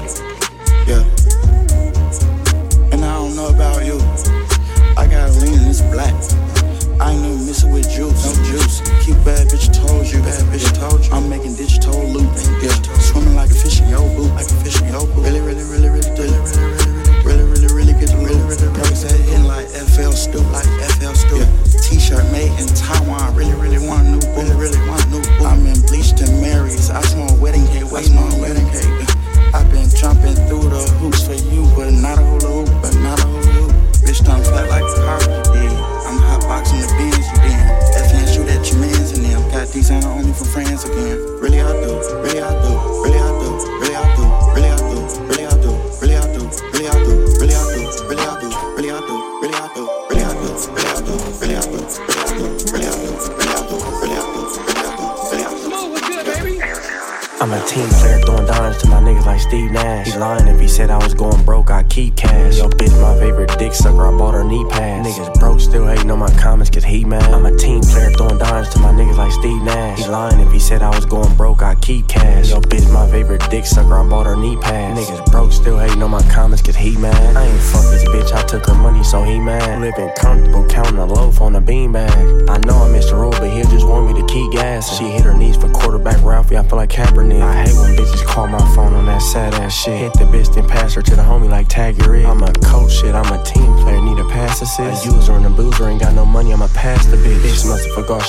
Yeah. 0.86 1.15
In 5.80 5.90
black. 5.90 6.14
I 7.00 7.12
ain't 7.12 7.24
even 7.24 7.46
missing 7.46 7.72
with 7.72 7.90
juice, 7.90 8.24
no 8.24 8.32
juice. 8.44 8.80
Keep 9.04 9.16
bad 9.24 9.48
bitch 9.48 9.68
told 9.74 10.06
you, 10.06 10.20
bad 10.22 10.42
bitch 10.48 10.72
told 10.72 11.04
you. 11.04 11.12
I'm 11.12 11.28
making 11.28 11.54
digital 11.56 12.02
loot, 12.08 12.30
yeah. 12.62 12.72
Swimming 12.98 13.34
like 13.34 13.50
a 13.50 13.54
fish 13.54 13.80
in 13.80 13.88
your 13.88 14.08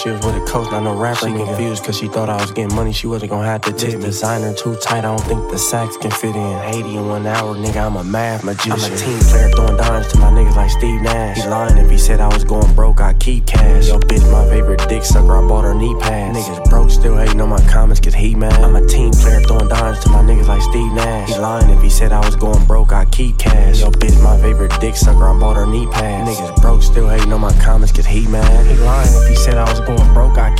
she 0.08 0.14
was 0.14 0.26
with 0.26 0.42
a 0.42 0.46
coach, 0.46 0.72
not 0.72 0.84
no 0.84 0.96
rapper. 0.96 1.28
She 1.28 1.34
confused 1.34 1.84
cause 1.84 1.98
she 1.98 2.08
thought 2.08 2.30
I 2.30 2.40
was 2.40 2.52
getting 2.52 2.76
money, 2.76 2.94
she 2.94 3.08
wasn't 3.08 3.32
gonna 3.32 3.48
have 3.48 3.62
to 3.62 3.74
tip. 3.74 4.00
This 4.00 4.06
designer 4.06 4.54
too 4.54 4.76
tight, 4.78 5.00
I 5.00 5.16
don't 5.16 5.22
think 5.22 5.52
the 5.52 5.58
sacks 5.58 5.98
can 5.98 6.12
fit 6.12 6.36
in. 6.36 6.58
80 6.76 6.98
in 6.98 7.08
one 7.08 7.26
hour, 7.28 7.56
nigga, 7.56 7.86
I'm 7.86 7.98
a 7.98 8.04
math 8.04 8.44
magician. 8.44 8.72
I'm 8.72 8.94
a 8.94 8.98
team 8.98 9.20
player 9.20 9.50
throwing 9.50 9.78
dimes 9.78 10.08
to 10.14 10.20
my 10.20 10.32
niggas 10.32 10.56
like 10.56 10.70
Steve 10.70 11.02
Nash. 11.02 11.38
He 11.38 11.48
lying 11.48 11.78
if 11.78 11.90
he 11.90 11.98
said 11.98 12.22
I 12.22 12.28
was 12.28 12.44
going 12.46 12.74
broke, 12.74 13.02
I 13.02 13.14
keep 13.16 13.48
cash. 13.48 13.88
Yo, 13.88 14.00
bitch, 14.00 14.32
my 14.32 14.48
favorite 14.50 14.88
dick 14.88 15.04
sucker, 15.04 15.44
I 15.44 15.48
bought 15.48 15.66
her 15.66 15.76
knee 15.76 15.96
pads. 16.00 16.38
Niggas 16.38 16.70
broke, 16.70 16.90
still 16.90 17.18
hating 17.18 17.42
on 17.42 17.50
my 17.50 17.62
comments 17.68 18.00
cause 18.00 18.14
he 18.14 18.34
mad. 18.34 18.54
I'm 18.64 18.76
a 18.76 18.86
team 18.86 19.12
player 19.12 19.42
throwing 19.42 19.68
dimes 19.68 20.00
to 20.06 20.10
my 20.10 20.22
niggas 20.22 20.48
like 20.48 20.62
Steve 20.62 20.94
Nash. 20.94 21.30
He 21.30 21.38
lying 21.38 21.70
if 21.70 21.82
he 21.82 21.90
said 21.90 22.14
I 22.14 22.26
was 22.26 22.36
going 22.36 22.66
broke, 22.66 22.94
I 22.94 23.06
keep 23.06 23.38
cash. 23.38 23.82
Yo, 23.82 23.92
bitch, 23.92 24.22
my 24.24 24.40
favorite 24.42 24.72
dick 24.80 24.96
sucker, 24.96 25.28
I 25.28 25.38
bought 25.38 25.58
her 25.58 25.66
knee 25.66 25.88
pads. 25.88 26.30
Niggas 26.30 26.62
broke, 26.62 26.82
still 26.82 27.10
hating 27.10 27.34
on 27.34 27.42
my 27.42 27.54
comments 27.60 27.92
cause 27.92 28.06
he 28.06 28.26
mad. 28.28 28.57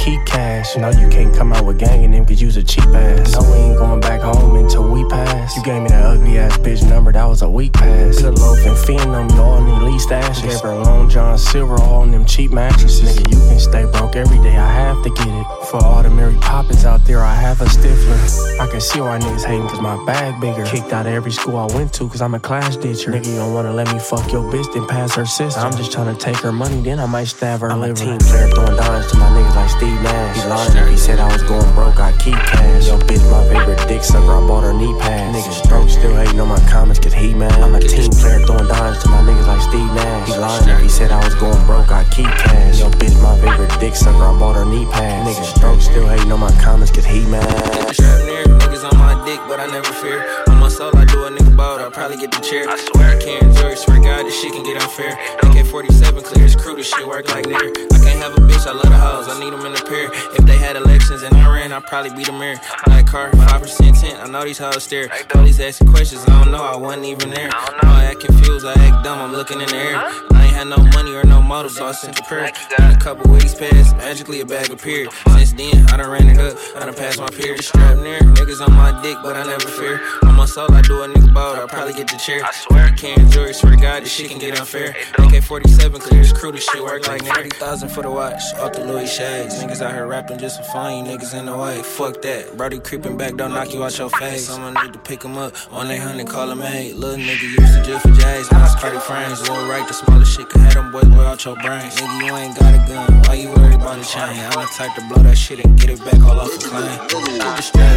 Keep 0.08 0.26
cash. 0.26 0.78
No, 0.78 0.90
you 0.90 1.08
can't 1.10 1.36
come 1.36 1.52
out 1.52 1.66
with 1.66 1.80
gang 1.80 2.06
and 2.06 2.14
them 2.14 2.26
cause 2.26 2.42
you's 2.42 2.56
a 2.56 2.64
cheap 2.64 2.88
ass. 2.88 3.34
No, 3.34 3.42
we 3.52 3.58
ain't 3.58 3.78
going 3.78 4.00
back 4.00 4.22
home 4.22 4.56
until 4.56 4.88
we 4.90 5.04
pass. 5.10 5.56
You 5.58 5.64
gave 5.64 5.82
me 5.82 5.90
that 5.90 6.06
ugly 6.06 6.38
ass 6.38 6.58
bitch 6.60 6.88
number, 6.88 7.12
that 7.12 7.26
was 7.26 7.42
a 7.42 7.50
weak 7.50 7.74
pass. 7.74 8.22
Good 8.22 8.40
loaf 8.40 8.66
and 8.66 8.78
fin 8.78 9.10
on 9.10 9.28
me, 9.28 9.38
all 9.38 9.62
need 9.62 9.92
least 9.92 10.12
ashes. 10.12 10.44
Gave 10.44 10.62
her 10.62 10.76
long 10.76 11.10
John 11.10 11.38
Silver, 11.38 11.76
all 11.82 12.02
on 12.04 12.12
them 12.12 12.26
cheap 12.26 12.52
mattresses. 12.52 13.18
Nigga, 13.18 13.32
you 13.32 13.40
can 13.50 13.60
stay 13.60 13.86
broke 13.92 14.16
every 14.16 14.40
day, 14.40 14.56
I 14.56 14.72
have 14.72 15.04
to 15.04 15.10
get 15.10 15.28
it. 15.28 15.46
For 15.70 15.84
all 15.84 16.02
the 16.02 16.10
Mary 16.10 16.38
Poppins 16.40 16.86
out 16.86 17.04
there, 17.04 17.22
I 17.24 17.36
have 17.36 17.60
a 17.60 17.66
stifler. 17.66 18.60
I 18.62 18.68
can 18.68 18.80
see 18.80 19.02
why 19.02 19.20
niggas 19.20 19.44
hating 19.44 19.68
cause 19.68 19.82
my 19.82 20.04
bag 20.06 20.40
bigger. 20.40 20.64
Kicked 20.66 20.94
out 20.94 21.06
of 21.06 21.14
every 21.14 21.32
school 21.32 21.58
I 21.58 21.66
went 21.76 21.94
to 21.96 22.08
cause 22.08 22.22
I'm 22.22 22.34
a 22.34 22.40
class 22.40 22.78
ditcher. 22.78 23.12
Nigga, 23.12 23.28
you 23.28 23.36
don't 23.36 23.54
wanna 23.54 23.74
let 23.74 23.92
me 23.92 24.00
fuck 24.00 24.32
your 24.32 24.44
bitch, 24.52 24.74
then 24.74 24.88
pass 24.88 25.16
her 25.16 25.26
sister. 25.26 25.60
I'm 25.60 25.76
just 25.76 25.92
trying 25.92 26.16
to 26.16 26.20
take 26.20 26.38
her 26.38 26.54
money, 26.54 26.82
then 26.82 27.00
I 27.00 27.06
might 27.06 27.26
stab 27.26 27.60
her 27.60 27.72
I'm 27.72 27.82
liver. 27.82 27.94
a 27.94 28.06
team 28.06 28.18
player 28.20 28.48
throwing 28.50 28.78
dimes 28.78 29.12
to 29.12 29.18
my 29.18 29.28
niggas 29.30 29.56
like 29.56 29.70
Steve 29.70 29.97
Nash. 30.02 30.42
He 30.42 30.50
lying 30.50 30.78
if 30.78 30.90
he 30.90 30.98
said 30.98 31.20
I 31.20 31.32
was 31.32 31.44
going 31.44 31.70
broke, 31.74 32.00
I 32.00 32.12
keep 32.18 32.36
cash. 32.36 32.88
Yo, 32.88 32.98
bitch, 33.00 33.24
my 33.30 33.44
favorite 33.50 33.88
dick 33.88 34.04
sucker, 34.04 34.32
I 34.32 34.46
bought 34.48 34.64
her 34.64 34.74
knee 34.74 34.94
pads. 35.00 35.36
Niggas 35.36 35.70
broke, 35.70 35.90
still 35.90 36.16
hating 36.16 36.40
on 36.40 36.48
my 36.48 36.60
comments 36.70 37.00
cause 37.00 37.14
he 37.14 37.34
mad. 37.34 37.52
I'm 37.62 37.76
a 37.76 37.80
team 37.80 38.12
player 38.12 38.40
throwing 38.46 38.68
dimes 38.68 39.04
to 39.04 39.10
my 39.10 39.22
niggas 39.22 39.48
like 39.48 39.62
Steve 39.62 39.92
Nash. 39.94 40.28
He 40.30 40.38
lying 40.38 40.70
if 40.70 40.80
he 40.82 40.90
said 40.90 41.12
I 41.12 41.24
was 41.24 41.36
going 41.36 41.66
broke, 41.66 41.92
I 41.92 42.04
keep 42.06 42.26
cash. 42.26 42.80
Yo, 42.80 42.90
bitch, 42.92 43.22
my 43.22 43.40
favorite 43.40 43.72
dick 43.80 43.96
sucker, 43.96 44.24
I 44.24 44.38
bought 44.40 44.56
her 44.56 44.66
knee 44.66 44.86
pads. 44.86 45.30
Niggas 45.30 45.62
broke, 45.62 45.82
still 45.82 46.08
hating 46.08 46.32
on 46.32 46.40
my 46.40 46.52
comments 46.62 46.92
cause 46.92 47.06
he 47.06 47.26
mad. 47.26 47.48
Niggas 47.94 48.92
on 48.92 48.98
my 48.98 49.14
dick, 49.26 49.40
but 49.48 49.60
I 49.60 49.68
never 49.68 49.92
fear. 49.94 50.47
My 50.68 50.74
soul, 50.74 50.98
I 50.98 51.06
do 51.06 51.24
a 51.24 51.30
nigga 51.30 51.56
bout, 51.56 51.80
I'll 51.80 51.90
probably 51.90 52.18
get 52.18 52.30
the 52.30 52.42
chair. 52.42 52.68
I 52.68 52.76
swear 52.76 53.16
I 53.16 53.24
can't 53.24 53.42
enjoy 53.42 53.70
it, 53.70 53.78
swear 53.78 54.04
God, 54.04 54.26
this 54.26 54.38
shit 54.38 54.52
can 54.52 54.64
get 54.64 54.76
unfair. 54.84 55.18
AK 55.44 55.66
47 55.66 56.22
clears, 56.24 56.58
crew, 56.58 56.76
this 56.76 56.90
shit 56.92 57.08
work 57.08 57.30
like 57.30 57.46
near. 57.46 57.56
I 57.56 58.00
can't 58.04 58.20
have 58.20 58.34
a 58.34 58.42
bitch, 58.44 58.68
I 58.68 58.74
love 58.74 58.92
the 58.92 59.00
hoes, 59.00 59.30
I 59.30 59.40
need 59.40 59.54
them 59.54 59.66
in 59.66 59.72
a 59.72 59.86
pair. 59.88 60.12
If 60.36 60.44
they 60.46 60.58
had 60.58 60.76
elections 60.76 61.24
and 61.24 61.34
I 61.38 61.48
ran, 61.56 61.72
I'd 61.72 61.86
probably 61.86 62.12
be 62.12 62.26
the 62.26 62.34
mayor. 62.34 62.60
Black 62.86 63.08
car, 63.08 63.32
5% 63.32 64.02
tint, 64.02 64.20
I 64.20 64.28
know 64.28 64.44
these 64.44 64.58
hoes 64.58 64.84
stare. 64.84 65.08
Police 65.30 65.58
asking 65.62 65.88
questions, 65.88 66.26
I 66.28 66.44
don't 66.44 66.52
know, 66.52 66.62
I 66.62 66.76
wasn't 66.76 67.06
even 67.06 67.30
there. 67.30 67.48
No, 67.48 67.88
I 67.88 68.04
act 68.12 68.20
confused, 68.20 68.66
I 68.66 68.74
act 68.74 69.06
dumb, 69.06 69.20
I'm 69.20 69.32
looking 69.32 69.62
in 69.62 69.70
the 69.70 69.78
air. 69.78 69.96
I 69.96 70.48
ain't 70.48 70.54
had 70.54 70.68
no 70.68 70.84
money 70.92 71.16
or 71.16 71.24
no 71.24 71.42
motive, 71.42 71.72
so 71.72 71.88
I 71.88 71.94
sent 71.94 72.20
a 72.20 72.24
prayer. 72.24 72.52
Been 72.78 72.92
a 72.92 73.00
couple 73.00 73.32
weeks 73.32 73.56
past, 73.56 73.96
magically 73.96 74.42
a 74.42 74.46
bag 74.46 74.70
appeared. 74.70 75.14
Since 75.32 75.54
then, 75.54 75.88
I 75.88 75.96
done 75.96 76.12
ran 76.12 76.28
it 76.28 76.38
up, 76.40 76.58
I 76.76 76.86
done 76.86 76.94
passed 76.94 77.20
my 77.20 77.30
peers. 77.30 77.68
Strapped 77.68 78.02
near, 78.02 78.20
niggas 78.20 78.60
on 78.60 78.74
my 78.74 78.92
dick, 79.02 79.18
but 79.24 79.38
I 79.38 79.46
never 79.46 79.70
fear. 79.70 80.02
On 80.24 80.36
soul, 80.58 80.74
I 80.74 80.82
do 80.82 81.04
a 81.04 81.08
nigga 81.08 81.32
bout, 81.36 81.60
I'll 81.60 81.68
probably 81.68 81.94
get 81.94 82.08
the 82.08 82.18
chair. 82.18 82.44
I 82.44 82.52
swear 82.52 82.86
I 82.86 82.92
can't 82.92 83.20
enjoy 83.20 83.44
it, 83.44 83.54
swear 83.54 83.76
to 83.76 83.80
God, 83.80 84.02
this 84.02 84.12
shit 84.12 84.32
can 84.32 84.40
get 84.40 84.60
unfair. 84.60 84.96
AK 85.20 85.44
47 85.44 86.02
clear, 86.02 86.22
this 86.24 86.34
crew, 86.34 86.52
this 86.52 86.66
shit 86.66 86.82
work 86.82 87.08
like 87.08 87.24
30,000 87.24 87.90
for 87.90 88.02
the 88.02 88.10
watch, 88.10 88.42
off 88.56 88.74
the 88.74 88.84
Louis 88.84 89.06
Shades. 89.06 89.62
Niggas 89.62 89.84
out 89.84 89.94
here 89.94 90.08
rapping 90.08 90.40
just 90.40 90.58
for 90.58 90.64
fun, 90.72 91.06
you 91.06 91.12
niggas 91.12 91.38
in 91.38 91.46
the 91.46 91.56
way. 91.56 91.84
Fuck 91.84 92.24
that, 92.24 92.58
Brody 92.58 92.80
creeping 92.80 93.18
back, 93.18 93.36
don't 93.36 93.54
knock 93.54 93.72
you 93.72 93.84
out 93.84 93.96
your 94.00 94.10
face. 94.10 94.48
Someone 94.48 94.74
need 94.84 94.94
to 94.94 95.00
pick 95.00 95.22
him 95.22 95.38
up, 95.38 95.54
on 95.72 95.90
they 95.90 95.98
hundred, 95.98 96.28
call 96.28 96.50
him 96.50 96.64
eight. 96.64 96.96
Little 96.96 97.24
nigga 97.24 97.44
used 97.44 97.74
to 97.76 97.84
just 97.86 98.02
for 98.02 98.14
J's, 98.14 98.52
now 98.52 98.66
it's 98.66 98.74
credit 98.82 99.04
frames. 99.04 99.40
Little 99.42 99.68
right, 99.68 99.88
the 99.88 99.94
smallest 99.94 100.36
shit 100.36 100.50
can 100.50 100.62
have 100.62 100.74
them 100.74 100.92
boys 100.92 101.06
blow 101.06 101.26
out 101.26 101.46
your 101.46 101.56
brains. 101.58 101.94
Nigga, 101.98 102.26
you 102.26 102.36
ain't 102.36 102.58
got 102.58 102.74
a 102.74 102.82
gun, 102.92 103.22
why 103.28 103.36
you 103.36 103.50
worried 103.50 103.76
about 103.76 104.00
a 104.00 104.04
chain? 104.04 104.24
I'm 104.24 104.66
the 104.66 104.68
type 104.74 104.96
to 104.96 105.08
blow 105.08 105.22
that 105.22 105.38
shit 105.38 105.64
and 105.64 105.80
get 105.80 105.92
it 105.92 106.00
back 106.04 106.20
all 106.24 106.40
off 106.40 106.56
a 106.56 106.58
claim. 106.58 106.98
Keep 107.10 107.26
the 107.38 107.62
strap 107.62 107.88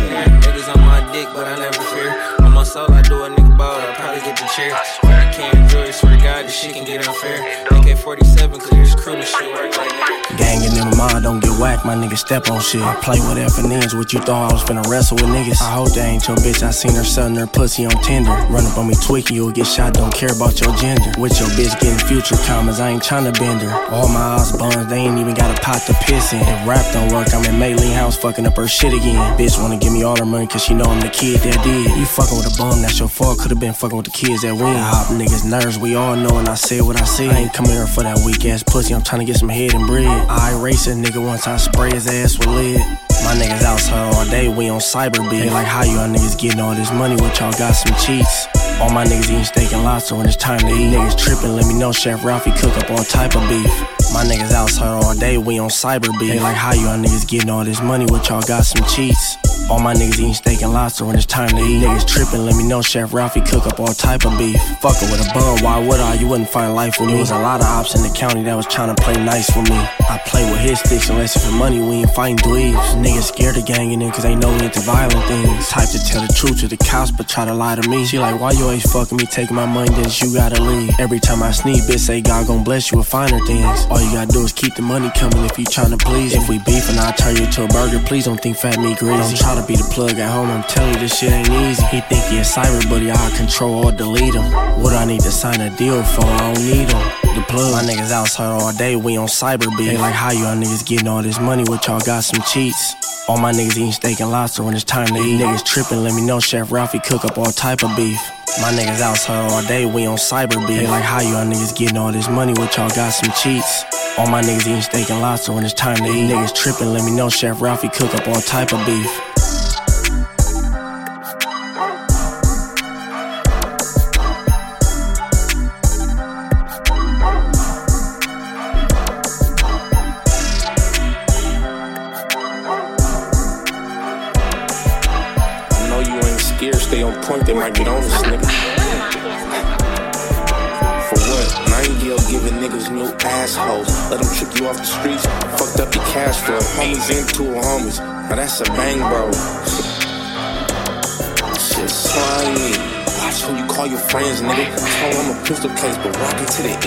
niggas 0.60 0.74
on 0.74 0.80
my 0.80 1.00
dick, 1.12 1.26
but 1.34 1.46
I 1.46 1.56
never 1.58 1.82
fear. 1.82 2.49
On 2.60 2.66
my 2.66 2.68
soul, 2.68 2.92
I 2.92 3.00
do 3.00 3.24
a 3.24 3.30
nigga 3.30 3.56
bout, 3.56 3.80
I'll 3.80 3.94
probably 3.94 4.20
get 4.20 4.36
the 4.36 4.44
chair. 4.54 4.74
I 4.74 4.84
swear 4.84 5.16
I 5.16 5.32
can't 5.32 5.56
enjoy 5.56 5.88
it, 5.88 5.94
swear 5.94 6.14
to 6.14 6.22
God, 6.22 6.44
this 6.44 6.60
shit 6.60 6.74
can 6.74 6.84
get 6.84 7.08
unfair. 7.08 7.40
AK 7.72 7.96
47 7.96 8.60
clear, 8.60 8.84
this 8.84 8.94
crew, 8.94 9.16
this 9.16 9.32
shit 9.32 9.48
work 9.54 9.74
like 9.78 9.88
that. 9.88 10.36
Gang 10.36 10.60
and 10.68 10.76
them 10.76 10.92
mind 10.92 11.24
don't 11.24 11.40
get 11.40 11.56
whacked, 11.56 11.86
my 11.86 11.96
nigga 11.96 12.18
step 12.18 12.50
on 12.50 12.60
shit. 12.60 12.82
I 12.82 12.94
play 13.00 13.16
with 13.16 13.38
F 13.38 13.56
and 13.56 13.72
N's, 13.72 13.96
what 13.96 14.12
you 14.12 14.20
thought 14.20 14.50
I 14.50 14.52
was 14.52 14.62
finna 14.62 14.84
wrestle 14.92 15.16
with 15.16 15.32
niggas. 15.32 15.56
I 15.62 15.72
hope 15.72 15.96
they 15.96 16.04
ain't 16.04 16.28
your 16.28 16.36
bitch, 16.36 16.62
I 16.62 16.70
seen 16.70 16.92
her 17.00 17.04
selling 17.04 17.36
her 17.36 17.46
pussy 17.46 17.86
on 17.86 17.96
Tinder. 18.04 18.36
Run 18.52 18.66
up 18.66 18.76
on 18.76 18.88
me 18.88 18.94
tweaking, 19.00 19.36
you'll 19.36 19.56
get 19.56 19.66
shot, 19.66 19.94
don't 19.94 20.12
care 20.12 20.30
about 20.30 20.60
your 20.60 20.76
gender. 20.76 21.16
With 21.16 21.40
your 21.40 21.48
bitch 21.56 21.72
getting 21.80 21.96
future 22.12 22.36
commas, 22.44 22.78
I 22.78 22.90
ain't 22.90 23.02
tryna 23.02 23.32
bend 23.40 23.64
her. 23.64 23.72
All 23.88 24.08
my 24.08 24.36
eyes 24.36 24.52
buns, 24.52 24.86
they 24.92 25.00
ain't 25.00 25.16
even 25.16 25.32
got 25.32 25.48
a 25.48 25.60
pot 25.62 25.80
to 25.88 25.94
piss 26.04 26.34
in. 26.34 26.44
If 26.44 26.68
rap 26.68 26.84
don't 26.92 27.08
work, 27.08 27.32
I'm 27.32 27.40
in 27.48 27.56
Maylene 27.56 27.96
house 27.96 28.20
fucking 28.20 28.44
up 28.44 28.56
her 28.56 28.68
shit 28.68 28.92
again. 28.92 29.16
Bitch 29.40 29.56
wanna 29.56 29.78
give 29.78 29.94
me 29.94 30.02
all 30.02 30.18
her 30.18 30.26
money 30.26 30.46
cause 30.46 30.62
she 30.62 30.74
know 30.74 30.84
I'm 30.84 31.00
the 31.00 31.08
kid 31.08 31.40
that 31.40 31.64
did. 31.64 31.88
You 31.96 32.04
fucking 32.04 32.36
with 32.36 32.49
a 32.49 32.49
bum, 32.58 32.82
that's 32.82 32.98
your 32.98 33.08
fault, 33.08 33.38
could've 33.38 33.58
been 33.58 33.72
fucking 33.72 33.96
with 33.96 34.06
the 34.06 34.12
kids 34.12 34.42
that 34.42 34.54
win. 34.54 34.76
Hop 34.76 35.08
niggas' 35.08 35.48
nerves, 35.48 35.78
we 35.78 35.94
all 35.94 36.16
know 36.16 36.38
and 36.38 36.48
I 36.48 36.54
said 36.54 36.82
what 36.82 37.00
I 37.00 37.04
said. 37.04 37.30
I 37.30 37.40
ain't 37.40 37.52
coming 37.52 37.72
here 37.72 37.86
for 37.86 38.02
that 38.02 38.20
weak 38.24 38.44
ass 38.46 38.62
pussy, 38.62 38.94
I'm 38.94 39.02
tryna 39.02 39.26
get 39.26 39.36
some 39.36 39.48
head 39.48 39.74
and 39.74 39.86
bread. 39.86 40.06
I 40.06 40.60
race 40.60 40.86
a 40.86 40.92
nigga 40.92 41.24
once 41.24 41.46
I 41.46 41.56
spray 41.56 41.90
his 41.90 42.06
ass 42.06 42.38
with 42.38 42.48
lead. 42.48 42.80
My 43.24 43.30
My 43.30 43.36
niggas 43.36 43.62
outside 43.62 44.12
all 44.12 44.24
day, 44.26 44.48
we 44.48 44.68
on 44.70 44.80
cyber 44.80 45.22
beat. 45.30 45.42
They 45.42 45.50
like 45.50 45.66
how 45.66 45.84
y'all 45.84 46.08
niggas 46.08 46.36
getting 46.36 46.58
all 46.58 46.74
this 46.74 46.90
money, 46.90 47.14
what 47.14 47.38
y'all 47.38 47.52
got 47.52 47.72
some 47.72 47.94
cheats. 47.96 48.48
All 48.80 48.90
my 48.90 49.04
niggas 49.04 49.30
eating 49.30 49.44
steak 49.44 49.72
and 49.72 49.84
lobster 49.84 50.16
when 50.16 50.26
it's 50.26 50.34
time 50.34 50.58
to 50.58 50.66
eat. 50.66 50.90
Niggas 50.90 51.16
tripping, 51.16 51.54
let 51.54 51.66
me 51.66 51.78
know 51.78 51.92
Chef 51.92 52.24
Ralphie 52.24 52.50
cook 52.52 52.76
up 52.76 52.90
all 52.90 53.04
type 53.04 53.36
of 53.36 53.48
beef. 53.48 53.70
My 54.12 54.24
niggas 54.24 54.50
outside 54.50 54.88
all 54.88 55.14
day, 55.14 55.38
we 55.38 55.60
on 55.60 55.68
cyber 55.68 56.10
beat. 56.18 56.30
They 56.30 56.40
like 56.40 56.56
how 56.56 56.72
y'all 56.72 56.98
niggas 56.98 57.28
getting 57.28 57.50
all 57.50 57.64
this 57.64 57.80
money, 57.80 58.06
what 58.06 58.28
y'all 58.28 58.42
got 58.42 58.64
some 58.64 58.84
cheats. 58.88 59.36
All 59.70 59.78
my 59.78 59.94
niggas 59.94 60.18
eating 60.18 60.34
steak 60.34 60.62
and 60.62 60.72
lobster 60.72 61.04
when 61.04 61.14
it's 61.14 61.26
time 61.26 61.48
to 61.50 61.62
eat. 61.62 61.84
Niggas 61.84 62.06
tripping, 62.06 62.44
let 62.44 62.56
me 62.56 62.66
know 62.66 62.82
Chef 62.82 63.14
Ralphie 63.14 63.40
cook 63.40 63.68
up 63.68 63.78
all 63.78 63.94
type 63.94 64.26
of 64.26 64.36
beef. 64.36 64.56
Fuckin' 64.82 65.10
with 65.12 65.24
a 65.24 65.32
bun, 65.32 65.62
why 65.62 65.78
would 65.78 66.00
I? 66.00 66.14
You 66.14 66.26
wouldn't 66.26 66.48
find 66.48 66.74
life 66.74 66.98
with 66.98 67.06
me. 67.06 67.12
There 67.12 67.20
was 67.20 67.30
a 67.30 67.38
lot 67.38 67.60
of 67.60 67.66
ops 67.66 67.94
in 67.94 68.02
the 68.02 68.08
county 68.10 68.42
that 68.42 68.56
was 68.56 68.66
trying 68.66 68.94
to 68.94 69.00
play 69.00 69.14
nice 69.14 69.48
for 69.48 69.62
me. 69.62 69.78
I 70.10 70.20
play 70.26 70.42
with 70.50 70.58
his 70.58 70.80
sticks 70.80 71.08
unless 71.08 71.36
it's 71.36 71.46
for 71.46 71.52
money, 71.52 71.80
we 71.80 72.02
ain't 72.02 72.10
fighting 72.10 72.38
dweebs. 72.38 73.00
Niggas 73.00 73.28
scared 73.30 73.56
of 73.56 73.64
ganging 73.64 74.02
in 74.02 74.10
cause 74.10 74.24
they 74.24 74.34
know 74.34 74.50
we 74.56 74.64
into 74.64 74.80
violent 74.80 75.24
things. 75.26 75.68
Type 75.68 75.88
to 75.90 75.98
tell 76.04 76.26
the 76.26 76.32
truth 76.32 76.58
to 76.60 76.68
the 76.68 76.76
cops 76.76 77.12
but 77.12 77.28
try 77.28 77.44
to 77.44 77.54
lie 77.54 77.76
to 77.76 77.88
me. 77.88 78.04
She 78.04 78.18
like, 78.18 78.40
why 78.40 78.50
you 78.50 78.64
always 78.64 78.90
fucking 78.90 79.18
me, 79.18 79.24
taking 79.26 79.54
my 79.54 79.66
money, 79.66 79.90
then 79.90 80.10
you 80.18 80.34
gotta 80.34 80.60
leave. 80.60 80.90
Every 80.98 81.20
time 81.20 81.44
I 81.44 81.52
sneeze, 81.52 81.88
bitch 81.88 82.00
say 82.00 82.20
God 82.20 82.48
gon' 82.48 82.64
bless 82.64 82.90
you 82.90 82.98
with 82.98 83.06
finer 83.06 83.38
things. 83.46 83.86
All 83.88 84.00
you 84.02 84.10
gotta 84.10 84.32
do 84.32 84.40
is 84.40 84.52
keep 84.52 84.74
the 84.74 84.82
money 84.82 85.12
coming 85.14 85.44
if 85.44 85.56
you 85.56 85.64
tryna 85.64 86.00
please. 86.02 86.34
If 86.34 86.48
we 86.48 86.58
beefin', 86.58 86.98
I'll 86.98 87.12
turn 87.14 87.36
you 87.36 87.46
to 87.46 87.64
a 87.64 87.68
burger. 87.68 88.00
Please 88.04 88.24
don't 88.24 88.40
think 88.40 88.56
fat 88.56 88.78
me 88.80 88.96
greasy. 88.96 89.20
Don't 89.20 89.38
try 89.38 89.54
to 89.54 89.59
be 89.66 89.76
the 89.76 89.88
plug 89.92 90.18
at 90.18 90.30
home, 90.30 90.50
I'm 90.50 90.62
telling 90.64 90.94
you 90.94 91.00
this 91.00 91.18
shit 91.18 91.32
ain't 91.32 91.48
easy. 91.48 91.84
He 91.86 92.00
think 92.02 92.24
he 92.26 92.38
a 92.38 92.42
cyber 92.42 92.82
buddy, 92.88 93.10
I'll 93.10 93.36
control 93.36 93.86
or 93.86 93.92
delete 93.92 94.34
him. 94.34 94.44
What 94.82 94.92
I 94.92 95.04
need 95.04 95.20
to 95.22 95.30
sign 95.30 95.60
a 95.60 95.74
deal 95.76 96.02
for, 96.02 96.24
I 96.24 96.52
don't 96.52 96.64
need 96.64 96.88
him. 96.90 97.02
The 97.34 97.44
plug, 97.48 97.72
my 97.72 97.82
niggas 97.82 98.12
outside 98.12 98.50
all 98.50 98.72
day, 98.72 98.96
we 98.96 99.16
on 99.16 99.28
cyber 99.28 99.70
beat. 99.76 99.86
They 99.86 99.96
like 99.98 100.14
how 100.14 100.30
y'all 100.30 100.56
niggas 100.56 100.86
getting 100.86 101.08
all 101.08 101.22
this 101.22 101.40
money, 101.40 101.64
what 101.64 101.86
y'all 101.86 102.00
got 102.00 102.24
some 102.24 102.42
cheats. 102.44 102.94
All 103.28 103.38
my 103.38 103.52
niggas 103.52 103.76
eating 103.76 103.92
steak 103.92 104.20
and 104.20 104.30
lobster 104.30 104.62
when 104.62 104.74
it's 104.74 104.84
time 104.84 105.06
to 105.08 105.20
eat. 105.20 105.40
Niggas 105.40 105.64
tripping, 105.64 106.02
let 106.02 106.14
me 106.14 106.22
know 106.26 106.40
Chef 106.40 106.72
Ralphie 106.72 106.98
cook 107.00 107.24
up 107.24 107.38
all 107.38 107.52
type 107.52 107.82
of 107.82 107.94
beef. 107.96 108.18
My 108.60 108.72
niggas 108.72 109.00
outside 109.00 109.50
all 109.50 109.62
day, 109.62 109.86
we 109.86 110.06
on 110.06 110.16
cyber 110.16 110.66
beat. 110.66 110.80
They 110.80 110.86
like 110.86 111.04
how 111.04 111.20
y'all 111.20 111.46
niggas 111.46 111.76
getting 111.76 111.96
all 111.96 112.10
this 112.10 112.28
money, 112.28 112.52
what 112.54 112.76
y'all 112.76 112.88
got 112.90 113.10
some 113.10 113.32
cheats. 113.40 113.84
All 114.18 114.26
my 114.26 114.42
niggas 114.42 114.66
eating 114.66 114.82
steak 114.82 115.10
and 115.10 115.20
lobster 115.20 115.52
when 115.52 115.64
it's 115.64 115.74
time 115.74 115.98
to 115.98 116.06
eat. 116.06 116.30
Niggas 116.30 116.54
tripping, 116.54 116.92
let 116.92 117.04
me 117.04 117.12
know 117.14 117.28
Chef 117.30 117.62
Ralphie 117.62 117.88
cook 117.88 118.12
up 118.14 118.26
all 118.26 118.40
type 118.40 118.72
of 118.72 118.84
beef. 118.84 119.29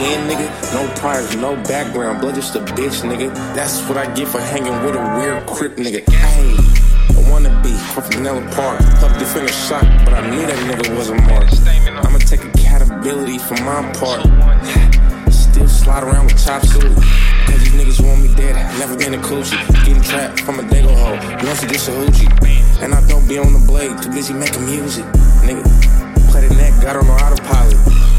End, 0.03 0.29
nigga. 0.29 0.47
No 0.73 0.87
priors, 0.99 1.35
no 1.35 1.55
background, 1.63 2.21
blood 2.21 2.35
just 2.35 2.55
a 2.55 2.59
bitch, 2.59 3.01
nigga. 3.01 3.33
That's 3.55 3.81
what 3.87 3.97
I 3.97 4.11
get 4.13 4.27
for 4.27 4.39
hanging 4.39 4.73
with 4.83 4.95
a 4.95 5.03
weird 5.17 5.45
crip, 5.47 5.77
nigga. 5.77 6.07
Hey. 6.09 6.55
I 7.15 7.29
wanna 7.29 7.49
be 7.63 7.71
from 7.93 8.03
Vanilla 8.11 8.41
Park. 8.51 8.79
To 8.79 9.25
finish 9.25 9.55
shot, 9.67 9.83
but 10.03 10.13
I 10.13 10.29
knew 10.29 10.41
that 10.41 10.57
nigga 10.67 10.97
was 10.97 11.09
a 11.09 11.15
mark. 11.15 11.47
I'ma 12.05 12.17
take 12.19 12.43
accountability 12.43 13.37
for 13.37 13.55
my 13.63 13.81
part. 13.93 14.21
Still 15.31 15.67
slide 15.67 16.03
around 16.03 16.25
with 16.25 16.43
chop 16.43 16.63
suit. 16.65 16.81
Cause 16.81 17.59
these 17.61 17.73
niggas 17.73 18.05
want 18.05 18.21
me 18.21 18.33
dead. 18.35 18.55
Never 18.79 18.97
been 18.97 19.13
a 19.13 19.17
coochie. 19.17 19.57
Getting 19.85 20.01
trapped 20.01 20.41
from 20.41 20.59
a 20.59 20.63
dago 20.63 20.93
hole. 20.97 21.17
Once 21.47 21.61
you 21.61 21.69
get 21.69 21.87
a 21.87 21.91
hoochie. 21.91 22.81
And 22.81 22.93
I 22.93 23.07
don't 23.07 23.27
be 23.27 23.37
on 23.37 23.53
the 23.53 23.63
blade. 23.65 24.01
Too 24.01 24.09
busy 24.09 24.33
making 24.33 24.65
music. 24.65 25.05
Nigga, 25.45 25.63
play 26.31 26.47
the 26.47 26.55
neck, 26.55 26.73
got 26.81 26.95
on 26.97 27.07
autopilot. 27.07 27.77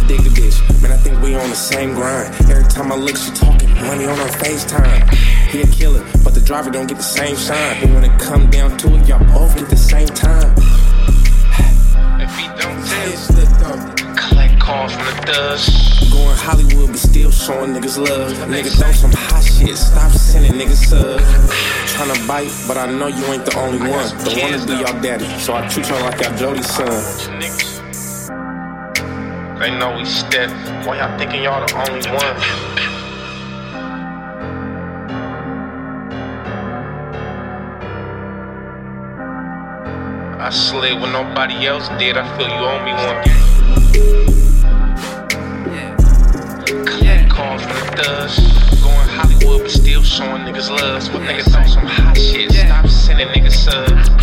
Dig 0.09 0.23
the 0.23 0.31
bitch. 0.31 0.74
Man, 0.85 0.93
I 0.93 0.99
think 0.99 1.23
we 1.23 1.35
on 1.35 1.49
the 1.49 1.57
same 1.57 1.95
grind. 1.95 2.29
Every 2.51 2.65
time 2.65 2.93
I 2.93 2.97
look, 2.97 3.17
she 3.17 3.31
talking 3.31 3.71
money 3.89 4.05
on 4.05 4.19
her 4.19 4.33
FaceTime. 4.37 5.09
He 5.49 5.63
a 5.63 5.67
killer, 5.67 6.05
but 6.23 6.35
the 6.35 6.43
driver 6.43 6.71
don't 6.71 6.87
get 6.87 6.99
the 6.99 7.03
same 7.03 7.37
shine. 7.37 7.83
And 7.83 7.95
when 7.95 8.05
it 8.05 8.21
come 8.21 8.51
down 8.51 8.77
to 8.77 8.95
it, 8.95 9.09
y'all 9.09 9.25
both 9.33 9.57
get 9.57 9.71
the 9.71 9.79
same 9.79 10.09
time. 10.09 10.53
If 12.21 12.37
he 12.37 12.49
don't 12.61 12.85
tell, 12.85 13.81
collect 14.15 14.61
calls 14.61 14.93
from 14.93 15.07
the 15.07 15.33
thugs. 15.33 16.11
Going 16.13 16.37
Hollywood, 16.37 16.89
but 16.89 16.99
still 16.99 17.31
showing 17.31 17.73
niggas 17.73 17.97
love. 17.97 18.33
Nigga, 18.53 18.77
throw 18.77 18.93
some 18.93 19.13
hot 19.13 19.43
shit. 19.43 19.79
Stop 19.79 20.13
sending 20.13 20.53
niggas 20.53 20.85
sub. 20.85 21.19
Tryna 21.97 22.29
bite, 22.29 22.53
but 22.69 22.77
I 22.77 22.93
know 22.93 23.07
you 23.07 23.25
ain't 23.33 23.47
the 23.47 23.57
only 23.57 23.79
one. 23.79 24.05
The 24.21 24.37
one 24.37 24.53
to 24.53 24.67
be 24.67 24.75
y'all 24.75 25.01
daddy, 25.01 25.25
so 25.41 25.55
I 25.55 25.67
treat 25.67 25.89
y'all 25.89 26.03
like 26.03 26.21
y'all 26.21 26.37
Jody's 26.37 26.69
son. 26.69 27.74
They 29.65 29.71
know 29.71 29.97
we 29.97 30.05
step. 30.05 30.51
Why 30.87 30.99
y'all 30.99 31.17
thinking 31.19 31.43
y'all 31.43 31.65
the 31.65 31.73
only 31.75 32.07
one? 32.11 32.37
I 40.39 40.51
slid 40.51 41.01
when 41.01 41.13
nobody 41.13 41.67
else 41.67 41.89
did. 41.99 42.19
I 42.19 42.25
feel 42.37 42.47
you 42.47 42.61
owe 42.61 42.85
me 42.85 42.93
one. 42.93 43.23
Collect 46.85 47.31
calls 47.31 47.63
from 47.63 47.73
the 47.73 48.03
thugs. 48.03 48.37
Going 48.83 49.09
Hollywood, 49.09 49.63
but 49.63 49.71
still 49.71 50.03
showing 50.03 50.43
niggas 50.43 50.69
love. 50.69 51.11
But 51.11 51.23
niggas 51.23 51.51
throw 51.51 51.65
some 51.65 51.87
hot 51.87 52.19
shit. 52.19 52.53
Stop 52.53 52.87
sending 52.89 53.29
niggas 53.29 53.53
subs. 53.55 54.14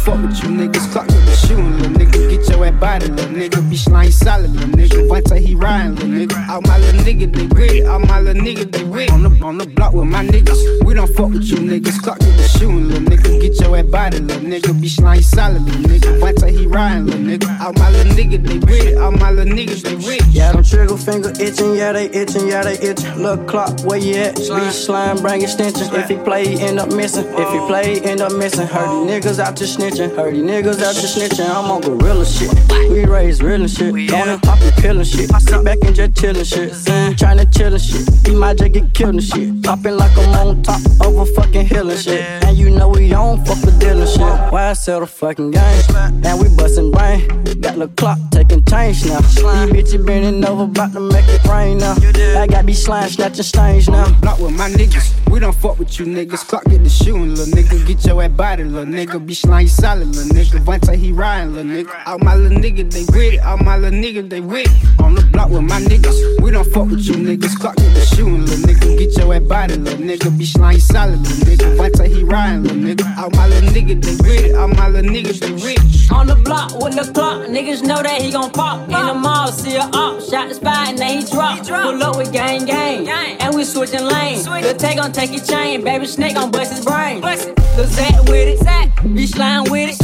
Fuck 0.00 0.20
with 0.22 0.42
you 0.42 0.50
niggas. 0.50 0.90
Clock 0.92 1.06
with 1.06 1.26
the 1.26 1.36
shooting, 1.36 1.76
little 1.78 1.92
nigga. 1.92 2.30
Get 2.30 2.48
your 2.48 2.66
ass 2.66 2.80
body, 2.80 3.06
little 3.06 3.34
nigga. 3.34 3.70
Be 3.70 3.76
slime 3.76 4.10
solid, 4.10 4.50
little 4.50 4.68
nigga. 4.70 5.08
One 5.08 5.22
till 5.22 5.36
he 5.36 5.54
riding, 5.54 5.94
little 5.94 6.08
nigga. 6.08 6.48
All 6.48 6.62
my 6.62 6.78
little 6.78 7.00
niggas, 7.00 7.32
they 7.34 7.46
with 7.46 7.70
it. 7.70 7.86
All 7.86 7.98
my 8.00 8.20
little 8.20 8.42
niggas, 8.42 8.72
they 8.72 8.84
with 8.84 9.02
it. 9.02 9.12
On 9.12 9.22
the, 9.22 9.44
on 9.44 9.58
the 9.58 9.66
block 9.66 9.92
with 9.92 10.06
my 10.06 10.24
niggas. 10.24 10.84
We 10.84 10.94
don't 10.94 11.12
fuck 11.14 11.30
with 11.30 11.44
you 11.44 11.58
niggas. 11.58 12.02
Clock 12.02 12.18
with 12.18 12.36
the 12.36 12.48
shooting, 12.48 12.88
little 12.88 13.02
nigga. 13.04 13.39
Get 13.50 13.66
your 13.66 13.76
ass 13.76 13.86
body, 13.86 14.18
little 14.18 14.42
nigga. 14.42 14.80
Be 14.80 14.88
slime 14.88 15.22
solid, 15.22 15.62
little 15.62 15.82
nigga. 15.82 16.20
One 16.20 16.34
till 16.36 16.48
he 16.48 16.66
riding, 16.66 17.06
little 17.06 17.20
nigga. 17.20 17.60
All 17.60 17.72
my 17.72 17.90
little 17.90 18.12
niggas, 18.12 18.46
they 18.46 18.58
with 18.58 18.86
it. 18.86 18.98
All 18.98 19.10
my 19.10 19.30
little 19.30 19.52
niggas, 19.52 19.82
they 19.82 19.96
with 19.96 20.20
it. 20.20 20.26
Yeah, 20.28 20.52
them 20.52 20.62
trigger 20.62 20.96
finger 20.96 21.32
itching, 21.40 21.74
yeah, 21.74 21.92
they 21.92 22.08
itching, 22.10 22.46
yeah, 22.46 22.62
they 22.62 22.78
itching. 22.78 23.16
Look 23.16 23.48
clock, 23.48 23.80
where 23.80 23.98
you 23.98 24.14
at? 24.16 24.36
Be 24.36 24.70
slime, 24.70 25.18
bring 25.18 25.42
extensions. 25.42 25.92
If 25.92 26.08
he 26.08 26.16
play, 26.16 26.46
he 26.46 26.60
end 26.60 26.78
up 26.78 26.92
missing. 26.92 27.26
If 27.26 27.50
he 27.50 27.58
play, 27.66 27.98
he 27.98 28.04
end 28.04 28.20
up 28.20 28.32
missing. 28.32 28.66
Heard 28.66 29.08
these 29.08 29.24
niggas 29.24 29.38
out 29.40 29.56
to 29.56 29.64
snitching. 29.64 30.14
Heard 30.14 30.34
these 30.34 30.44
niggas 30.44 30.82
out 30.82 30.94
to 30.94 31.06
snitching. 31.06 31.48
I'm 31.50 31.70
on 31.70 31.80
gorilla 31.80 32.24
shit. 32.24 32.54
We 32.90 33.04
raised 33.04 33.42
real 33.42 33.60
and 33.60 33.70
shit. 33.70 33.92
Gonna 34.10 34.38
pop 34.38 34.60
and 34.60 34.74
pill 34.76 34.98
and 34.98 35.06
shit. 35.06 35.30
Sit 35.30 35.64
back 35.64 35.78
and 35.82 35.94
just 35.94 36.12
chillin' 36.14 36.44
shit. 36.44 36.72
Tryna 37.16 37.52
chill 37.56 37.72
and 37.72 37.82
shit. 37.82 38.08
He 38.26 38.34
might 38.34 38.58
just 38.58 38.72
get 38.72 38.94
killed 38.94 39.14
and 39.14 39.24
shit. 39.24 39.62
Popping 39.62 39.96
like 39.96 40.16
I'm 40.16 40.48
on 40.48 40.62
top 40.62 40.80
of 41.00 41.18
a 41.18 41.26
fucking 41.26 41.66
hill 41.66 41.90
and 41.90 41.98
shit. 41.98 42.20
And 42.44 42.56
you 42.56 42.70
know 42.70 42.88
we 42.88 43.08
don't 43.08 43.39
fuck 43.46 43.64
with 43.64 43.78
deal 43.80 44.00
and 44.00 44.08
shit. 44.08 44.20
Why 44.52 44.70
I 44.70 44.72
sell 44.74 45.00
the 45.00 45.06
fucking 45.06 45.50
game? 45.52 45.82
And 46.24 46.40
we 46.40 46.48
bustin' 46.56 46.90
brain. 46.90 47.26
Got 47.60 47.78
the 47.78 47.88
clock 47.96 48.18
taking 48.30 48.64
change 48.64 49.04
now. 49.04 49.20
These 49.20 49.42
bitches 49.72 50.06
bending 50.06 50.44
over, 50.44 50.64
about 50.64 50.92
to 50.92 51.00
make 51.00 51.26
it 51.28 51.44
rain 51.46 51.78
now. 51.78 51.94
I 52.40 52.46
got 52.46 52.66
these 52.66 52.82
slime 52.84 53.08
snatching 53.08 53.42
stains 53.42 53.88
now. 53.88 54.10
Block 54.20 54.38
with 54.38 54.56
my 54.56 54.70
niggas. 54.70 55.29
We 55.30 55.38
don't 55.38 55.54
fuck 55.54 55.78
with 55.78 55.98
you 55.98 56.06
niggas. 56.06 56.46
Clock 56.48 56.64
get 56.64 56.82
the 56.82 56.90
shooting, 56.90 57.34
little 57.34 57.46
nigga. 57.46 57.86
Get 57.86 58.04
your 58.04 58.22
ass 58.22 58.30
body, 58.32 58.64
little 58.64 58.92
nigga. 58.92 59.24
Be 59.24 59.34
slime 59.34 59.68
solid, 59.68 60.08
little 60.08 60.34
nigga. 60.34 60.66
One 60.66 60.80
till 60.80 60.94
he 60.94 61.12
riding, 61.12 61.54
little 61.54 61.70
nigga. 61.70 62.06
All 62.06 62.18
my 62.18 62.34
little 62.34 62.58
niggas, 62.58 62.90
they 62.90 63.04
with 63.04 63.34
it. 63.34 63.40
All 63.40 63.56
my 63.58 63.76
little 63.76 63.98
niggas, 63.98 64.28
they 64.28 64.40
with 64.40 64.66
it. 64.66 65.00
On 65.00 65.14
the 65.14 65.22
block 65.22 65.50
with 65.50 65.62
my 65.62 65.80
niggas. 65.80 66.40
We 66.42 66.50
don't 66.50 66.66
fuck 66.72 66.88
with 66.88 67.06
you 67.06 67.14
niggas. 67.14 67.58
Clock 67.58 67.76
get 67.76 67.94
the 67.94 68.00
shooting, 68.00 68.44
little 68.44 68.68
nigga. 68.68 68.98
Get 68.98 69.16
your 69.16 69.34
ass 69.34 69.42
body, 69.42 69.76
little 69.76 70.04
nigga. 70.04 70.36
Be 70.36 70.44
slime 70.44 70.80
solid, 70.80 71.20
little 71.20 71.46
nigga. 71.46 71.78
One 71.78 71.92
till 71.92 72.06
he 72.06 72.24
riding, 72.24 72.62
little 72.64 72.78
nigga. 72.78 73.18
All 73.18 73.30
my 73.30 73.46
little 73.46 73.70
niggas, 73.70 74.02
they 74.02 74.16
with 74.22 74.44
it. 74.44 74.54
All 74.56 74.68
my 74.68 74.88
little 74.88 75.10
niggas, 75.10 75.38
they 75.38 75.52
with 75.52 75.78
it. 75.78 76.12
On 76.12 76.26
the 76.26 76.34
block 76.34 76.72
with 76.82 76.96
the 76.96 77.10
clock, 77.12 77.46
niggas 77.46 77.82
know 77.82 78.02
that 78.02 78.20
he 78.20 78.32
gon' 78.32 78.50
pop. 78.50 78.82
In 78.88 79.06
the 79.06 79.14
mall, 79.14 79.52
see 79.52 79.76
a 79.76 79.82
op, 79.94 80.20
shot 80.20 80.48
the 80.48 80.54
spot 80.54 80.88
and 80.88 80.98
then 80.98 81.20
he 81.20 81.30
drop. 81.30 81.64
Pull 81.64 82.02
up 82.02 82.16
with 82.16 82.32
gang 82.32 82.64
gang, 82.66 83.08
and 83.08 83.54
we 83.54 83.64
switching 83.64 84.04
lanes. 84.04 84.44
The 84.44 84.74
take 84.76 84.96
gon' 84.96 85.12
take 85.20 85.36
your 85.36 85.44
chain, 85.44 85.84
baby 85.84 86.06
snake 86.06 86.34
gon' 86.34 86.50
bust 86.50 86.72
his 86.72 86.84
brain. 86.84 87.20
The 87.20 87.86
Zach 87.86 88.22
with 88.24 88.48
it, 88.48 88.58
Zach, 88.58 89.02
be 89.02 89.26
slime 89.26 89.64
with 89.70 89.90
it, 89.90 90.00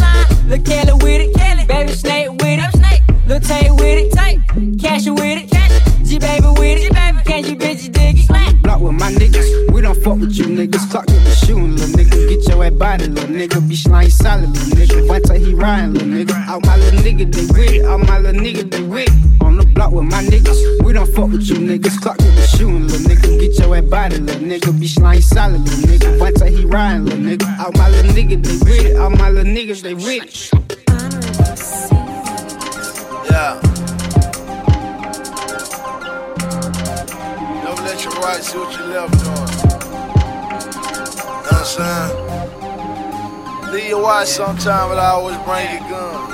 Lil 0.46 0.62
Kelly 0.62 0.92
with 0.92 1.20
it, 1.20 1.34
Kelly. 1.34 1.64
Baby 1.66 1.92
Snake 1.92 2.30
with 2.30 2.60
it. 2.60 2.72
Snake. 2.76 3.02
Lil 3.26 3.40
Tay 3.40 3.70
with 3.70 3.82
it, 3.82 4.12
Tay. 4.12 4.38
Cash 4.78 5.06
with 5.06 5.20
it, 5.20 5.50
G 6.06 6.18
baby 6.18 6.46
with 6.60 6.84
it, 6.84 7.24
Can't 7.24 7.46
you 7.48 7.56
bitches 7.56 7.90
dig 7.90 8.18
it? 8.18 8.30
On 8.30 8.46
the 8.46 8.58
block 8.62 8.80
with 8.80 8.92
my 8.92 9.10
niggas, 9.10 9.72
we 9.72 9.80
don't 9.80 10.00
fuck 10.04 10.18
with 10.18 10.36
you 10.38 10.44
niggas. 10.44 10.88
Clock 10.90 11.06
with 11.06 11.24
the 11.24 11.34
shooting, 11.34 11.76
little 11.76 11.96
nigga. 11.96 12.28
Get 12.28 12.48
your 12.48 12.64
ass 12.64 12.72
body, 12.74 13.06
little 13.08 13.34
nigga. 13.34 13.68
Be 13.68 13.74
slime 13.74 14.10
solid, 14.10 14.50
little 14.50 14.78
nigga. 14.78 15.08
One 15.08 15.22
time 15.22 15.40
he 15.40 15.54
riding, 15.54 15.94
little 15.94 16.08
nigga. 16.08 16.48
All 16.48 16.60
my 16.60 16.76
little 16.76 17.00
nigga, 17.00 17.32
they 17.32 17.46
with 17.52 17.72
it. 17.72 17.84
All 17.86 17.98
my 17.98 18.18
little 18.18 18.40
nigga, 18.40 18.70
they 18.70 18.82
with 18.82 19.08
it. 19.08 19.42
On 19.42 19.56
the 19.56 19.66
block 19.66 19.92
with 19.92 20.04
my 20.04 20.22
niggas, 20.22 20.84
we 20.84 20.92
don't 20.92 21.08
fuck 21.12 21.30
with 21.30 21.48
you 21.48 21.56
niggas. 21.56 22.00
Clock 22.00 22.18
with 22.18 22.36
the 22.36 22.46
shooting, 22.46 22.86
little 22.86 23.00
nigga. 23.00 23.35
Get 23.76 23.90
body, 23.90 24.16
little 24.16 24.40
nigga. 24.40 24.72
Be 24.80 24.88
slime 24.88 25.20
solid, 25.20 25.60
nigga. 25.60 26.18
One 26.18 26.32
time 26.32 26.48
he 26.48 26.64
riding, 26.64 27.04
little 27.04 27.18
nigga. 27.18 27.58
All 27.58 27.72
my 27.72 27.90
little 27.90 28.10
nigga, 28.10 28.42
they 28.42 28.56
with 28.64 28.86
it. 28.86 28.96
All 28.96 29.10
my 29.10 29.28
little 29.28 29.52
niggas, 29.52 29.82
they 29.82 29.92
with 29.92 30.24
it. 30.24 30.50
Yeah. 33.30 33.60
Never 37.64 37.82
let 37.82 38.02
your 38.02 38.14
right 38.14 38.42
see 38.42 38.56
what 38.56 38.72
your 38.78 38.86
left 38.86 39.12
doing. 39.22 39.34
Know 41.44 41.52
what 41.52 41.52
I'm 41.52 41.64
saying? 41.76 43.72
Leave 43.72 43.88
your 43.90 44.02
watch 44.02 44.28
sometime, 44.28 44.88
but 44.88 44.98
I 44.98 45.08
always 45.08 45.36
bring 45.44 45.70
your 45.70 45.84
gun. 45.90 46.30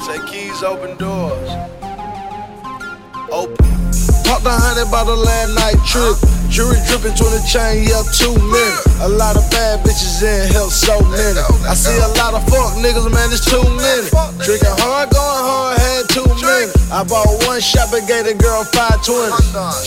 Say 0.00 0.18
keys 0.30 0.62
open 0.62 0.96
doors. 0.96 1.50
Open. 3.30 3.75
Talked 4.26 4.44
a 4.44 4.50
hundred 4.50 4.90
about 4.90 5.06
the 5.06 5.14
last 5.14 5.54
night 5.54 5.78
trip. 5.86 6.18
Jury 6.50 6.78
dripping, 6.86 7.14
20 7.14 7.42
chain, 7.46 7.86
yeah, 7.86 8.02
two 8.14 8.30
minutes. 8.34 8.86
A 9.02 9.08
lot 9.10 9.34
of 9.34 9.42
bad 9.50 9.82
bitches 9.82 10.22
in 10.22 10.50
hell, 10.54 10.70
so 10.70 10.94
many. 11.10 11.38
I 11.66 11.74
see 11.74 11.94
a 11.98 12.10
lot 12.18 12.34
of 12.34 12.42
fuck 12.46 12.74
niggas, 12.78 13.06
man, 13.10 13.30
it's 13.34 13.42
too 13.42 13.62
many. 13.62 14.06
Drinking 14.42 14.74
hard, 14.78 15.10
going 15.10 15.42
hard, 15.42 15.78
had 15.78 16.06
too 16.10 16.26
many. 16.42 16.70
I 16.90 17.02
bought 17.02 17.26
one 17.46 17.58
shot 17.58 17.90
and 17.94 18.06
gave 18.06 18.30
the 18.30 18.34
girl 18.38 18.62
520. 18.74 19.30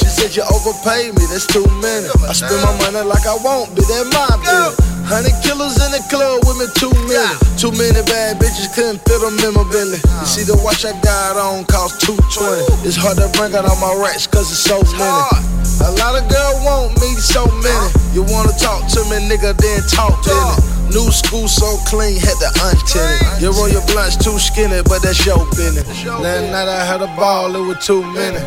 She 0.04 0.08
said 0.12 0.36
you 0.36 0.44
overpaid 0.52 1.16
me, 1.16 1.24
that's 1.32 1.48
too 1.48 1.64
many. 1.80 2.12
I 2.28 2.36
spend 2.36 2.60
my 2.60 2.76
money 2.80 3.08
like 3.08 3.24
I 3.24 3.36
want, 3.40 3.72
be 3.76 3.82
that 3.88 4.08
my 4.12 4.28
business. 4.44 4.99
Hundred 5.10 5.34
killers 5.42 5.74
in 5.82 5.90
the 5.90 6.06
club 6.06 6.46
with 6.46 6.62
me, 6.62 6.70
too 6.78 6.94
many. 7.10 7.34
Too 7.58 7.74
many 7.74 7.98
bad 8.06 8.38
bitches 8.38 8.70
couldn't 8.78 9.02
fit 9.10 9.18
them 9.18 9.34
in 9.42 9.58
my 9.58 9.66
belly. 9.74 9.98
You 9.98 10.28
see 10.30 10.46
the 10.46 10.54
watch 10.62 10.86
I 10.86 10.94
got 11.02 11.34
on 11.34 11.66
cost 11.66 12.06
220. 12.06 12.86
It's 12.86 12.94
hard 12.94 13.18
to 13.18 13.26
bring 13.34 13.58
out 13.58 13.66
all 13.66 13.74
my 13.82 13.90
racks 13.98 14.30
cause 14.30 14.54
it's 14.54 14.62
so 14.62 14.78
many. 15.02 15.50
A 15.82 15.92
lot 15.98 16.14
of 16.14 16.30
girls 16.30 16.62
want 16.62 16.94
me, 17.02 17.10
so 17.18 17.50
many. 17.66 17.90
You 18.14 18.22
wanna 18.22 18.54
talk 18.62 18.86
to 18.94 19.02
me, 19.10 19.18
nigga, 19.26 19.58
then 19.58 19.82
talk 19.90 20.14
to 20.30 20.30
me. 20.30 20.94
New 20.94 21.10
school 21.10 21.50
so 21.50 21.82
clean, 21.90 22.22
had 22.22 22.38
to 22.46 22.50
untint 22.70 23.10
it. 23.10 23.42
You 23.42 23.50
roll 23.50 23.70
your 23.70 23.86
blunts 23.90 24.14
too 24.14 24.38
skinny, 24.38 24.86
but 24.86 25.02
that's 25.02 25.26
your 25.26 25.42
business. 25.58 25.90
Last 26.06 26.54
night 26.54 26.70
I 26.70 26.86
had 26.86 27.02
a 27.02 27.10
ball, 27.18 27.56
it 27.58 27.66
was 27.66 27.82
too 27.82 28.06
many. 28.14 28.38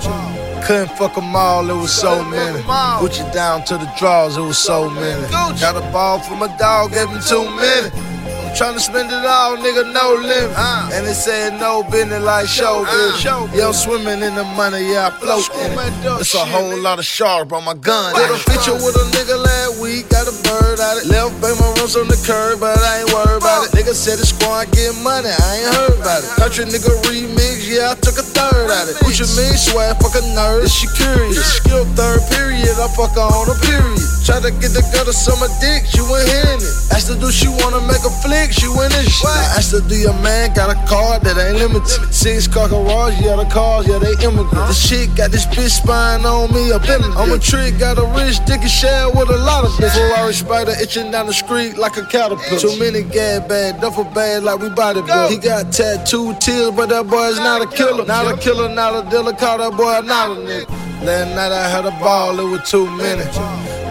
Couldn't 0.67 0.97
fuck 0.97 1.15
them 1.15 1.35
all, 1.35 1.69
it 1.69 1.75
was 1.75 1.93
so 1.93 2.23
many. 2.25 2.63
Put 2.99 3.19
you 3.19 3.29
down 3.33 3.65
to 3.65 3.75
the 3.77 3.93
draws, 3.99 4.37
it 4.37 4.43
was 4.43 4.59
so 4.59 4.89
many. 4.89 5.23
Got 5.31 5.77
a 5.77 5.81
ball 5.93 6.21
from 6.21 6.43
a 6.43 6.57
dog, 6.57 6.93
gave 6.93 7.09
him 7.09 7.21
too 7.21 7.45
many. 7.57 7.91
I'm 8.53 8.59
tryna 8.59 8.81
spend 8.81 9.11
it 9.11 9.25
all, 9.25 9.57
nigga, 9.57 9.93
no 9.93 10.15
limit. 10.21 10.55
Uh. 10.55 10.91
And 10.93 11.07
they 11.07 11.15
said 11.15 11.59
no 11.59 11.83
business 11.83 12.23
like 12.23 12.47
show. 12.47 12.85
Yeah, 13.55 13.67
I'm 13.67 13.73
swimming 13.73 14.23
in 14.23 14.35
the 14.35 14.45
money, 14.45 14.93
yeah, 14.93 15.09
I 15.09 15.11
float 15.11 15.49
in 15.57 15.73
it. 15.73 16.21
It's 16.21 16.35
a 16.35 16.45
whole 16.45 16.79
lot 16.79 16.99
of 16.99 17.07
sharp 17.07 17.53
on 17.53 17.65
my 17.65 17.75
gun. 17.75 18.15
Did 18.15 18.31
a 18.31 18.37
feature 18.37 18.75
with 18.75 18.95
a 18.95 19.07
nigga 19.17 19.43
last 19.43 19.81
week, 19.81 20.09
got 20.11 20.29
a 20.29 20.37
bird 20.45 20.79
out 20.81 20.99
it. 20.99 21.07
Left 21.07 21.33
bang 21.41 21.57
my 21.59 21.73
runs 21.81 21.97
on 21.97 22.07
the 22.09 22.21
curb, 22.29 22.61
but 22.61 22.79
I 22.79 23.01
ain't 23.01 23.13
worried 23.13 23.41
about 23.41 23.67
it. 23.67 23.73
Nigga 23.73 23.95
said 23.95 24.19
the 24.19 24.27
squad 24.27 24.71
get 24.73 24.95
money, 25.03 25.33
I 25.33 25.51
ain't 25.57 25.75
heard 25.75 25.99
about 25.99 26.23
it. 26.23 26.29
Country 26.37 26.65
nigga 26.67 26.93
remix, 27.09 27.62
yeah, 27.73 27.93
I 27.93 27.95
took 27.97 28.21
a 28.21 28.27
third 28.27 28.69
out 28.69 28.89
it. 28.89 29.01
What 29.01 29.17
you 29.17 29.27
mean, 29.33 29.57
swag, 29.57 29.97
fuck 29.97 30.15
a 30.15 30.23
nerd? 30.37 30.69
Is 30.69 30.75
she 30.75 30.87
curious? 30.93 31.57
Skill 31.57 31.85
third 31.97 32.21
period, 32.29 32.77
I 32.77 32.89
fuck 32.93 33.17
her 33.17 33.25
on 33.25 33.49
a 33.49 33.57
period. 33.65 34.01
Try 34.23 34.39
to 34.39 34.53
get 34.63 34.71
the 34.71 34.87
girl 34.95 35.03
to 35.05 35.13
suck 35.13 35.41
my 35.43 35.51
dick, 35.59 35.83
she 35.89 35.99
went 36.07 36.29
hitting 36.29 36.63
it. 36.63 36.95
Asked 36.95 37.11
her, 37.11 37.19
do 37.19 37.33
she 37.33 37.49
wanna 37.49 37.83
make 37.89 38.05
a 38.07 38.13
flick? 38.23 38.53
She 38.53 38.69
went 38.71 38.95
in 38.95 39.03
shit. 39.09 39.27
I 39.27 39.59
asked 39.59 39.73
her, 39.73 39.83
do 39.83 39.97
your 39.97 40.15
man 40.23 40.55
got 40.55 40.71
a 40.71 40.79
car 40.87 41.19
that 41.19 41.35
ain't 41.41 41.59
limited? 41.59 41.89
Six 42.15 42.47
car 42.47 42.69
garage, 42.69 43.19
yeah, 43.19 43.35
the 43.35 43.49
cars, 43.51 43.89
yeah, 43.89 43.99
they 43.99 44.15
immigrant. 44.23 44.69
The 44.71 44.77
shit 44.77 45.11
got 45.17 45.33
this 45.33 45.47
bitch 45.47 45.83
spying 45.83 46.23
on 46.25 46.53
me 46.55 46.71
up 46.71 46.87
in 46.87 47.03
it. 47.03 47.13
I'm 47.19 47.33
a 47.33 47.39
trick, 47.39 47.79
got 47.79 47.99
a 47.99 48.07
rich 48.15 48.39
dick 48.47 48.63
and 48.63 48.71
share 48.71 49.11
with 49.11 49.31
a 49.31 49.41
lot 49.43 49.65
of 49.65 49.73
bitches. 49.75 49.97
Ferrari 49.97 50.35
spider 50.35 50.75
itching 50.79 51.11
down 51.11 51.27
the 51.27 51.35
street 51.35 51.77
like 51.77 51.97
a 51.97 52.07
caterpillar. 52.07 52.61
Too 52.61 52.79
many 52.79 53.03
gas 53.03 53.43
bad, 53.49 53.81
duffel 53.81 54.05
bag 54.15 54.45
like 54.45 54.61
we 54.61 54.69
body 54.71 55.03
built. 55.03 55.33
He 55.33 55.39
got 55.39 55.73
tattooed 55.73 56.41
tears, 56.41 56.71
but 56.71 56.91
that 56.91 57.09
boy's 57.09 57.39
not 57.39 57.62
a 57.63 57.67
killer. 57.67 58.05
Not 58.05 58.33
a 58.33 58.37
killer, 58.37 58.69
not 58.69 58.95
a 58.95 59.09
dealer, 59.09 59.33
call 59.33 59.59
that 59.59 59.77
boy 59.77 60.01
not 60.07 60.31
a 60.31 60.41
nigga. 60.41 60.69
Last 61.05 61.35
night 61.35 61.53
I 61.53 61.69
had 61.69 61.87
a 61.87 61.91
ball, 61.99 62.39
it 62.39 62.49
was 62.49 62.71
too 62.71 62.87
many. 62.97 63.25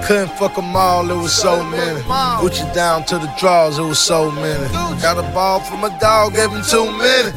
Couldn't 0.06 0.32
fuck 0.38 0.56
them 0.56 0.76
all, 0.76 1.10
it 1.10 1.16
was 1.16 1.34
so 1.34 1.64
many. 1.64 2.00
You 2.00 2.74
down 2.74 3.06
to 3.06 3.18
the 3.18 3.32
draws, 3.40 3.78
it 3.80 3.84
was 3.84 4.00
so 4.00 4.32
many. 4.32 4.68
Got 5.02 5.18
a 5.18 5.34
ball 5.34 5.60
from 5.62 5.84
a 5.84 6.00
dog, 6.00 6.36
gave 6.36 6.52
him 6.52 6.64
too 6.64 6.86
many. 6.98 7.32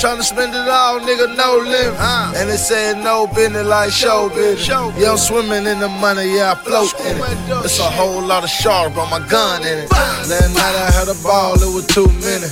Tryna 0.00 0.22
spend 0.22 0.54
it 0.54 0.68
all, 0.68 1.00
nigga, 1.00 1.36
no 1.36 1.58
limit. 1.58 1.98
And 2.36 2.50
they 2.50 2.56
said 2.56 2.98
no 2.98 3.26
business 3.26 3.66
like 3.66 3.90
show 3.92 4.28
business. 4.28 4.66
Yeah, 4.68 5.12
I'm 5.12 5.16
swimming 5.16 5.66
in 5.66 5.78
the 5.78 5.88
money, 5.88 6.36
yeah, 6.36 6.52
I 6.52 6.54
float 6.56 6.92
in 7.06 7.16
it. 7.16 7.64
It's 7.64 7.78
a 7.78 7.90
whole 7.90 8.20
lot 8.20 8.42
of 8.42 8.50
sharp 8.50 8.96
on 8.96 9.10
my 9.10 9.26
gun 9.28 9.62
in 9.62 9.78
it. 9.86 9.90
Last 9.92 10.30
night 10.30 10.74
I 10.74 10.90
had 10.90 11.08
a 11.08 11.14
ball, 11.22 11.54
it 11.54 11.72
was 11.72 11.86
too 11.86 12.08
many. 12.18 12.50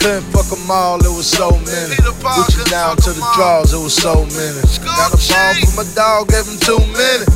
Couldn't 0.00 0.26
fuck 0.32 0.46
them 0.46 0.70
all, 0.70 0.98
it 0.98 1.14
was 1.14 1.30
so 1.30 1.50
many. 1.50 1.94
Put 2.18 2.56
you 2.56 2.64
down 2.64 2.96
to 2.96 3.12
the 3.12 3.22
draws, 3.36 3.72
it 3.72 3.78
was 3.78 3.94
so 3.94 4.26
many. 4.34 4.60
Got 4.82 5.14
a 5.14 5.20
ball 5.22 5.54
from 5.62 5.74
my 5.76 5.86
dog, 5.94 6.28
gave 6.28 6.46
him 6.46 6.58
too 6.58 6.82
many. 6.98 7.26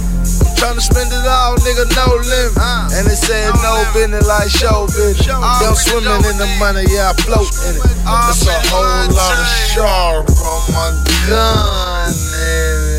I'm 0.57 0.77
tryna 0.77 0.81
spend 0.81 1.13
it 1.13 1.27
all, 1.29 1.55
nigga, 1.57 1.85
no 1.95 2.17
limit. 2.17 2.57
And 2.97 3.07
they 3.07 3.15
said 3.15 3.53
no 3.61 3.85
business 3.93 4.27
like 4.27 4.49
show 4.49 4.87
business. 4.87 5.27
Yeah, 5.27 5.37
I'm 5.69 5.75
swimming 5.75 6.25
in 6.25 6.39
the 6.39 6.47
money, 6.59 6.85
yeah, 6.89 7.11
I 7.11 7.15
float 7.21 7.53
in 7.69 7.77
it. 7.77 7.85
It's 7.85 8.47
a 8.47 8.57
whole 8.73 9.13
lot 9.13 9.37
of 9.37 9.47
sharp 9.69 10.31
on 10.31 10.73
my 10.73 10.89
gun, 11.29 12.13
nigga. 12.33 12.97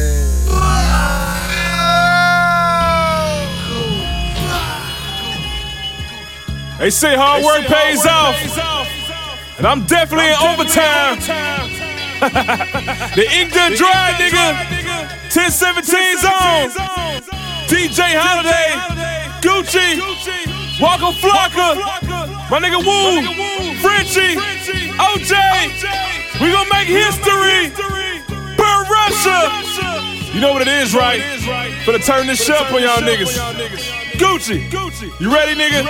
They 6.77 6.91
say 6.91 7.15
hard 7.15 7.43
work 7.43 7.65
pays 7.65 8.05
off. 8.05 8.37
And 9.57 9.65
I'm 9.65 9.83
definitely 9.87 10.27
in 10.29 10.35
overtime. 10.35 11.86
The 12.19 13.25
ink 13.33 13.53
done 13.53 13.73
dry, 13.73 14.13
nigga. 14.17 14.53
1017 15.29 16.17
zone. 16.17 16.69
DJ 17.69 18.17
Holiday. 18.17 18.73
Gucci. 19.41 20.01
Waka 20.81 21.11
Flocka. 21.21 21.77
My 22.49 22.59
nigga 22.59 22.79
Woo. 22.81 23.21
Frenchie. 23.81 24.35
OJ. 24.97 25.33
We 26.41 26.51
gonna 26.51 26.69
make 26.73 26.87
history. 26.87 27.69
Burn 28.57 28.85
Russia. 28.89 29.51
You 30.33 30.41
know 30.41 30.53
what 30.53 30.61
it 30.61 30.67
is, 30.67 30.95
right? 30.95 31.21
Finna 31.85 32.03
turn 32.03 32.27
this 32.27 32.43
shit 32.43 32.55
up 32.55 32.71
on 32.71 32.81
y'all 32.81 32.97
niggas. 32.97 33.37
Gucci. 34.17 34.69
You 35.19 35.33
ready, 35.33 35.53
nigga? 35.59 35.85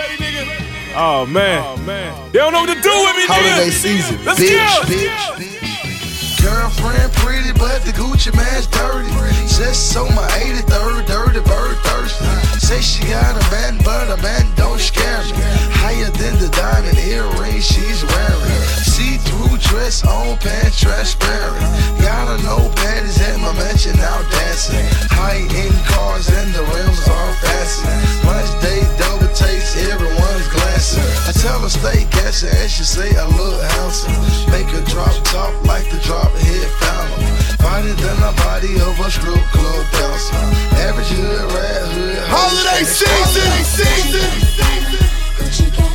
Oh, 0.96 1.22
oh 1.22 1.26
man. 1.26 2.32
They 2.32 2.40
don't 2.40 2.52
know 2.52 2.62
what 2.62 2.74
to 2.74 2.82
do 2.82 2.90
with 2.90 3.16
me, 3.16 3.24
nigga. 3.24 3.54
Holiday 3.54 3.70
season, 3.70 4.26
Let's 4.26 4.40
bitch, 4.40 5.52
go. 5.52 5.57
Girlfriend 6.48 7.12
pretty, 7.20 7.52
but 7.60 7.84
the 7.84 7.92
Gucci 7.92 8.32
Mane's 8.32 8.68
dirty. 8.68 9.12
Just 9.52 9.92
so 9.92 10.08
my 10.16 10.28
83rd 10.40 11.06
dirty 11.06 11.42
bird 11.42 11.76
thirsty. 11.84 12.24
Say 12.60 12.80
she 12.80 13.04
got 13.12 13.36
a 13.36 13.44
man, 13.52 13.78
but 13.84 14.08
a 14.10 14.22
man 14.22 14.46
don't 14.56 14.80
scare 14.80 15.24
me. 15.24 15.44
Higher 15.84 16.10
than 16.12 16.40
the 16.40 16.48
diamond 16.56 16.98
earring 17.00 17.60
she's 17.60 18.06
wearing. 18.06 18.47
See-through 19.38 19.58
dress 19.60 20.04
on 20.06 20.38
pants 20.38 20.80
transparent. 20.80 21.62
Gotta 22.02 22.42
know 22.44 22.72
panties 22.76 23.22
at 23.22 23.40
my 23.40 23.54
mansion 23.54 23.96
now 23.98 24.22
dancing. 24.30 24.86
High-end 25.14 25.78
cars 25.86 26.30
and 26.30 26.54
the 26.54 26.64
rims 26.64 27.08
are 27.08 27.34
fastened. 27.42 28.26
Much 28.26 28.50
day 28.62 28.82
double 28.98 29.28
takes, 29.34 29.78
everyone's 29.78 30.48
glancing. 30.50 31.06
I 31.28 31.32
tell 31.34 31.60
her 31.60 31.70
stay 31.70 32.06
gassing 32.12 32.50
and 32.50 32.70
she 32.70 32.84
say 32.84 33.10
I 33.16 33.26
look 33.38 33.62
handsome. 33.78 34.18
Make 34.52 34.68
her 34.74 34.84
drop 34.90 35.14
top 35.26 35.54
like 35.66 35.90
the 35.92 36.00
drop 36.02 36.32
head 36.34 36.70
fountain. 36.82 37.58
Finer 37.62 37.94
than 37.94 38.18
the 38.18 38.34
body 38.42 38.74
of 38.82 38.98
a 39.00 39.10
strip 39.12 39.44
club 39.54 39.86
bouncer. 39.94 40.36
Average 40.82 41.14
hood, 41.14 41.52
rat 41.54 41.84
hood. 41.94 42.18
Holiday 42.26 42.84
season, 42.86 43.52
season. 43.66 44.48
Gotta 45.38 45.87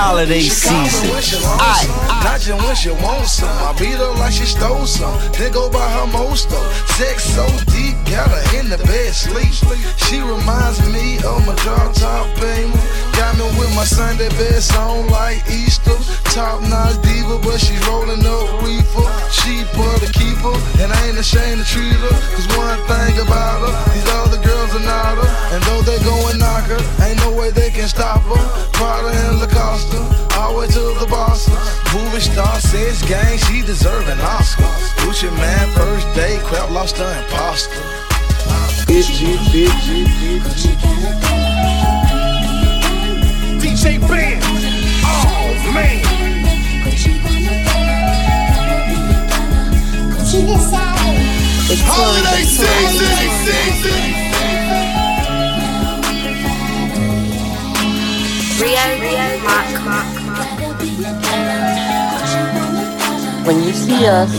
holiday 0.00 0.40
season. 0.40 1.12
I, 1.60 1.84
not 2.24 2.40
just 2.40 2.56
when 2.64 2.74
she 2.74 2.90
wants 3.04 3.32
some. 3.36 3.52
I 3.52 3.76
beat 3.76 4.00
her 4.00 4.12
like 4.16 4.32
she 4.32 4.48
stole 4.48 4.86
some. 4.86 5.12
Then 5.36 5.52
go 5.52 5.68
by 5.68 5.84
her 5.92 6.06
most 6.08 6.48
though. 6.48 6.70
Sex 6.96 7.24
so 7.36 7.44
deep, 7.68 7.96
got 8.08 8.32
her 8.32 8.44
in 8.58 8.72
the 8.72 8.80
bed 8.88 9.12
sleep. 9.12 9.52
She 10.08 10.24
reminds 10.24 10.80
me 10.88 11.20
of 11.20 11.44
my 11.44 11.54
drop 11.60 11.92
top 11.92 12.24
baby. 12.40 12.72
Got 13.12 13.36
me 13.36 13.44
with 13.60 13.68
my 13.76 13.84
Sunday 13.84 14.32
best 14.40 14.72
on 14.80 15.06
like 15.12 15.44
Easter. 15.52 15.96
Top 16.32 16.64
notch 16.64 16.96
diva, 17.04 17.36
but 17.44 17.60
she 17.60 17.76
rolling 17.84 18.24
up 18.24 18.48
reefer. 18.64 19.04
She 19.28 19.68
put 19.76 20.00
a 20.00 20.10
keeper, 20.16 20.56
and 20.80 20.88
I 20.88 20.98
ain't 21.12 21.20
ashamed 21.20 21.60
to 21.60 21.66
treat 21.68 22.00
her. 22.00 22.16
Cause 22.32 22.48
one 22.56 22.80
thing 22.88 23.20
about 23.20 23.68
her, 23.68 23.74
these 23.92 24.08
other 24.24 24.40
girls 24.40 24.72
are 24.72 24.86
not 24.86 25.20
her. 25.20 25.30
And 25.52 25.60
though 25.68 25.82
they 25.84 26.00
go 26.00 26.16
and 26.32 26.38
knock 26.40 26.64
her, 26.72 26.80
ain't 27.04 27.20
no 27.20 27.36
way 27.36 27.50
they 27.50 27.68
can 27.68 27.88
stop 27.88 28.22
her. 28.24 28.42
Prada 28.72 29.12
and 29.28 29.40
Lacoste, 29.40 29.89
all 30.36 30.52
the 30.52 30.58
way 30.60 30.66
to 30.66 30.82
the 30.98 31.06
boss. 31.08 31.48
Movie 31.94 32.20
star 32.20 32.60
says 32.60 33.02
gang, 33.02 33.38
she 33.38 33.62
deserve 33.62 34.08
an 34.08 34.20
Oscar. 34.20 34.62
Gucci 35.00 35.30
Mane, 35.40 35.68
first 35.74 36.06
day, 36.14 36.38
crab 36.44 36.70
lobster 36.70 37.04
imposter. 37.04 37.82
Bitchy, 38.86 39.36
bitchy, 39.50 40.06
bitchy. 40.44 40.72
DJ 43.60 43.98
Ben. 44.08 44.40
Oh 45.04 45.72
man. 45.74 46.00
Holiday 51.82 52.44
season. 52.44 54.29
When 63.44 63.64
you 63.64 63.72
see 63.72 64.06
us, 64.06 64.32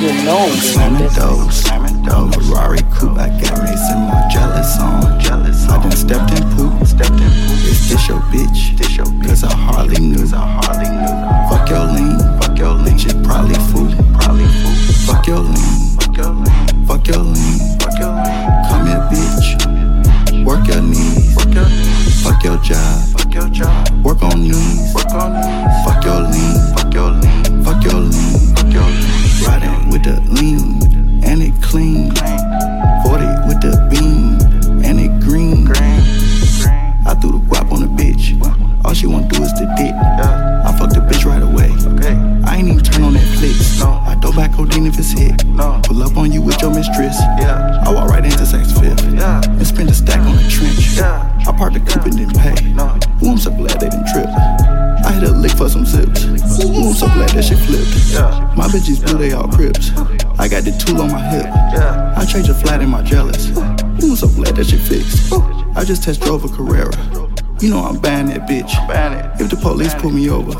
you 0.00 0.12
know 0.24 0.48
Slamming 0.48 1.08
doors, 1.14 1.54
slamming 1.54 2.02
doors. 2.02 2.34
Ferrari 2.34 2.80
coupe, 2.94 3.18
I 3.18 3.28
got 3.28 3.58
race 3.58 3.90
in 3.92 4.00
my 4.08 4.28
jealous 4.32 4.78
on. 4.80 5.20
Jealous. 5.20 5.68
I 5.68 5.82
done 5.82 5.92
stepped 5.92 6.32
in 6.32 6.42
poop, 6.56 6.86
stepped 6.86 7.10
in 7.10 7.30
poop. 7.30 7.60
Is 7.68 7.88
this 7.88 8.08
your 8.08 8.20
bitch? 8.32 8.76
This 8.76 8.96
your 8.96 9.06
bitch. 9.06 9.28
Cause 9.28 9.44
I 9.44 9.52
hardly 9.54 10.00
knew. 10.00 10.24
I 10.34 10.60
hardly 10.62 10.90
knew. 10.90 11.14
Fuck 11.50 11.68
your 11.68 11.86
lean, 11.86 12.18
fuck 12.40 12.58
your 12.58 12.72
lean. 12.74 12.98
Shit 12.98 13.22
probably 13.22 13.54
fool, 13.70 13.92
probably 14.14 14.46
fool. 14.46 14.74
Fuck 15.06 15.26
your 15.26 15.38
lean, 15.38 15.98
fuck 15.98 16.16
your 16.16 16.32
lean. 16.32 16.86
Fuck 16.86 17.06
your 17.06 17.18
lean, 17.18 17.58
fuck 17.78 17.98
your 17.98 18.10
lean. 18.14 18.46
Come 18.66 18.86
here, 18.86 19.04
bitch. 19.12 20.44
Work 20.44 20.66
your 20.66 20.82
knees, 20.82 21.36
work 21.36 21.54
your 21.54 21.68
knees. 21.68 22.22
Fuck 22.24 22.42
your 22.42 22.58
job, 22.58 23.15
your 23.36 23.48
job. 23.50 23.88
Work 24.02 24.22
on 24.22 24.42
knees, 24.42 24.94
work 24.94 25.12
on 25.12 25.34
knees. 25.34 25.84
Fuck 25.84 26.02
your 26.04 26.22
lean, 26.22 26.56
fuck 26.74 26.94
your 26.94 27.10
lean. 27.10 27.64
Fuck 27.64 27.84
your 27.84 28.00
lean, 28.00 28.54
fuck 28.56 28.72
your 28.72 28.88
lean. 28.88 29.44
Riding 29.44 29.90
with 29.90 30.04
the 30.04 30.16
lean, 30.32 30.80
and 31.22 31.42
it 31.42 31.52
clean. 31.60 32.16
40 33.04 33.26
with 33.46 33.60
the 33.60 33.76
beam, 33.90 34.40
and 34.82 34.98
it 34.98 35.12
green. 35.20 35.68
I 37.06 37.14
threw 37.20 37.32
the 37.32 37.44
guap 37.44 37.70
on 37.72 37.80
the 37.80 37.88
bitch. 38.02 38.32
All 38.86 38.94
she 38.94 39.06
wanna 39.06 39.28
do 39.28 39.42
is 39.42 39.52
the 39.52 39.66
dick. 39.76 39.92
I 39.92 40.74
fucked 40.78 40.94
the 40.94 41.00
bitch 41.00 41.26
right 41.26 41.42
away. 41.42 41.70
I 42.46 42.56
ain't 42.56 42.68
even 42.68 42.82
turn 42.82 43.04
on 43.04 43.12
that 43.12 43.26
Netflix. 43.36 43.82
I 43.84 44.14
do 44.14 44.32
back 44.32 44.54
codeine 44.54 44.86
if 44.86 44.98
it's 44.98 45.10
hit. 45.10 45.44
Pull 45.84 46.02
up 46.02 46.16
on 46.16 46.32
you 46.32 46.40
with 46.40 46.60
your 46.62 46.72
mistress. 46.72 47.20
I 47.20 47.92
walk 47.92 48.08
right 48.08 48.24
into 48.24 48.44
Saks 48.44 48.72
Fifth 48.80 49.04
and 49.04 49.66
spend 49.66 49.90
a 49.90 49.94
stack 49.94 50.20
on 50.20 50.36
the 50.36 50.48
trench. 50.48 50.98
I 51.46 51.52
parked 51.56 51.74
the 51.74 51.80
coupe 51.80 52.06
and 52.06 52.16
didn't 52.16 52.36
pay. 52.38 52.75
For 55.56 55.68
some 55.68 55.86
zips. 55.86 56.24
Ooh, 56.64 56.88
I'm 56.88 56.94
so 56.94 57.06
glad 57.06 57.30
that 57.30 57.44
shit 57.44 57.58
flipped. 57.58 58.56
My 58.56 58.66
bitches 58.68 59.04
blue, 59.04 59.18
they 59.18 59.32
all 59.32 59.48
crips. 59.48 59.90
I 60.38 60.48
got 60.48 60.64
the 60.64 60.72
tool 60.72 61.00
on 61.00 61.10
my 61.10 61.22
hip. 61.30 61.46
I 61.46 62.24
change 62.26 62.48
a 62.48 62.54
flat 62.54 62.82
in 62.82 62.90
my 62.90 63.02
jealous. 63.02 63.48
Ooh, 63.56 63.60
I'm 64.10 64.16
so 64.16 64.28
glad 64.28 64.56
that 64.56 64.66
shit 64.66 64.80
fixed. 64.80 65.32
I 65.76 65.84
just 65.84 66.02
test 66.02 66.20
drove 66.20 66.44
a 66.44 66.48
Carrera. 66.48 66.92
You 67.60 67.70
know 67.70 67.80
I'm 67.80 67.98
buying 67.98 68.26
that 68.26 68.46
bitch. 68.46 68.72
If 69.40 69.50
the 69.50 69.56
police 69.56 69.94
pull 69.94 70.10
me 70.10 70.28
over, 70.28 70.52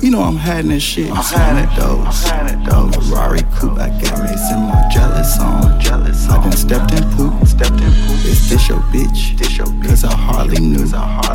you 0.00 0.10
know 0.10 0.22
I'm 0.22 0.36
hiding 0.36 0.70
that 0.70 0.80
shit. 0.80 1.10
I'm 1.10 1.22
slamming 1.22 1.68
those. 1.74 2.22
Those 2.68 3.08
Ferrari 3.08 3.42
coupe, 3.58 3.78
I 3.78 3.88
got 4.00 4.18
race 4.22 4.50
in 4.52 4.60
my 4.60 4.88
jealous 4.92 5.38
on. 5.40 5.80
Jealous. 5.80 6.28
I 6.28 6.42
done 6.42 6.52
stepped 6.52 6.92
in 6.94 7.02
poop. 7.16 7.34
Stepped 7.46 7.80
in 7.80 7.92
poop. 8.06 8.24
Is 8.24 8.48
this 8.48 8.68
your 8.68 8.78
bitch? 8.94 9.36
This 9.36 9.56
your 9.56 9.66
bitch. 9.66 9.88
Cause 9.88 10.04
I 10.04 10.14
hardly 10.14 10.60
knew. 10.60 10.78
Cause 10.78 10.94
I 10.94 10.98
hardly 10.98 11.27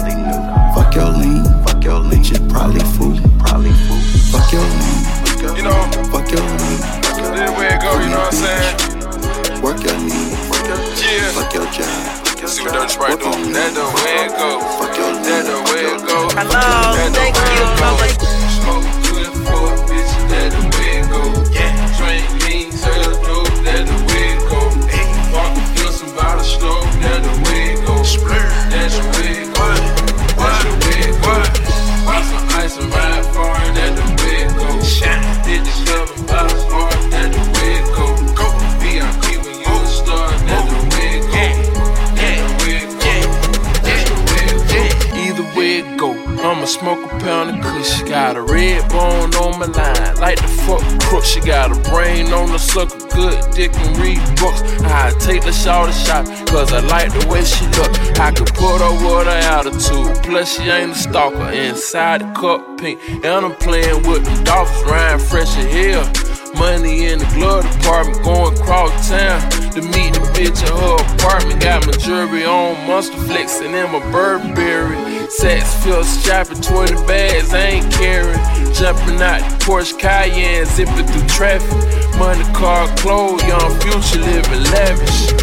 dick 53.53 53.73
and 53.75 53.97
read 53.97 54.19
books. 54.39 54.61
I 54.83 55.11
take 55.19 55.43
the 55.43 55.51
shot 55.51 55.89
a 55.89 55.93
shot, 55.93 56.25
cause 56.47 56.73
I 56.73 56.79
like 56.81 57.11
the 57.13 57.27
way 57.27 57.43
she 57.43 57.65
look. 57.77 57.91
I 58.19 58.31
could 58.31 58.53
put 58.53 58.81
her 58.81 58.91
with 58.91 59.27
her 59.27 59.41
attitude, 59.57 60.23
plus 60.23 60.55
she 60.55 60.63
ain't 60.63 60.91
a 60.91 60.95
stalker. 60.95 61.51
Inside 61.51 62.21
the 62.21 62.31
cup 62.33 62.77
pink, 62.77 62.99
and 63.09 63.45
I'm 63.45 63.55
playing 63.55 64.07
with 64.07 64.23
the 64.25 64.43
dolphins, 64.43 64.83
Ryan 64.89 65.19
fresh 65.19 65.55
as 65.57 65.71
hell. 65.71 66.33
Money 66.55 67.07
in 67.07 67.17
the 67.17 67.25
glove 67.33 67.63
department, 67.73 68.23
going 68.23 68.55
cross 68.57 69.09
town 69.09 69.41
to 69.71 69.81
meet 69.81 70.13
the 70.13 70.19
bitch 70.37 70.61
at 70.61 70.69
her 70.69 71.15
apartment. 71.15 71.61
Got 71.61 71.87
my 71.87 71.93
jewelry 71.93 72.45
on, 72.45 72.75
monster 72.85 73.17
flexing 73.17 73.73
in 73.73 73.91
my 73.91 73.99
Burberry. 74.11 75.29
Sex 75.29 75.83
feels 75.83 76.07
strapping 76.07 76.61
20 76.61 76.93
bags, 77.07 77.53
I 77.53 77.81
ain't 77.81 77.91
carrying. 77.91 78.37
Jumping 78.73 79.19
out 79.21 79.41
the 79.41 79.65
Porsche 79.65 79.97
Cayenne, 79.97 80.65
zipping 80.65 81.07
through 81.07 81.27
traffic. 81.27 82.02
Money, 82.17 82.43
car, 82.53 82.87
clothes, 82.97 83.43
young 83.43 83.79
future 83.79 84.19
living 84.19 84.63
lavish. 84.71 85.33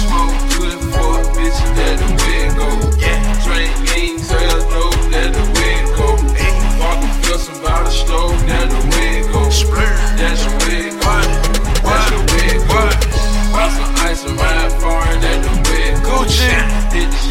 Smoke 0.00 0.38
good 0.56 0.78
for 0.92 1.20
a 1.20 1.24
bitch, 1.34 1.58
that 1.76 1.96
the 1.98 2.06
way 2.22 2.46
it 2.46 2.54
go. 2.56 2.68
Drink 3.44 3.74
lean, 3.92 4.16
sell 4.18 4.60
dope, 4.70 4.94
that 5.10 5.30
the 5.34 5.42
go. 5.96 6.06
Walk 6.80 6.98
the 7.02 7.08
field, 7.26 7.40
somebody 7.40 7.90
slow, 7.90 8.28
that 8.46 8.66
the 8.70 8.78
way 8.94 9.20
it 9.20 9.26
go. 9.32 9.42
That's 10.16 10.42
the 10.44 10.50
way 10.64 10.80
it 10.88 10.96
go. 11.02 11.14
That's 11.82 12.06
the 12.10 12.18
way 12.30 12.48
it 12.56 12.62
go. 12.68 12.80
Buy 13.52 13.66
some 13.74 13.92
ice 14.06 14.22
and 14.24 14.36
ride 14.38 14.72
far, 14.80 15.04
that 15.04 15.38
the 15.42 15.52
go. 16.04 16.16
Hit 16.94 17.10
the 17.10 17.29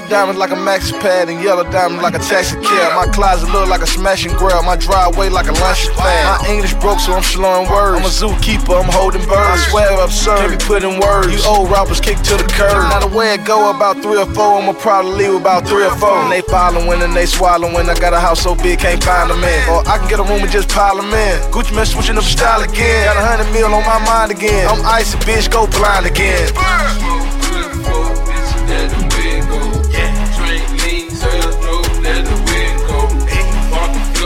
red 0.00 0.10
diamonds 0.10 0.38
like 0.38 0.50
a 0.50 0.60
maxi 0.68 0.92
pad 1.00 1.28
and 1.28 1.42
yellow 1.42 1.64
diamonds 1.70 2.02
like 2.02 2.14
a 2.14 2.18
taxi 2.18 2.56
cab. 2.60 2.94
My 2.94 3.10
closet 3.12 3.50
look 3.50 3.68
like 3.68 3.82
a 3.82 3.86
smashing 3.86 4.32
grab. 4.32 4.64
My 4.64 4.76
driveway 4.76 5.28
like 5.28 5.46
a 5.46 5.52
lunch 5.52 5.88
pad. 5.96 6.40
My 6.42 6.48
English 6.48 6.74
broke, 6.74 7.00
so 7.00 7.14
I'm 7.14 7.22
slowing 7.22 7.68
words. 7.70 7.98
I'm 7.98 8.04
a 8.04 8.12
zookeeper, 8.12 8.78
I'm 8.82 8.90
holding 8.92 9.22
birds. 9.22 9.62
I 9.62 9.68
swear 9.70 10.04
absurd, 10.04 10.38
can't 10.38 10.58
be 10.58 10.64
put 10.64 10.82
in 10.84 11.00
words. 11.00 11.32
You 11.32 11.40
old 11.50 11.70
rappers 11.70 12.00
kick 12.00 12.18
to 12.30 12.36
the 12.36 12.46
curb. 12.54 12.90
Now 12.90 13.00
the 13.00 13.12
way 13.16 13.34
it 13.34 13.44
go, 13.44 13.70
about 13.70 14.02
three 14.02 14.18
or 14.18 14.26
four, 14.34 14.60
I'ma 14.60 14.72
probably 14.74 15.12
leave 15.12 15.34
about 15.34 15.66
three 15.66 15.84
or 15.84 15.94
four. 15.96 16.16
And 16.22 16.32
they 16.32 16.42
following 16.42 17.02
and 17.02 17.14
they 17.14 17.26
swallowing. 17.26 17.88
I 17.88 17.94
got 17.98 18.12
a 18.12 18.20
house 18.20 18.42
so 18.42 18.54
big, 18.54 18.78
can't 18.78 19.02
find 19.02 19.30
them 19.30 19.42
in. 19.42 19.68
Or 19.68 19.86
I 19.88 19.98
can 19.98 20.08
get 20.08 20.20
a 20.20 20.24
room 20.24 20.42
and 20.42 20.50
just 20.50 20.68
pile 20.68 20.96
them 20.96 21.12
in. 21.12 21.34
Gucci 21.50 21.74
Mane 21.74 21.86
switching 21.86 22.18
up 22.18 22.24
style 22.24 22.62
again. 22.62 23.06
Got 23.06 23.16
a 23.16 23.24
hundred 23.26 23.52
mil 23.52 23.72
on 23.72 23.84
my 23.84 23.98
mind 24.04 24.30
again. 24.30 24.68
I'm 24.68 24.84
icy, 24.84 25.18
bitch, 25.18 25.50
go 25.50 25.66
blind 25.66 26.06
again. 26.06 26.48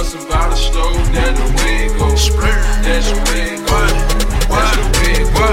The 0.03 0.09
field, 0.09 0.25
somebody 0.25 0.57
slow, 0.57 0.93
that 1.15 1.33
the 1.39 1.47
way 1.63 1.87
it 1.87 1.95
go. 1.95 2.09
That's 2.11 3.07
the 3.07 3.17
way 3.31 3.55
it 3.55 3.63
goes. 3.63 3.95
That's 4.51 4.75
the 4.75 4.83
big 4.99 5.23
go. 5.31 5.47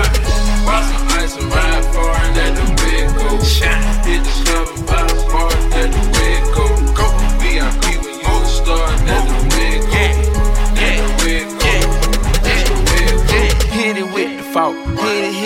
Buy 0.66 0.82
some 0.90 1.06
ice 1.22 1.38
and 1.38 1.54
ride 1.54 1.86
far, 1.94 2.18
and 2.18 2.34
that 2.34 2.58
the 2.58 2.66
big 2.82 3.14
go. 3.14 3.30
Hit 4.10 4.26
the 4.26 4.34
club 4.42 4.68
and 4.74 4.82
buy 4.90 5.06
the 5.06 5.14
bar, 5.30 5.54
that 5.70 5.90
the 5.94 6.02
big 6.18 6.42
go. 6.50 6.66
Go 6.98 7.06
VIP 7.38 8.02
when 8.02 8.18
you 8.18 8.26
a 8.26 8.50
star, 8.50 8.90
that 9.06 9.24
the 9.30 9.38
big 9.54 9.86
go. 9.86 10.06
That 10.82 10.98
the 10.98 11.14
big 11.22 11.46
go. 11.62 11.74
That's 12.42 12.66
the 12.66 12.76
big 12.90 13.14
go. 13.30 13.42
Hit 13.70 14.02
it 14.02 14.10
with 14.10 14.32
the 14.38 14.46
fault, 14.50 14.74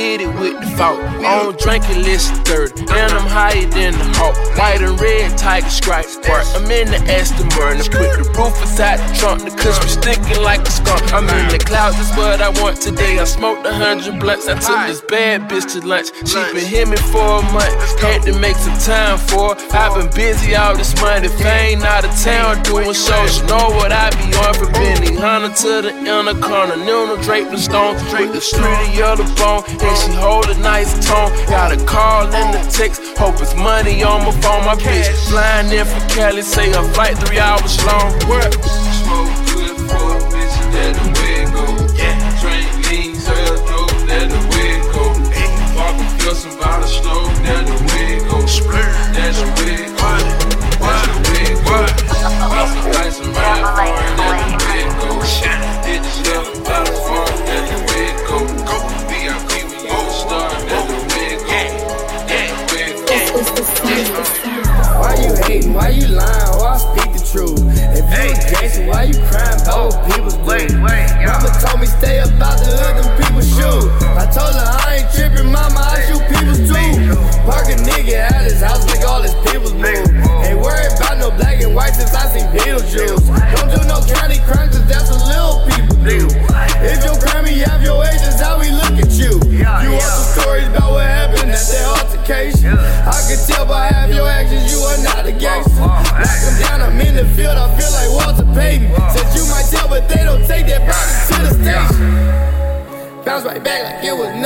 hit 0.03 0.21
it, 0.21 0.27
it 0.27 0.39
with 0.39 0.59
the 0.59 0.67
fault. 0.75 0.99
On 1.23 1.55
drinking 1.55 2.03
list 2.03 2.33
third, 2.43 2.77
and 2.79 2.91
I'm 2.91 3.27
higher 3.27 3.65
than 3.71 3.93
the 3.93 4.07
hawk. 4.19 4.35
White 4.57 4.81
and 4.81 4.99
red 4.99 5.37
tiger 5.37 5.69
stripe 5.69 6.05
part. 6.27 6.45
I'm 6.55 6.69
in 6.69 6.91
the 6.91 6.99
Aston 7.07 7.47
Martin, 7.55 7.83
put 7.87 8.11
the 8.19 8.27
roof 8.35 8.59
inside 8.61 8.99
the 8.99 9.09
trunk. 9.15 9.43
The 9.47 9.51
cushion 9.55 9.87
sticking 9.87 10.43
like 10.43 10.61
a 10.67 10.71
skunk. 10.71 11.13
I'm 11.13 11.27
in 11.29 11.47
the 11.47 11.59
clouds, 11.59 11.95
that's 11.97 12.15
what 12.17 12.41
I 12.41 12.49
want 12.61 12.81
today. 12.81 13.19
I 13.19 13.23
smoked 13.23 13.65
a 13.65 13.73
hundred 13.73 14.19
blunts, 14.19 14.47
I 14.47 14.59
took 14.59 14.87
this 14.87 15.01
bad 15.01 15.49
bitch 15.49 15.71
to 15.73 15.79
lunch. 15.87 16.11
She 16.27 16.39
been 16.51 16.89
me 16.89 16.97
for 16.97 17.39
a 17.39 17.43
month, 17.55 17.73
had 18.01 18.23
to 18.23 18.33
make 18.39 18.57
some 18.57 18.77
time 18.79 19.17
for. 19.17 19.55
her. 19.55 19.61
I've 19.71 19.95
been 19.95 20.11
busy 20.13 20.55
all 20.55 20.75
this 20.75 20.93
month. 20.99 21.25
If 21.25 21.39
I 21.45 21.73
ain't 21.73 21.83
out 21.83 22.03
of 22.03 22.11
town 22.19 22.61
doing 22.63 22.91
shows, 22.93 23.39
you 23.39 23.47
know 23.47 23.71
what 23.79 23.91
I 23.91 24.11
be 24.19 24.35
on 24.43 24.53
for 24.53 24.69
Benny 24.73 25.15
Hunter 25.15 25.53
to 25.63 25.71
the 25.87 25.93
inner 25.95 26.35
corner, 26.41 26.75
Nuna 26.75 27.23
draped 27.23 27.51
in 27.51 27.57
stone, 27.57 27.95
with 28.11 28.33
the 28.33 28.41
street 28.41 28.99
of 29.01 29.17
the 29.17 29.27
bone, 29.39 29.63
she 29.95 30.13
hold 30.13 30.49
a 30.49 30.57
nice 30.59 30.93
tone. 31.05 31.31
Got 31.47 31.71
a 31.71 31.77
call 31.85 32.27
and 32.27 32.55
a 32.55 32.71
text, 32.71 33.01
hope 33.17 33.39
it's 33.41 33.55
money 33.55 34.03
on 34.03 34.25
my 34.25 34.31
phone. 34.41 34.65
My 34.65 34.75
bitch 34.75 35.29
flying 35.29 35.71
in 35.71 35.85
from 35.85 36.07
Cali, 36.09 36.41
say 36.41 36.71
her 36.71 36.83
flight 36.93 37.17
three 37.17 37.39
hours 37.39 37.77
long. 37.85 38.11
What? 38.27 38.53
Smoke 38.53 39.33
good 39.53 39.77
for 39.89 40.17
a 40.17 40.19
bitch, 40.31 40.55
that 40.73 40.93
the 40.97 41.05
way 41.17 41.43
it 41.43 41.49
go. 41.53 41.65
Drink 42.41 42.69
lean, 42.89 43.15
sell 43.15 43.55
dope, 43.67 43.95
that 44.09 44.27
the 44.29 44.39
way 44.51 44.69
it 44.75 44.85
go. 44.91 45.03
Walk 45.77 45.95
and 45.95 46.11
feel 46.21 46.35
some 46.35 46.55
bottle 46.59 46.87
slow, 46.87 47.25
that 47.45 47.63
the 47.65 47.77
way 47.87 48.17
it 48.17 48.23
go. 48.29 48.37
That's 49.13 49.37
the 49.39 49.47
way 49.63 49.75
it 49.79 49.91
go. 49.95 50.09
That's 50.83 51.07
the 51.07 51.17
way 51.29 51.45
it 51.53 51.59
go. 51.63 51.77
Buy 52.49 52.63
some 52.67 52.91
ice 53.01 53.19
and 53.19 53.31
ride 53.35 54.12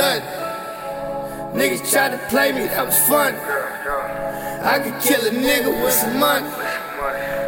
like 0.08 0.22
it 0.22 0.26
was 0.26 0.48
nothing. 0.48 1.58
Niggas 1.58 1.90
tried 1.90 2.12
to 2.16 2.20
play 2.28 2.52
me, 2.52 2.66
that 2.68 2.86
was 2.86 2.98
fun. 3.08 3.34
I 4.64 4.78
could 4.80 4.96
kill 5.00 5.20
a 5.26 5.30
nigga 5.30 5.70
with 5.82 5.92
some 5.92 6.18
money. 6.18 6.48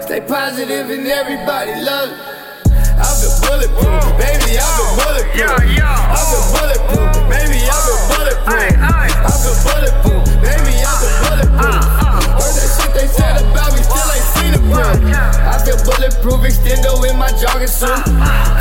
Stay 0.02 0.20
positive 0.20 0.90
and 0.90 1.06
everybody 1.06 1.72
love 1.80 2.10
it. 2.10 2.18
I've 3.00 3.16
been 3.20 3.32
bulletproof, 3.40 4.04
baby, 4.20 4.60
I've 4.60 4.76
been 4.76 4.92
bulletproof. 5.00 5.56
I've 5.80 6.28
been 6.30 6.44
bulletproof, 6.52 7.16
baby, 7.32 7.60
I've 7.64 7.80
been 7.86 8.00
bulletproof. 8.12 8.76
I've 8.76 9.40
been 9.40 9.56
bulletproof, 9.64 10.24
baby, 10.44 10.74
I've 10.84 11.00
been 11.00 11.16
bulletproof. 11.24 11.64
Uh, 11.64 12.04
uh. 12.04 12.40
Heard 12.40 12.54
that 12.60 12.68
shit 12.76 12.92
they 12.92 13.08
said 13.08 13.40
about 13.40 13.72
me, 13.72 13.80
still 13.80 14.09
ain't 14.50 14.64
seen 14.64 15.08
it. 15.08 15.14
I 15.14 15.58
feel 15.62 15.78
bulletproof, 15.84 16.40
extendo 16.42 16.98
in 17.08 17.16
my 17.18 17.30
jogging 17.38 17.70
suit. 17.70 17.90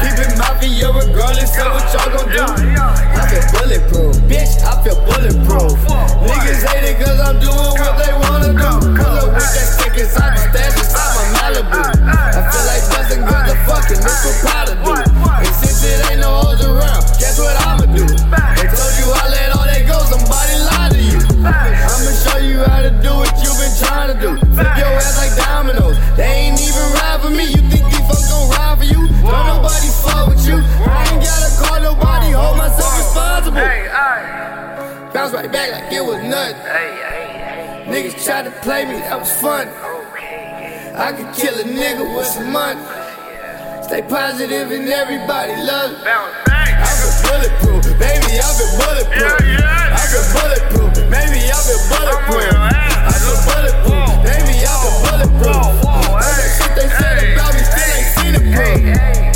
Keep 0.01 0.17
it 0.19 0.31
mafia 0.37 0.89
regardless 0.93 1.57
of 1.57 1.73
what 1.73 1.85
y'all 1.93 2.09
gon' 2.13 2.29
do. 2.29 2.45
I 2.45 3.23
feel 3.29 3.45
bulletproof, 3.53 4.15
bitch, 4.29 4.61
I 4.61 4.77
feel 4.83 4.97
bulletproof. 5.05 5.77
Niggas 6.25 6.61
hate 6.67 6.93
it 6.93 6.97
cause 7.01 7.19
I'm 7.19 7.39
doing 7.39 7.73
what 7.79 7.95
they 7.97 8.13
wanna 8.13 8.53
do. 8.53 8.71
Pull 8.97 9.15
up 9.17 9.33
with 9.33 9.49
that 9.53 9.67
stick 9.67 9.95
inside 9.97 10.37
the 10.37 10.41
stash 10.51 10.77
inside 10.77 11.11
my 11.15 11.25
Malibu. 11.37 11.81
I 12.05 12.41
feel 12.51 12.65
like 12.67 12.83
busting 12.89 13.23
guns 13.25 13.49
are 13.49 13.61
fucking, 13.65 14.01
that's 14.03 14.25
what 14.25 14.37
Prada 14.43 14.73
do. 14.83 14.93
And 14.93 15.55
since 15.55 15.83
it 15.83 16.11
ain't 16.11 16.21
no 16.21 16.29
hoes 16.43 16.61
around, 16.61 17.03
guess 17.17 17.39
what 17.39 17.55
I'ma 17.65 17.85
do? 17.89 18.05
They 18.05 18.67
told 18.69 18.93
you 18.99 19.07
I 19.13 19.25
let 19.29 19.49
all 19.55 19.65
that 19.65 19.83
go, 19.87 19.97
somebody 20.09 20.55
lied 20.67 20.91
to 20.93 21.01
you. 21.01 21.19
I'ma 21.45 22.11
show 22.13 22.37
you 22.37 22.59
how 22.63 22.81
to 22.81 22.91
do 23.01 23.19
been 23.19 23.28
trying 23.79 24.13
to 24.13 24.17
do. 24.19 24.37
Flip 24.55 24.77
your 24.77 24.91
ass 24.99 25.17
like 25.17 25.33
dominoes. 25.39 25.97
They 26.15 26.51
ain't 26.51 26.59
even 26.59 26.85
ride 26.99 27.19
for 27.21 27.29
me. 27.31 27.45
You 27.47 27.61
think 27.71 27.85
these 27.87 28.05
folks 28.07 28.27
gon' 28.29 28.49
ride 28.51 28.77
for 28.77 28.85
you? 28.85 29.07
Don't 29.23 29.47
nobody 29.47 29.89
fuck 30.03 30.27
with 30.27 30.43
you. 30.47 30.57
I 30.59 31.07
ain't 31.11 31.23
gotta 31.23 31.49
call 31.59 31.79
nobody, 31.81 32.31
hold 32.31 32.57
myself 32.57 32.91
responsible. 32.97 33.61
Bounce 35.13 35.33
right 35.33 35.51
back 35.51 35.71
like 35.71 35.91
it 35.93 36.03
was 36.03 36.21
nothing. 36.23 36.55
Niggas 37.89 38.23
tried 38.23 38.43
to 38.43 38.51
play 38.61 38.85
me, 38.85 38.99
that 38.99 39.17
was 39.19 39.31
fun. 39.41 39.67
I 40.95 41.13
could 41.13 41.33
kill 41.33 41.55
a 41.57 41.63
nigga 41.63 42.05
with 42.15 42.27
some 42.27 42.51
money. 42.51 42.81
Stay 43.83 44.01
positive 44.03 44.69
and 44.71 44.87
everybody 44.89 45.53
love 45.63 45.91
it. 45.91 46.05
I've 46.05 46.97
been 47.01 47.15
bulletproof, 47.25 47.83
baby, 47.97 48.37
I've 48.37 48.57
been 48.59 48.73
bulletproof. 48.77 49.39
I've 49.65 50.11
been 50.13 50.27
bulletproof, 50.35 50.88
been 51.69 51.89
bulletproof. 51.89 52.53
I've 52.57 53.21
been 53.21 53.37
bulletproof, 53.45 54.09
baby, 54.25 54.65
I've 54.65 54.81
been 54.81 54.95
bulletproof. 55.05 55.69
Heard 56.17 56.37
that 56.41 56.49
shit 56.57 56.71
they 56.75 56.89
said 56.89 57.17
about 57.33 57.53
me, 57.53 57.61
still 57.61 57.91
ain't 57.93 58.09
seen 58.17 58.33
it 58.35 58.45
proof. 58.55 59.28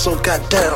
So 0.00 0.16
goddamn 0.22 0.69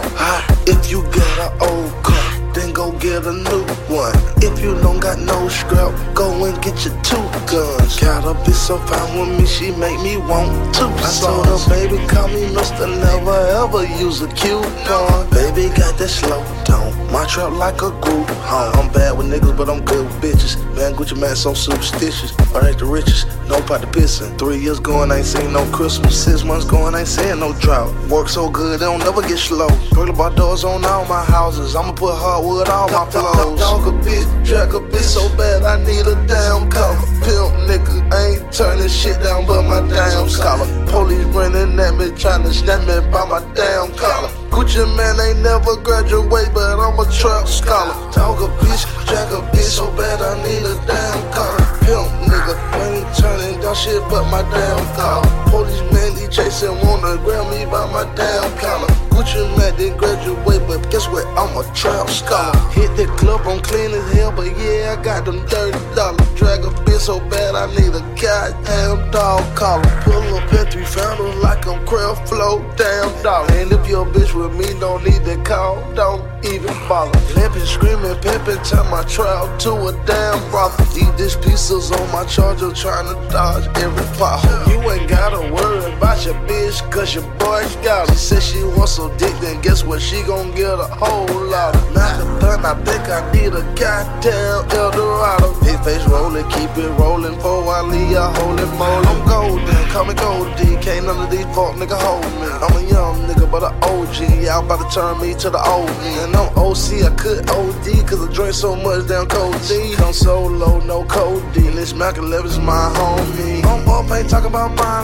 Never 13.74 13.98
use 13.98 14.22
a 14.22 14.28
coupon. 14.28 15.28
Baby 15.30 15.66
got 15.74 15.98
that 15.98 16.08
slow 16.08 16.44
tone, 16.64 16.94
my 17.10 17.26
trap 17.26 17.50
like 17.50 17.82
a 17.82 17.90
group 18.00 18.28
home. 18.46 18.72
I'm 18.78 18.92
bad 18.92 19.18
with 19.18 19.26
niggas, 19.26 19.56
but 19.56 19.68
I'm 19.68 19.84
good 19.84 20.06
with 20.06 20.14
bitches. 20.22 20.54
Man, 20.76 20.94
Gucci 20.94 21.18
Mane 21.20 21.34
so 21.34 21.54
superstitious. 21.54 22.32
I 22.54 22.68
ain't 22.68 22.78
the 22.78 22.86
richest, 22.86 23.26
no 23.48 23.60
pot 23.62 23.80
to 23.80 23.88
pissin'. 23.88 24.38
Three 24.38 24.58
years 24.58 24.78
going, 24.78 25.10
ain't 25.10 25.26
seen 25.26 25.52
no 25.52 25.64
Christmas. 25.72 26.14
Six 26.24 26.44
months 26.44 26.64
going, 26.64 26.94
ain't 26.94 27.08
seeing 27.08 27.40
no 27.40 27.52
drought. 27.54 27.92
Work 28.08 28.28
so 28.28 28.48
good, 28.48 28.78
they 28.78 28.84
don't 28.86 29.00
never 29.00 29.22
get 29.22 29.38
slow. 29.38 29.70
Girl 29.92 30.08
about 30.08 30.36
doors 30.36 30.62
on 30.62 30.84
all 30.84 31.04
my 31.06 31.24
houses. 31.24 31.74
I'ma 31.74 31.92
put 31.92 32.14
hardwood 32.14 32.68
on 32.68 32.92
my 32.92 33.10
floors. 33.10 33.58
Dog 33.58 33.88
a 33.88 33.92
bitch, 34.06 34.46
drag 34.46 34.72
a 34.72 34.78
bitch 34.78 35.08
so 35.18 35.28
bad, 35.36 35.64
I 35.64 35.82
need 35.82 36.06
a 36.06 36.14
damn 36.26 36.70
cover. 36.70 37.06
Pimp 37.26 37.50
nigga, 37.66 38.14
I 38.14 38.38
ain't 38.38 38.52
turning 38.52 38.88
shit 38.88 39.20
down 39.20 39.46
but 39.46 39.62
my 39.62 39.80
damn 39.88 40.28
scholar. 40.28 40.66
Police 40.86 41.24
running 41.34 41.80
at 41.80 41.94
me, 41.96 42.16
trying 42.16 42.44
to 42.44 42.54
snap 42.54 42.80
me 42.86 43.00
by 43.10 43.24
my 43.26 43.40
damn 43.54 43.63
collar. 43.96 44.28
Gucci 44.50 44.84
Mane 44.96 45.20
ain't 45.20 45.40
never 45.42 45.76
graduate, 45.76 46.50
but 46.52 46.78
I'm 46.78 46.98
a 46.98 47.04
trap 47.10 47.46
scholar. 47.46 47.94
Dog 48.12 48.42
a 48.42 48.48
bitch, 48.60 48.84
jack 49.06 49.30
a 49.32 49.40
bitch 49.52 49.70
so 49.78 49.90
bad, 49.96 50.20
I 50.20 50.34
need 50.42 50.64
a 50.64 50.74
damn 50.86 51.32
collar. 51.32 51.64
Pimp 51.84 52.08
nigga, 52.28 52.54
ain't 52.82 53.16
turning 53.16 53.60
down 53.60 53.74
shit 53.74 54.02
but 54.10 54.24
my 54.30 54.42
damn 54.50 54.84
collar. 54.96 55.50
Police 55.50 55.92
man, 55.92 56.16
he 56.16 56.26
chasing, 56.28 56.76
wanna 56.86 57.16
grab 57.24 57.50
me 57.50 57.64
by 57.66 57.86
my 57.92 58.04
damn 58.14 58.58
collar. 58.58 59.03
Gucci 59.14 59.38
Mane 59.56 59.76
didn't 59.76 59.98
graduate, 59.98 60.66
but 60.66 60.90
guess 60.90 61.06
what? 61.06 61.24
I'm 61.38 61.56
a 61.56 61.62
trap 61.72 62.10
scholar. 62.10 62.58
Hit 62.70 62.96
the 62.96 63.06
club, 63.16 63.42
I'm 63.46 63.62
clean 63.62 63.92
as 63.92 64.12
hell, 64.12 64.32
but 64.32 64.50
yeah, 64.58 64.96
I 64.98 65.02
got 65.02 65.24
them 65.24 65.46
dirty 65.46 65.78
dollars. 65.94 66.28
Drag 66.34 66.64
a 66.64 66.70
bitch 66.82 66.98
so 66.98 67.20
bad, 67.30 67.54
I 67.54 67.66
need 67.76 67.94
a 67.94 68.02
goddamn 68.20 69.10
dog 69.12 69.42
collar. 69.56 69.84
Pull 70.02 70.34
up 70.34 70.52
in 70.52 70.66
three 70.66 70.84
founders 70.84 71.36
like 71.36 71.64
I'm 71.66 71.86
Craft 71.86 72.28
Flow, 72.28 72.58
damn 72.76 73.22
dollar. 73.22 73.50
And 73.52 73.70
if 73.70 73.86
your 73.88 74.04
bitch 74.04 74.34
with 74.34 74.52
me, 74.58 74.78
don't 74.80 75.04
need 75.04 75.24
to 75.24 75.36
call, 75.44 75.78
don't 75.94 76.22
even 76.44 76.74
bother. 76.88 77.16
Limping, 77.38 77.66
screaming, 77.66 78.16
pimping, 78.16 78.62
turn 78.64 78.90
my 78.90 79.04
trap 79.04 79.58
to 79.60 79.70
a 79.74 79.92
damn 80.06 80.38
brothel. 80.50 80.84
Eat 80.98 81.16
this 81.16 81.36
pieces 81.36 81.92
on 81.92 82.10
my 82.10 82.24
charger, 82.24 82.72
trying 82.72 83.06
to 83.06 83.14
dodge 83.30 83.66
every 83.78 84.04
pothole. 84.18 84.66
You 84.68 84.90
ain't 84.90 85.08
gotta 85.08 85.40
worry 85.54 85.92
about 85.94 86.24
your 86.26 86.34
bitch, 86.46 86.78
cause 86.90 87.14
your 87.14 87.24
boy's 87.38 87.76
got 87.76 88.08
her. 88.08 88.14
She 88.14 88.18
said 88.18 88.42
she 88.42 88.62
wants 88.64 88.98
some 89.04 89.16
dick, 89.16 89.34
then 89.40 89.60
guess 89.60 89.84
what? 89.84 90.00
She 90.00 90.22
gon' 90.22 90.54
get 90.54 90.78
a 90.78 90.88
whole 91.00 91.44
lot 91.50 91.76
of 91.76 91.94
Marathon, 91.94 92.64
I 92.64 92.74
think 92.84 93.04
I 93.08 93.20
need 93.32 93.52
a 93.52 93.62
goddamn 93.76 94.64
Eldorado. 94.70 95.52
Big 95.60 95.78
face 95.84 96.04
rolling, 96.08 96.48
keep 96.50 96.70
it 96.76 96.90
rolling, 96.98 97.38
for 97.40 97.64
I 97.68 97.82
leave 97.82 98.16
a 98.16 98.30
holy 98.38 98.64
moly. 98.78 99.06
I'm 99.06 99.20
golden, 99.28 99.88
call 99.90 100.04
me 100.06 100.14
Goldie, 100.14 100.76
can't 100.82 101.06
none 101.06 101.20
of 101.24 101.30
these 101.30 101.44
fuck 101.54 101.76
nigga 101.76 101.98
hold 102.00 102.24
me. 102.40 102.48
I'm 102.64 102.76
a 102.76 102.82
young 102.88 103.16
nigga, 103.28 103.50
but 103.50 103.62
an 103.62 103.74
OG, 103.82 104.48
I'm 104.48 104.64
about 104.64 104.80
to 104.80 104.94
turn 104.94 105.20
me 105.20 105.34
to 105.34 105.50
the 105.50 105.60
old 105.60 105.90
me. 106.00 106.10
And 106.24 106.34
I'm 106.34 106.48
OC, 106.56 107.04
I 107.04 107.14
could 107.16 107.48
OD, 107.50 107.86
cause 108.08 108.20
I 108.26 108.32
drink 108.32 108.54
so 108.54 108.74
much 108.76 109.06
damn 109.08 109.26
codeine. 109.26 109.96
Come 109.96 110.12
solo, 110.12 110.80
no 110.80 111.04
codeine, 111.04 111.74
this 111.74 111.94
Mac 111.94 112.16
11 112.16 112.46
is 112.46 112.58
my 112.58 112.88
homie. 112.96 113.64
I'm 113.64 113.88
up, 113.88 114.10
ain't 114.16 114.30
talking 114.30 114.48
about 114.48 114.74
my 114.76 114.94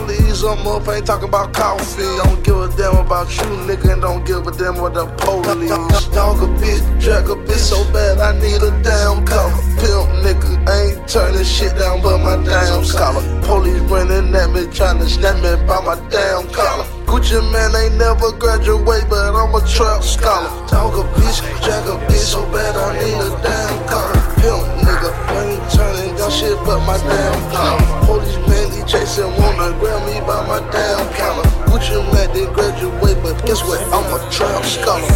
I'm 0.43 0.67
up, 0.67 0.89
ain't 0.89 1.05
talking 1.05 1.29
about 1.29 1.53
coffee. 1.53 2.03
I 2.03 2.23
don't 2.25 2.43
give 2.43 2.57
a 2.57 2.69
damn 2.75 2.97
about 2.97 3.29
you, 3.37 3.45
nigga, 3.69 3.90
and 3.91 4.03
don't 4.03 4.25
give 4.25 4.47
a 4.47 4.53
damn 4.53 4.79
what 4.79 4.95
the 4.95 5.07
police. 5.19 5.71
Dog 6.15 6.39
a 6.43 6.47
bitch, 6.63 6.83
drag 7.01 7.29
a 7.29 7.35
bitch 7.35 7.59
so 7.59 7.83
bad, 7.93 8.19
I 8.19 8.39
need 8.39 8.63
a 8.63 8.71
damn 8.83 9.27
cover. 9.27 9.57
Pimp 9.83 10.07
nigga, 10.23 10.69
I 10.69 10.95
ain't 10.95 11.09
turning 11.09 11.45
shit 11.45 11.77
down 11.77 12.01
but 12.03 12.19
my 12.19 12.37
damn 12.45 12.85
scholar. 12.85 13.23
Police 13.43 13.81
running 13.91 14.35
at 14.35 14.51
me, 14.51 14.67
trying 14.73 14.99
to 14.99 15.09
snap 15.09 15.37
me 15.43 15.55
by 15.67 15.81
my 15.83 15.97
damn 16.09 16.47
collar. 16.55 16.87
Gucci 17.11 17.43
Mane 17.51 17.75
ain't 17.75 17.99
never 17.99 18.31
graduate, 18.39 19.07
but 19.11 19.35
I'm 19.35 19.55
a 19.55 19.61
trap 19.67 20.03
scholar. 20.03 20.51
Dog 20.69 20.95
a 20.95 21.03
bitch, 21.19 21.41
drag 21.65 21.87
a 21.91 21.99
bitch 22.07 22.31
so 22.31 22.47
bad, 22.53 22.77
I 22.77 22.95
need 22.95 23.19
a 23.19 23.31
damn 23.43 23.89
collar. 23.91 24.15
Pimp 24.39 24.63
nigga, 24.87 25.11
I 25.27 25.45
ain't 25.51 25.73
turning 25.75 26.17
down 26.17 26.31
shit 26.31 26.57
but 26.65 26.79
my 26.87 26.97
damn 26.97 27.41
collar. 27.51 28.07
Police 28.07 28.39
man, 28.47 28.71
he 28.71 28.83
chasing, 28.87 29.35
wanna 29.35 29.75
grab 29.81 30.07
me 30.07 30.21
by 30.21 30.47
my 30.47 30.61
damn 30.71 31.13
collar. 31.15 31.60
Gucci 31.71 31.95
Mane 32.13 32.33
didn't 32.35 32.53
graduate, 32.53 33.23
but 33.23 33.47
guess 33.47 33.63
what? 33.63 33.81
I'm 33.95 34.13
a 34.13 34.19
trap 34.31 34.65
scholar. 34.65 35.07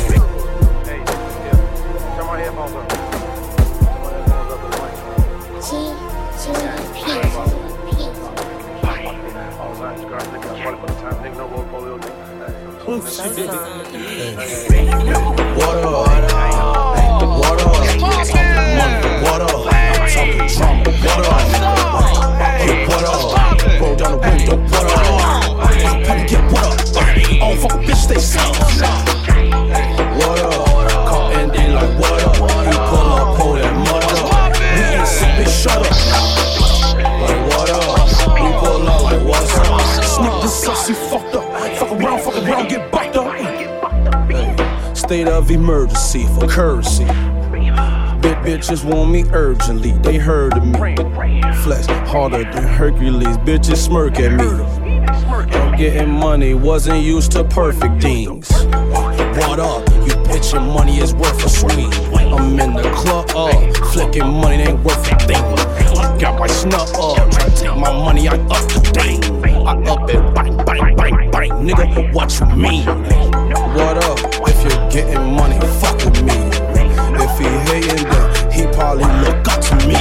Up? 19.35 19.51
Talking 20.55 20.95
drama. 21.03 21.45
Hey, 22.39 22.87
what 22.87 23.05
up? 23.05 23.81
Roll 23.81 23.97
down 23.97 24.13
the 24.13 24.19
window. 24.19 24.57
What 24.69 25.44
what 26.55 26.65
up? 26.65 27.55
Fuck 27.61 27.81
bitch? 27.83 28.85
Call 31.09 31.33
Andy 31.33 31.69
like 31.73 31.99
what 31.99 32.23
up? 32.23 32.35
He 32.37 32.73
pull 32.91 33.09
up, 33.13 33.37
pull 33.39 33.53
that 33.55 33.75
mud. 33.75 34.05
We 34.77 34.83
ain't 35.41 35.49
shut 35.49 35.79
up. 35.79 35.87
What 37.49 37.71
up? 37.71 37.85
We 38.35 38.51
pull 38.61 38.89
up 38.89 39.01
like 39.03 39.23
what's 39.27 39.55
up? 39.59 40.77
Sneak 40.77 40.97
fucked 40.97 41.35
up. 41.35 41.45
Fuck 41.77 41.91
around, 41.93 42.21
fuck 42.23 42.37
around, 42.37 42.69
get 42.69 42.91
bucked 42.91 43.17
up. 43.17 43.27
State 44.97 45.29
of 45.29 45.51
emergency 45.51 46.27
for 46.39 46.47
currency. 46.49 47.05
Big 47.05 48.37
bitches 48.39 48.85
want 48.85 49.11
me 49.11 49.25
urgently, 49.33 49.93
they 49.99 50.17
heard 50.17 50.57
of 50.57 50.65
me. 50.67 50.97
Flex 51.63 51.87
harder 51.87 52.45
than 52.45 52.65
Hercules, 52.65 53.37
bitches 53.39 53.77
smirk 53.77 54.19
at 54.19 54.33
me. 54.33 54.47
Getting 55.77 56.09
money, 56.09 56.55
wasn't 56.55 57.03
used 57.03 57.33
to 57.33 57.43
perfect 57.43 58.01
things. 58.01 58.49
What 58.53 59.59
up? 59.59 59.89
You 60.07 60.15
bitchin' 60.23 60.73
money 60.73 60.99
is 60.99 61.13
worth 61.13 61.45
a 61.45 61.49
swing. 61.49 61.93
I'm 62.15 62.61
in 62.61 62.75
the 62.75 62.89
club, 62.93 63.29
uh, 63.35 63.73
flicking 63.91 64.35
money 64.35 64.63
ain't 64.63 64.79
worth 64.85 65.11
a 65.11 65.19
thing. 65.27 65.43
Got 66.21 66.39
my 66.39 66.47
snub 66.47 66.89
up, 66.95 67.29
take 67.57 67.77
my 67.77 67.93
money, 67.93 68.29
I 68.29 68.37
up 68.37 68.69
the 68.71 68.81
thing. 68.95 69.45
I 69.67 69.73
up 69.91 70.09
it, 70.09 70.35
bang, 70.35 70.57
bang, 70.65 70.95
bang, 70.95 71.31
bang, 71.33 71.51
nigga, 71.51 72.15
what 72.15 72.39
you 72.39 72.47
mean? 72.55 72.87
What 73.75 73.99
up? 74.05 74.19
If 74.47 74.63
you're 74.63 74.91
getting 74.91 75.35
money, 75.35 75.59
fuck 75.81 75.97
with 76.05 76.23
me. 76.23 76.39
If 77.19 77.37
he 77.37 77.47
hating, 77.67 78.09
then 78.09 78.53
he 78.53 78.67
probably 78.77 79.07
look 79.27 79.49
up 79.49 79.61
to 79.61 79.89
me. 79.89 79.97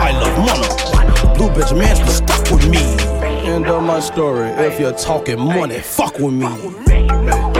I 0.00 0.10
love 0.18 0.36
money. 0.44 1.38
Blue 1.38 1.48
bitch 1.48 1.78
man's 1.78 2.00
been 2.00 2.08
stuck 2.08 2.50
with 2.50 2.68
me. 2.68 3.19
End 3.50 3.66
of 3.66 3.82
my 3.82 3.98
story. 3.98 4.48
If 4.50 4.78
you're 4.78 4.92
talking 4.92 5.40
money, 5.40 5.80
fuck 5.80 6.20
with 6.20 6.34
me. 6.34 7.59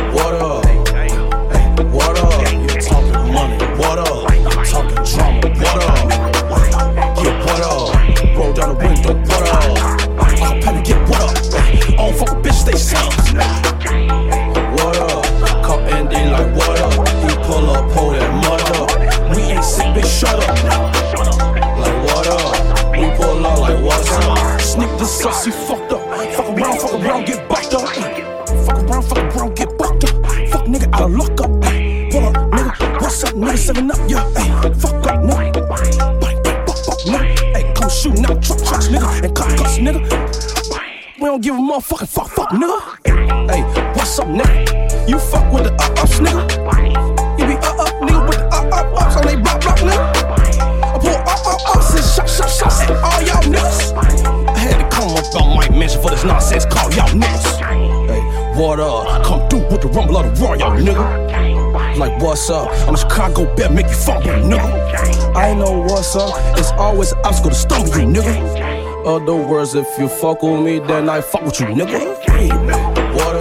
It's 66.13 66.73
always 66.73 67.13
an 67.13 67.19
obstacle 67.25 67.51
to 67.51 67.57
stumble 67.57 67.97
you, 67.97 68.07
nigga. 68.07 69.07
Other 69.07 69.37
words, 69.37 69.77
if 69.77 69.87
you 69.97 70.09
fuck 70.09 70.43
with 70.43 70.61
me, 70.61 70.81
then 70.81 71.09
I 71.09 71.21
fuck 71.21 71.43
with 71.43 71.61
you, 71.61 71.67
nigga. 71.67 73.15
Water 73.15 73.40